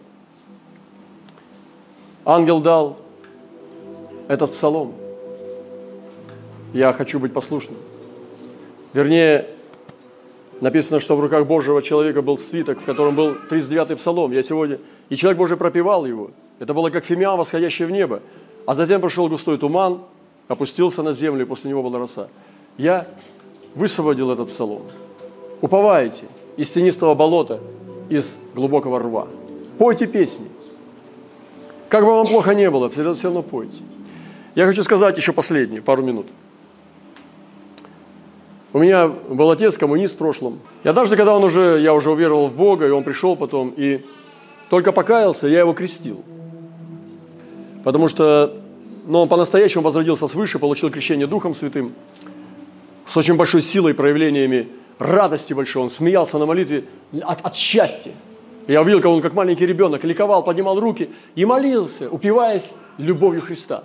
Ангел 2.26 2.60
дал 2.60 2.98
этот 4.28 4.52
псалом. 4.52 4.92
Я 6.74 6.92
хочу 6.92 7.18
быть 7.18 7.32
послушным. 7.32 7.78
Вернее, 8.92 9.48
написано, 10.60 11.00
что 11.00 11.16
в 11.16 11.22
руках 11.22 11.48
Божьего 11.48 11.82
человека 11.82 12.22
был 12.22 12.38
свиток, 12.38 12.82
в 12.82 12.84
котором 12.84 13.16
был 13.16 13.38
39-й 13.50 13.96
псалом. 13.96 14.34
Я 14.34 14.44
сегодня... 14.44 14.80
И 15.08 15.16
человек 15.16 15.38
Божий 15.38 15.56
пропевал 15.56 16.06
его. 16.06 16.32
Это 16.60 16.74
было 16.74 16.90
как 16.90 17.06
фимиам, 17.06 17.38
восходящий 17.38 17.86
в 17.86 17.92
небо. 17.92 18.22
А 18.66 18.74
затем 18.74 19.02
прошел 19.02 19.28
густой 19.28 19.58
туман, 19.58 20.02
опустился 20.48 21.04
на 21.04 21.14
землю, 21.14 21.44
и 21.44 21.48
после 21.48 21.70
него 21.70 21.84
была 21.84 22.00
роса. 22.00 22.28
Я 22.78 23.08
высвободил 23.76 24.32
этот 24.32 24.50
псалом. 24.50 24.84
Уповайте 25.62 26.26
из 26.58 26.70
тенистого 26.70 27.16
болота, 27.16 27.60
из 28.10 28.38
глубокого 28.54 29.00
рва. 29.00 29.28
Пойте 29.78 30.08
песни. 30.08 30.48
Как 31.90 32.04
бы 32.04 32.12
вам 32.12 32.28
плохо 32.28 32.56
не 32.56 32.70
было, 32.70 32.90
все 32.90 33.04
равно 33.04 33.42
пойте. 33.42 33.84
Я 34.56 34.66
хочу 34.66 34.84
сказать 34.84 35.18
еще 35.18 35.34
последнее, 35.34 35.82
пару 35.82 36.02
минут. 36.02 36.28
У 38.72 38.80
меня 38.80 39.08
был 39.08 39.52
отец, 39.52 39.78
коммунист 39.78 40.16
в 40.16 40.18
прошлом. 40.18 40.60
И 40.84 40.90
однажды, 40.90 41.16
когда 41.16 41.36
он 41.36 41.44
уже, 41.44 41.80
я 41.82 41.94
уже 41.94 42.12
уверовал 42.12 42.48
в 42.48 42.56
Бога, 42.56 42.88
и 42.88 42.90
он 42.90 43.04
пришел 43.04 43.36
потом, 43.36 43.74
и 43.76 44.06
только 44.70 44.92
покаялся, 44.92 45.48
я 45.48 45.60
его 45.60 45.74
крестил. 45.74 46.24
Потому 47.86 48.08
что 48.08 48.52
ну, 49.06 49.20
он 49.20 49.30
по-настоящему 49.30 49.84
возродился 49.84 50.28
свыше, 50.28 50.58
получил 50.58 50.90
крещение 50.90 51.28
Духом 51.28 51.54
Святым, 51.54 51.94
с 53.06 53.16
очень 53.16 53.36
большой 53.36 53.62
силой, 53.62 53.94
проявлениями 53.94 54.70
радости 54.98 55.54
большой. 55.54 55.84
Он 55.84 55.92
смеялся 55.92 56.40
на 56.40 56.48
молитве 56.48 56.86
от, 57.22 57.42
от 57.46 57.54
счастья. 57.54 58.14
Я 58.66 58.82
увидел, 58.82 59.02
как 59.02 59.12
он, 59.12 59.22
как 59.22 59.36
маленький 59.36 59.68
ребенок, 59.68 60.04
ликовал, 60.04 60.44
поднимал 60.44 60.80
руки 60.80 61.12
и 61.36 61.46
молился, 61.46 62.10
упиваясь 62.10 62.74
любовью 62.98 63.44
Христа. 63.44 63.84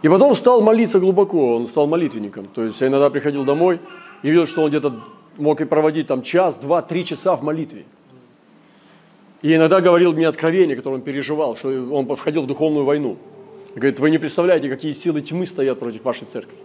И 0.00 0.08
потом 0.08 0.34
стал 0.34 0.62
молиться 0.62 0.98
глубоко, 0.98 1.56
он 1.56 1.66
стал 1.66 1.86
молитвенником. 1.86 2.46
То 2.46 2.64
есть 2.64 2.80
я 2.80 2.86
иногда 2.86 3.10
приходил 3.10 3.44
домой 3.44 3.80
и 4.22 4.30
видел, 4.30 4.46
что 4.46 4.62
он 4.62 4.70
где-то 4.70 4.98
мог 5.36 5.60
и 5.60 5.66
проводить 5.66 6.06
там 6.06 6.22
час, 6.22 6.54
два, 6.56 6.80
три 6.80 7.04
часа 7.04 7.36
в 7.36 7.42
молитве. 7.42 7.84
И 9.42 9.54
иногда 9.54 9.80
говорил 9.80 10.12
мне 10.12 10.28
откровение, 10.28 10.76
которое 10.76 10.96
он 10.96 11.02
переживал, 11.02 11.56
что 11.56 11.68
он 11.68 12.06
входил 12.16 12.42
в 12.42 12.46
духовную 12.46 12.84
войну. 12.84 13.16
Говорит, 13.74 14.00
вы 14.00 14.10
не 14.10 14.18
представляете, 14.18 14.68
какие 14.68 14.92
силы 14.92 15.20
тьмы 15.22 15.46
стоят 15.46 15.78
против 15.78 16.04
вашей 16.04 16.26
церкви. 16.26 16.56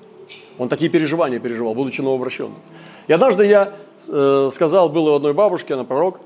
Он 0.58 0.70
такие 0.70 0.90
переживания 0.90 1.40
переживал, 1.40 1.76
будучи 1.76 2.02
новообращенным. 2.02 2.58
И 3.08 3.14
однажды 3.14 3.46
я 3.46 3.74
э, 4.08 4.50
сказал, 4.52 4.90
был 4.90 5.08
у 5.08 5.14
одной 5.14 5.34
бабушки, 5.34 5.74
она 5.74 5.84
пророк, 5.84 6.20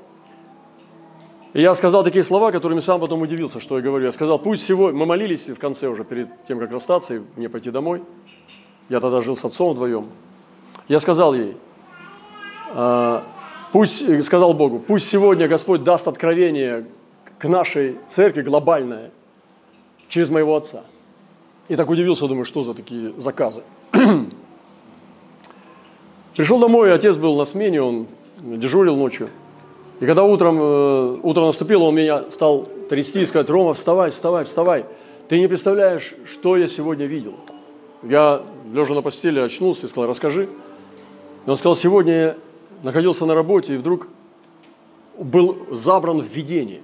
и 1.54 1.62
я 1.62 1.74
сказал 1.74 2.04
такие 2.04 2.24
слова, 2.24 2.52
которыми 2.52 2.80
сам 2.80 3.00
потом 3.00 3.24
удивился, 3.24 3.60
что 3.60 3.78
я 3.78 3.84
говорю. 3.84 4.06
Я 4.06 4.12
сказал, 4.12 4.38
пусть 4.38 4.68
сегодня, 4.68 5.00
мы 5.00 5.08
молились 5.08 5.50
в 5.50 5.58
конце 5.58 5.88
уже, 5.88 6.04
перед 6.04 6.28
тем, 6.45 6.60
как 6.60 6.72
расстаться, 6.72 7.16
и 7.16 7.22
мне 7.36 7.50
пойти 7.50 7.72
домой. 7.72 8.04
Я 8.88 9.00
тогда 9.00 9.22
жил 9.22 9.36
с 9.36 9.43
отцом 9.43 9.72
вдвоем. 9.74 10.10
Я 10.88 11.00
сказал 11.00 11.34
ей, 11.34 11.58
э, 12.76 13.22
Пусть, 13.72 14.24
сказал 14.24 14.53
Богу, 14.53 14.80
пусть 14.80 15.09
сегодня 15.09 15.47
Господь 15.47 15.84
даст 15.84 16.07
откровение 16.07 16.86
к 17.38 17.47
нашей 17.47 17.97
церкви 18.07 18.41
глобальное 18.41 19.11
через 20.07 20.30
моего 20.30 20.55
отца. 20.55 20.84
И 21.67 21.76
так 21.76 21.89
удивился, 21.89 22.28
думаю, 22.28 22.45
что 22.45 22.63
за 22.63 22.74
такие 22.74 23.13
заказы. 23.17 23.61
Пришел 26.36 26.59
домой, 26.59 26.93
отец 26.93 27.17
был 27.17 27.38
на 27.38 27.45
смене, 27.45 27.82
он 27.82 28.07
дежурил 28.39 28.95
ночью. 28.95 29.30
И 29.99 30.05
когда 30.05 30.24
утром, 30.24 30.57
э, 30.59 31.20
утро 31.22 31.45
наступило, 31.45 31.84
он 31.84 31.95
меня 31.95 32.24
стал 32.32 32.65
трясти 32.89 33.22
и 33.22 33.26
сказать, 33.26 33.49
Рома, 33.49 33.76
вставай, 33.76 34.09
вставай, 34.09 34.45
вставай. 34.45 34.86
Ты 35.28 35.39
не 35.39 35.47
представляешь, 35.47 36.15
что 36.26 36.57
я 36.57 36.67
сегодня 36.67 37.05
видел. 37.05 37.36
Я, 38.01 38.41
лежа 38.74 38.95
на 38.95 39.01
постели, 39.01 39.39
очнулся 39.39 39.86
и 39.86 39.89
сказал, 39.89 40.09
расскажи. 40.09 40.49
И 41.45 41.49
он 41.49 41.55
сказал, 41.55 41.76
сегодня 41.76 42.38
находился 42.84 43.26
на 43.26 43.36
работе 43.36 43.76
и 43.76 43.78
вдруг 43.78 44.08
был 45.18 45.68
забран 45.72 46.22
в 46.22 46.28
видение. 46.28 46.82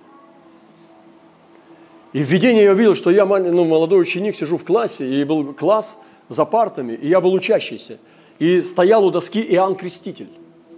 И 2.14 2.24
в 2.24 2.28
видении 2.28 2.64
я 2.64 2.72
увидел, 2.72 2.96
что 2.96 3.12
я 3.12 3.26
ну, 3.26 3.66
молодой 3.66 4.02
ученик, 4.02 4.36
сижу 4.36 4.58
в 4.58 4.64
классе, 4.64 5.08
и 5.08 5.24
был 5.24 5.54
класс 5.54 5.98
за 6.30 6.46
партами, 6.46 6.94
и 6.94 7.10
я 7.10 7.20
был 7.20 7.34
учащийся. 7.34 7.98
И 8.40 8.62
стоял 8.62 9.06
у 9.06 9.12
доски 9.12 9.42
Иоанн 9.42 9.76
Креститель 9.76 10.30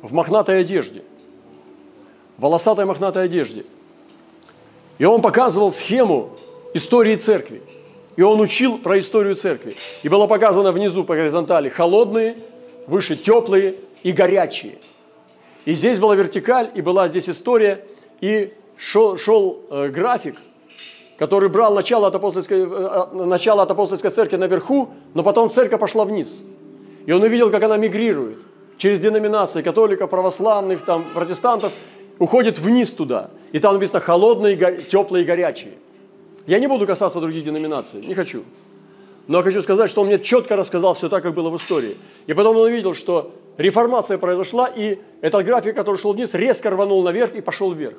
в 0.01 0.13
мохнатой 0.13 0.61
одежде, 0.61 1.03
в 2.37 2.43
волосатой 2.43 2.85
мохнатой 2.85 3.25
одежде. 3.25 3.65
И 4.97 5.05
он 5.05 5.21
показывал 5.21 5.71
схему 5.71 6.31
истории 6.73 7.15
церкви. 7.15 7.61
И 8.15 8.23
он 8.23 8.39
учил 8.39 8.79
про 8.79 8.97
историю 8.97 9.35
церкви. 9.35 9.75
И 10.01 10.09
было 10.09 10.25
показано 10.25 10.71
внизу 10.71 11.03
по 11.03 11.15
горизонтали 11.15 11.69
холодные, 11.69 12.37
выше 12.87 13.15
теплые 13.15 13.75
и 14.01 14.11
горячие– 14.11 14.79
и 15.67 15.73
здесь 15.73 15.99
была 15.99 16.15
вертикаль, 16.15 16.71
и 16.75 16.81
была 16.81 17.09
здесь 17.09 17.27
история, 17.27 17.83
и 18.21 18.53
шел, 18.77 19.17
шел 19.17 19.63
э, 19.69 19.89
график, 19.89 20.37
который 21.17 21.49
брал 21.49 21.75
начало 21.75 22.07
от, 22.07 22.15
апостольской, 22.15 22.61
э, 22.61 23.07
э, 23.11 23.25
начало 23.25 23.63
от 23.63 23.71
апостольской 23.71 24.09
церкви 24.09 24.37
наверху, 24.37 24.91
но 25.13 25.23
потом 25.23 25.51
церковь 25.51 25.81
пошла 25.81 26.05
вниз. 26.05 26.41
И 27.05 27.11
он 27.11 27.21
увидел, 27.21 27.51
как 27.51 27.61
она 27.63 27.75
мигрирует 27.75 28.37
через 28.77 29.01
деноминации 29.01 29.61
католиков, 29.61 30.09
православных, 30.09 30.85
там, 30.85 31.03
протестантов, 31.13 31.73
уходит 32.17 32.59
вниз 32.59 32.91
туда. 32.91 33.29
И 33.51 33.59
там 33.59 33.73
написано 33.73 33.99
холодные, 33.99 34.55
теплые 34.89 35.23
и 35.23 35.27
горячие. 35.27 35.73
Я 36.45 36.59
не 36.59 36.67
буду 36.67 36.87
касаться 36.87 37.19
других 37.19 37.43
деноминаций, 37.43 38.05
не 38.05 38.15
хочу. 38.15 38.45
Но 39.27 39.43
хочу 39.43 39.61
сказать, 39.61 39.89
что 39.89 39.99
он 39.99 40.07
мне 40.07 40.17
четко 40.17 40.55
рассказал 40.55 40.93
все 40.93 41.09
так, 41.09 41.23
как 41.23 41.33
было 41.33 41.49
в 41.49 41.57
истории. 41.57 41.97
И 42.25 42.33
потом 42.33 42.55
он 42.55 42.67
увидел, 42.67 42.93
что 42.93 43.33
реформация 43.57 44.17
произошла, 44.17 44.67
и 44.67 44.99
этот 45.21 45.45
график, 45.45 45.75
который 45.75 45.97
шел 45.97 46.13
вниз, 46.13 46.33
резко 46.33 46.69
рванул 46.69 47.03
наверх 47.03 47.35
и 47.35 47.41
пошел 47.41 47.73
вверх. 47.73 47.97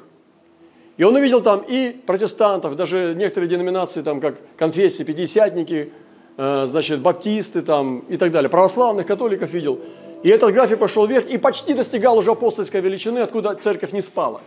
И 0.97 1.05
он 1.05 1.15
увидел 1.15 1.41
там 1.43 1.65
и 1.67 1.91
протестантов, 1.91 2.75
даже 2.77 3.15
некоторые 3.17 3.49
деноминации, 3.49 4.03
там, 4.03 4.21
как 4.21 4.37
конфессии, 4.57 5.05
пятидесятники, 5.05 5.93
э, 6.37 6.67
значит, 6.67 7.01
баптисты 7.01 7.63
там, 7.63 8.01
и 8.09 8.17
так 8.17 8.33
далее, 8.33 8.49
православных, 8.49 9.07
католиков 9.07 9.53
видел. 9.53 9.79
И 10.25 10.29
этот 10.29 10.53
график 10.53 10.81
пошел 10.81 11.07
вверх 11.07 11.27
и 11.27 11.39
почти 11.39 11.75
достигал 11.75 12.19
уже 12.19 12.33
апостольской 12.33 12.81
величины, 12.81 13.21
откуда 13.21 13.55
церковь 13.55 13.93
не 13.93 14.03
спала. 14.03 14.41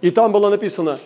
И 0.00 0.10
там 0.10 0.32
было 0.32 0.48
написано 0.48 0.98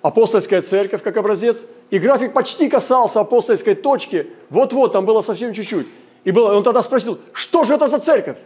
апостольская 0.00 0.62
церковь 0.62 1.02
как 1.02 1.16
образец, 1.16 1.62
и 1.90 1.98
график 1.98 2.32
почти 2.32 2.68
касался 2.68 3.20
апостольской 3.20 3.76
точки, 3.76 4.26
вот-вот, 4.50 4.92
там 4.92 5.06
было 5.06 5.22
совсем 5.22 5.52
чуть-чуть. 5.52 5.86
И 6.24 6.30
было, 6.30 6.54
он 6.54 6.62
тогда 6.62 6.82
спросил, 6.82 7.18
что 7.32 7.64
же 7.64 7.74
это 7.74 7.88
за 7.88 7.98
церковь? 7.98 8.38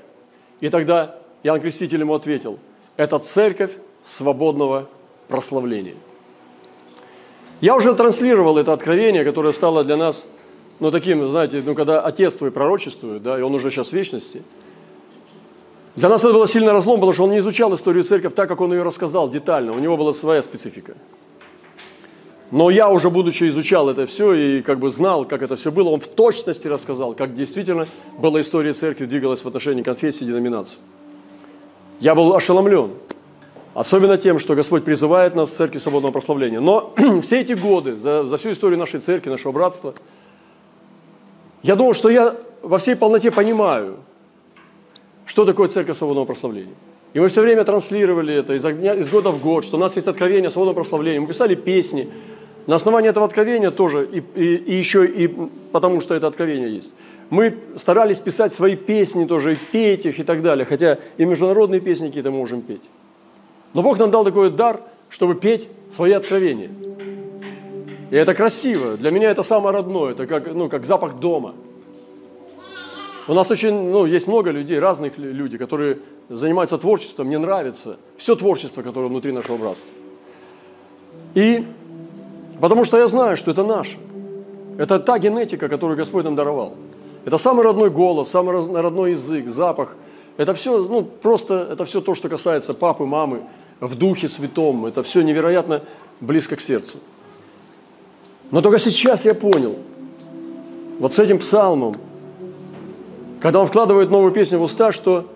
И 0.61 0.69
тогда 0.69 1.17
Иоанн 1.43 1.61
Креститель 1.61 2.01
ему 2.01 2.15
ответил, 2.15 2.59
это 2.97 3.19
церковь 3.19 3.73
свободного 4.03 4.89
прославления. 5.29 5.97
Я 7.61 7.75
уже 7.75 7.95
транслировал 7.95 8.59
это 8.59 8.73
откровение, 8.73 9.25
которое 9.25 9.53
стало 9.53 9.85
для 9.85 9.97
нас, 9.97 10.27
ну, 10.79 10.91
таким, 10.91 11.27
знаете, 11.27 11.63
ну, 11.65 11.75
когда 11.75 12.01
отец 12.01 12.35
твой 12.35 12.51
пророчествует, 12.51 13.23
да, 13.23 13.39
и 13.39 13.43
он 13.43 13.55
уже 13.55 13.71
сейчас 13.71 13.89
в 13.89 13.93
вечности. 13.93 14.43
Для 15.95 16.11
нас 16.11 16.23
это 16.23 16.35
было 16.35 16.47
сильно 16.47 16.73
разлом, 16.73 16.97
потому 16.97 17.15
что 17.15 17.25
он 17.25 17.31
не 17.31 17.39
изучал 17.39 17.75
историю 17.75 18.05
церкви 18.05 18.29
так, 18.29 18.49
как 18.49 18.61
он 18.61 18.73
ее 18.73 18.83
рассказал 18.83 19.31
детально. 19.31 19.73
У 19.73 19.79
него 19.79 19.97
была 19.97 20.13
своя 20.13 20.43
специфика. 20.43 20.95
Но 22.51 22.71
я 22.71 22.89
уже, 22.91 23.11
будучи 23.11 23.49
изучал 23.49 23.89
это 23.89 24.07
все 24.07 24.33
и 24.33 24.63
как 24.63 24.79
бы 24.79 24.91
знал, 24.91 25.25
как 25.25 25.43
это 25.43 25.57
все 25.57 25.73
было, 25.73 25.89
он 25.89 26.01
в 26.01 26.07
точности 26.07 26.69
рассказал, 26.69 27.15
как 27.15 27.35
действительно 27.35 27.87
была 28.19 28.41
история 28.41 28.73
церкви 28.73 29.05
двигалась 29.05 29.43
в 29.43 29.49
отношении 29.49 29.83
конфессии 29.83 30.23
и 30.23 30.27
деноминации. 30.27 30.79
Я 31.99 32.15
был 32.15 32.35
ошеломлен, 32.37 32.93
особенно 33.75 34.17
тем, 34.17 34.39
что 34.39 34.55
Господь 34.55 34.85
призывает 34.85 35.35
нас 35.35 35.51
в 35.51 35.57
церкви 35.57 35.79
свободного 35.79 36.13
прославления. 36.13 36.61
Но 36.61 36.95
все 37.23 37.41
эти 37.41 37.55
годы, 37.55 37.97
за, 37.97 38.25
за 38.25 38.37
всю 38.37 38.53
историю 38.53 38.79
нашей 38.79 39.01
церкви, 39.01 39.31
нашего 39.31 39.51
братства, 39.51 39.95
я 41.63 41.75
думал, 41.75 41.95
что 41.95 42.11
я 42.11 42.37
во 42.63 42.79
всей 42.79 42.95
полноте 42.95 43.33
понимаю, 43.33 43.97
что 45.25 45.45
такое 45.45 45.69
церковь 45.69 45.97
свободного 45.97 46.27
прославления. 46.27 46.75
И 47.13 47.19
мы 47.19 47.29
все 47.29 47.41
время 47.41 47.65
транслировали 47.65 48.35
это 48.35 48.55
из, 48.55 48.65
огня, 48.65 48.95
из 48.95 49.09
года 49.09 49.31
в 49.31 49.41
год, 49.41 49.65
что 49.65 49.79
у 49.79 49.81
нас 49.81 49.97
есть 49.97 50.07
откровение 50.07 50.51
свободного 50.51 50.75
прославления. 50.75 51.21
Мы 51.21 51.27
писали 51.27 51.55
песни, 51.55 52.11
на 52.67 52.77
основании 52.77 53.11
этого 53.11 53.27
откровения 53.27 53.71
тоже, 53.71 54.09
и, 54.11 54.23
и, 54.35 54.57
и 54.57 54.75
еще 54.75 55.07
и 55.07 55.29
потому, 55.73 56.01
что 56.01 56.15
это 56.15 56.27
откровение 56.27 56.75
есть, 56.75 56.93
мы 57.31 57.57
старались 57.77 58.19
писать 58.19 58.53
свои 58.53 58.77
песни 58.77 59.25
тоже, 59.25 59.55
и 59.55 59.57
петь 59.57 60.07
их 60.07 60.19
и 60.19 60.23
так 60.23 60.43
далее, 60.43 60.65
хотя 60.65 60.99
и 61.17 61.25
международные 61.25 61.81
песни 61.81 62.09
какие-то 62.09 62.31
можем 62.31 62.63
петь. 62.63 62.89
Но 63.75 63.83
Бог 63.83 63.99
нам 63.99 64.11
дал 64.11 64.25
такой 64.25 64.51
дар, 64.51 64.81
чтобы 65.11 65.35
петь 65.35 65.69
свои 65.91 66.13
откровения. 66.13 66.71
И 68.11 68.17
это 68.17 68.35
красиво. 68.35 68.97
Для 68.97 69.11
меня 69.11 69.31
это 69.31 69.43
самое 69.43 69.75
родное. 69.75 70.13
Это 70.13 70.27
как, 70.27 70.53
ну, 70.55 70.69
как 70.69 70.87
запах 70.87 71.19
дома. 71.19 71.55
У 73.29 73.35
нас 73.35 73.51
очень, 73.51 73.91
ну, 73.91 74.07
есть 74.07 74.29
много 74.29 74.51
людей, 74.51 74.79
разных 74.79 75.19
людей, 75.19 75.59
которые 75.59 75.99
занимаются 76.29 76.79
творчеством. 76.79 77.27
Мне 77.27 77.39
нравится 77.39 77.99
все 78.17 78.37
творчество, 78.37 78.83
которое 78.83 79.09
внутри 79.09 79.33
нашего 79.33 79.57
братства. 79.57 79.91
И 81.35 81.67
потому 82.61 82.85
что 82.85 82.99
я 82.99 83.07
знаю, 83.07 83.37
что 83.37 83.51
это 83.51 83.65
наше. 83.65 83.99
Это 84.79 84.99
та 84.99 85.19
генетика, 85.19 85.69
которую 85.69 85.97
Господь 85.97 86.25
нам 86.25 86.37
даровал. 86.37 86.75
Это 87.25 87.39
самый 87.39 87.65
родной 87.65 87.91
голос, 87.91 88.31
самый 88.31 88.55
родной 88.55 89.13
язык, 89.13 89.49
запах. 89.49 89.97
Это 90.37 90.55
все, 90.55 90.79
ну, 90.79 91.03
просто, 91.03 91.69
это 91.73 91.85
все 91.85 92.01
то, 92.01 92.15
что 92.15 92.29
касается 92.29 92.75
папы, 92.75 93.05
мамы, 93.05 93.41
в 93.81 93.97
Духе 93.97 94.29
Святом. 94.29 94.87
Это 94.87 95.03
все 95.03 95.23
невероятно 95.23 95.83
близко 96.21 96.57
к 96.57 96.61
сердцу. 96.61 96.99
Но 98.51 98.61
только 98.61 98.79
сейчас 98.79 99.25
я 99.25 99.35
понял, 99.35 99.77
вот 100.99 101.15
с 101.15 101.19
этим 101.19 101.39
псалмом, 101.39 101.95
когда 103.41 103.61
он 103.61 103.67
вкладывает 103.67 104.11
новую 104.11 104.33
песню 104.33 104.59
в 104.59 104.63
уста, 104.63 104.93
что 104.93 105.27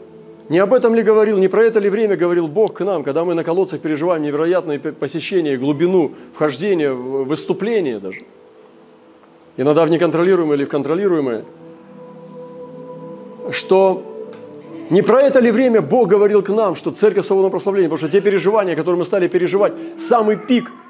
не 0.51 0.59
об 0.59 0.75
этом 0.75 0.97
ли 0.97 1.03
говорил, 1.03 1.39
не 1.39 1.47
про 1.47 1.63
это 1.63 1.79
ли 1.79 1.89
время 1.89 2.17
говорил 2.17 2.49
Бог 2.49 2.75
к 2.75 2.85
нам, 2.85 3.05
когда 3.05 3.25
мы 3.25 3.35
на 3.35 3.45
колодцах 3.45 3.81
переживаем 3.81 4.23
невероятные 4.23 4.81
посещения, 4.81 5.57
глубину, 5.57 6.13
вхождения, 6.35 6.93
выступления 6.93 8.01
даже. 8.01 8.21
Иногда 9.57 9.87
в 9.87 9.91
неконтролируемое 9.91 10.57
или 10.57 10.65
в 10.65 10.69
контролируемое. 10.69 11.45
Что 13.53 14.03
не 14.91 15.03
про 15.03 15.23
это 15.23 15.39
ли 15.39 15.53
время 15.53 15.83
Бог 15.83 16.09
говорил 16.09 16.43
к 16.43 16.49
нам, 16.49 16.75
что 16.75 16.91
церковь 16.91 17.27
свободного 17.27 17.53
прославления, 17.53 17.89
потому 17.89 18.09
что 18.09 18.09
те 18.09 18.21
переживания, 18.21 18.75
которые 18.75 18.99
мы 18.99 19.05
стали 19.05 19.29
переживать, 19.29 19.73
самый 19.99 20.37
пик– 20.37 20.71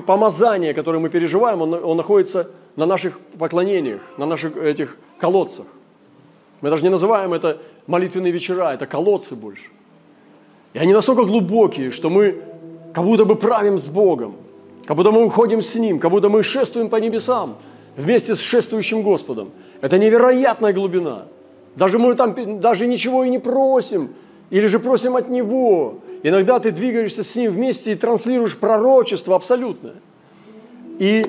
помазание, 0.00 0.74
которое 0.74 0.98
мы 0.98 1.08
переживаем, 1.08 1.62
он, 1.62 1.74
он 1.74 1.96
находится 1.96 2.50
на 2.74 2.84
наших 2.84 3.20
поклонениях, 3.38 4.00
на 4.18 4.26
наших 4.26 4.56
этих 4.56 4.96
колодцах. 5.18 5.66
Мы 6.60 6.70
даже 6.70 6.82
не 6.82 6.90
называем 6.90 7.32
это 7.32 7.58
молитвенные 7.86 8.32
вечера, 8.32 8.72
это 8.72 8.86
колодцы 8.86 9.34
больше. 9.34 9.68
И 10.72 10.78
они 10.78 10.92
настолько 10.92 11.24
глубокие, 11.24 11.90
что 11.90 12.10
мы 12.10 12.42
как 12.92 13.04
будто 13.04 13.24
бы 13.24 13.36
правим 13.36 13.78
с 13.78 13.86
Богом, 13.86 14.36
как 14.86 14.96
будто 14.96 15.10
мы 15.10 15.24
уходим 15.24 15.62
с 15.62 15.74
Ним, 15.74 15.98
как 15.98 16.10
будто 16.10 16.28
мы 16.28 16.42
шествуем 16.42 16.88
по 16.88 16.96
небесам 16.96 17.56
вместе 17.96 18.34
с 18.34 18.40
шествующим 18.40 19.02
Господом. 19.02 19.50
Это 19.80 19.98
невероятная 19.98 20.72
глубина. 20.72 21.26
Даже 21.76 21.98
мы 21.98 22.14
там 22.14 22.60
даже 22.60 22.86
ничего 22.86 23.24
и 23.24 23.30
не 23.30 23.38
просим, 23.38 24.14
или 24.50 24.66
же 24.66 24.78
просим 24.78 25.16
от 25.16 25.28
Него. 25.28 25.96
Иногда 26.22 26.58
ты 26.58 26.70
двигаешься 26.70 27.24
с 27.24 27.34
Ним 27.34 27.52
вместе 27.52 27.92
и 27.92 27.94
транслируешь 27.94 28.56
пророчество 28.56 29.36
абсолютное. 29.36 29.96
И 30.98 31.26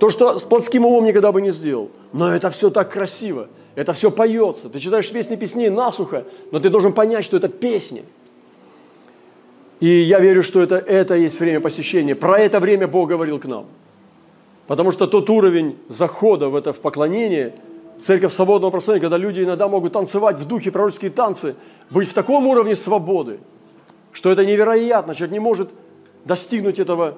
то, 0.00 0.10
что 0.10 0.38
с 0.38 0.44
плотским 0.44 0.84
умом 0.84 1.04
никогда 1.04 1.32
бы 1.32 1.40
не 1.40 1.50
сделал. 1.50 1.90
Но 2.12 2.32
это 2.32 2.50
все 2.50 2.70
так 2.70 2.90
красиво. 2.90 3.48
Это 3.78 3.92
все 3.92 4.10
поется. 4.10 4.68
Ты 4.68 4.80
читаешь 4.80 5.08
песни 5.12 5.36
песней 5.36 5.68
насухо, 5.70 6.24
но 6.50 6.58
ты 6.58 6.68
должен 6.68 6.92
понять, 6.92 7.24
что 7.24 7.36
это 7.36 7.48
песни. 7.48 8.04
И 9.78 9.86
я 9.86 10.18
верю, 10.18 10.42
что 10.42 10.60
это, 10.60 10.78
это 10.78 11.14
есть 11.14 11.38
время 11.38 11.60
посещения. 11.60 12.16
Про 12.16 12.40
это 12.40 12.58
время 12.58 12.88
Бог 12.88 13.08
говорил 13.08 13.38
к 13.38 13.44
нам. 13.44 13.66
Потому 14.66 14.90
что 14.90 15.06
тот 15.06 15.30
уровень 15.30 15.78
захода 15.88 16.48
в 16.48 16.56
это 16.56 16.72
в 16.72 16.80
поклонение– 16.80 17.54
церковь 18.00 18.32
свободного 18.32 18.72
прославления, 18.72 19.08
когда 19.08 19.16
люди 19.16 19.44
иногда 19.44 19.68
могут 19.68 19.92
танцевать 19.92 20.38
в 20.38 20.44
духе 20.44 20.72
пророческие 20.72 21.12
танцы, 21.12 21.54
быть 21.88 22.08
в 22.08 22.14
таком 22.14 22.48
уровне 22.48 22.74
свободы, 22.74 23.38
что 24.10 24.32
это 24.32 24.44
невероятно. 24.44 25.14
Человек 25.14 25.34
не 25.34 25.40
может 25.40 25.70
достигнуть 26.24 26.80
этого 26.80 27.14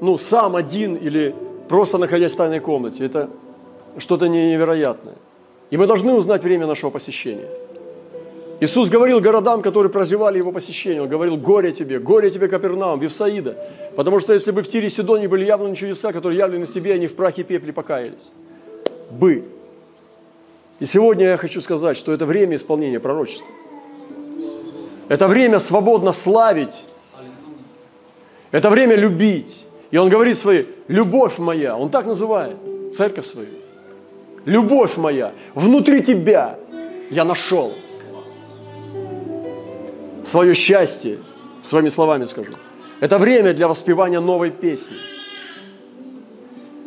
ну, 0.00 0.18
сам 0.18 0.56
один 0.56 0.96
или 0.96 1.36
просто 1.68 1.98
находясь 1.98 2.32
в 2.32 2.36
тайной 2.36 2.58
комнате. 2.58 3.04
Это 3.04 3.30
что-то 3.98 4.26
невероятное. 4.26 5.14
И 5.70 5.76
мы 5.76 5.86
должны 5.86 6.12
узнать 6.12 6.42
время 6.44 6.66
нашего 6.66 6.90
посещения. 6.90 7.48
Иисус 8.60 8.88
говорил 8.88 9.20
городам, 9.20 9.62
которые 9.62 9.90
прозевали 9.90 10.38
его 10.38 10.52
посещение, 10.52 11.02
Он 11.02 11.08
говорил, 11.08 11.36
горе 11.36 11.72
тебе, 11.72 11.98
горе 11.98 12.30
тебе, 12.30 12.48
Капернаум, 12.48 13.00
Вифсаида. 13.00 13.56
Потому 13.96 14.20
что 14.20 14.32
если 14.32 14.52
бы 14.52 14.62
в 14.62 14.68
Тире 14.68 14.88
Сидоне 14.88 15.28
были 15.28 15.44
явлены 15.44 15.74
чудеса, 15.74 16.12
которые 16.12 16.38
явлены 16.38 16.66
в 16.66 16.72
тебе, 16.72 16.94
они 16.94 17.06
в 17.06 17.14
прахе 17.14 17.42
и 17.42 17.44
пепле 17.44 17.72
покаялись. 17.72 18.30
Бы. 19.10 19.44
И 20.80 20.86
сегодня 20.86 21.26
я 21.26 21.36
хочу 21.36 21.60
сказать, 21.60 21.96
что 21.96 22.12
это 22.12 22.26
время 22.26 22.56
исполнения 22.56 23.00
пророчества. 23.00 23.46
Это 25.08 25.28
время 25.28 25.58
свободно 25.58 26.12
славить. 26.12 26.84
Это 28.50 28.70
время 28.70 28.94
любить. 28.94 29.66
И 29.90 29.96
он 29.96 30.08
говорит 30.08 30.38
своей, 30.38 30.68
любовь 30.88 31.38
моя, 31.38 31.76
он 31.76 31.90
так 31.90 32.06
называет 32.06 32.56
церковь 32.96 33.26
свою. 33.26 33.63
Любовь 34.44 34.96
моя, 34.96 35.32
внутри 35.54 36.02
тебя 36.02 36.58
я 37.10 37.24
нашел 37.24 37.72
свое 40.24 40.54
счастье, 40.54 41.18
своими 41.62 41.88
словами 41.88 42.26
скажу. 42.26 42.52
Это 43.00 43.18
время 43.18 43.54
для 43.54 43.68
воспевания 43.68 44.20
новой 44.20 44.50
песни. 44.50 44.96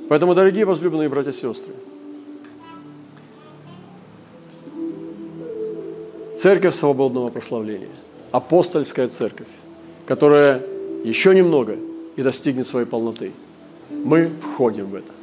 Поэтому, 0.09 0.35
дорогие 0.35 0.65
возлюбленные 0.65 1.09
братья 1.09 1.31
и 1.31 1.33
сестры, 1.33 1.73
Церковь 6.37 6.75
свободного 6.75 7.29
прославления, 7.29 7.89
апостольская 8.31 9.07
церковь, 9.07 9.47
которая 10.05 10.61
еще 11.03 11.33
немного 11.33 11.75
и 12.15 12.21
достигнет 12.21 12.67
своей 12.67 12.85
полноты. 12.85 13.31
Мы 13.89 14.29
входим 14.53 14.85
в 14.85 14.95
это. 14.95 15.16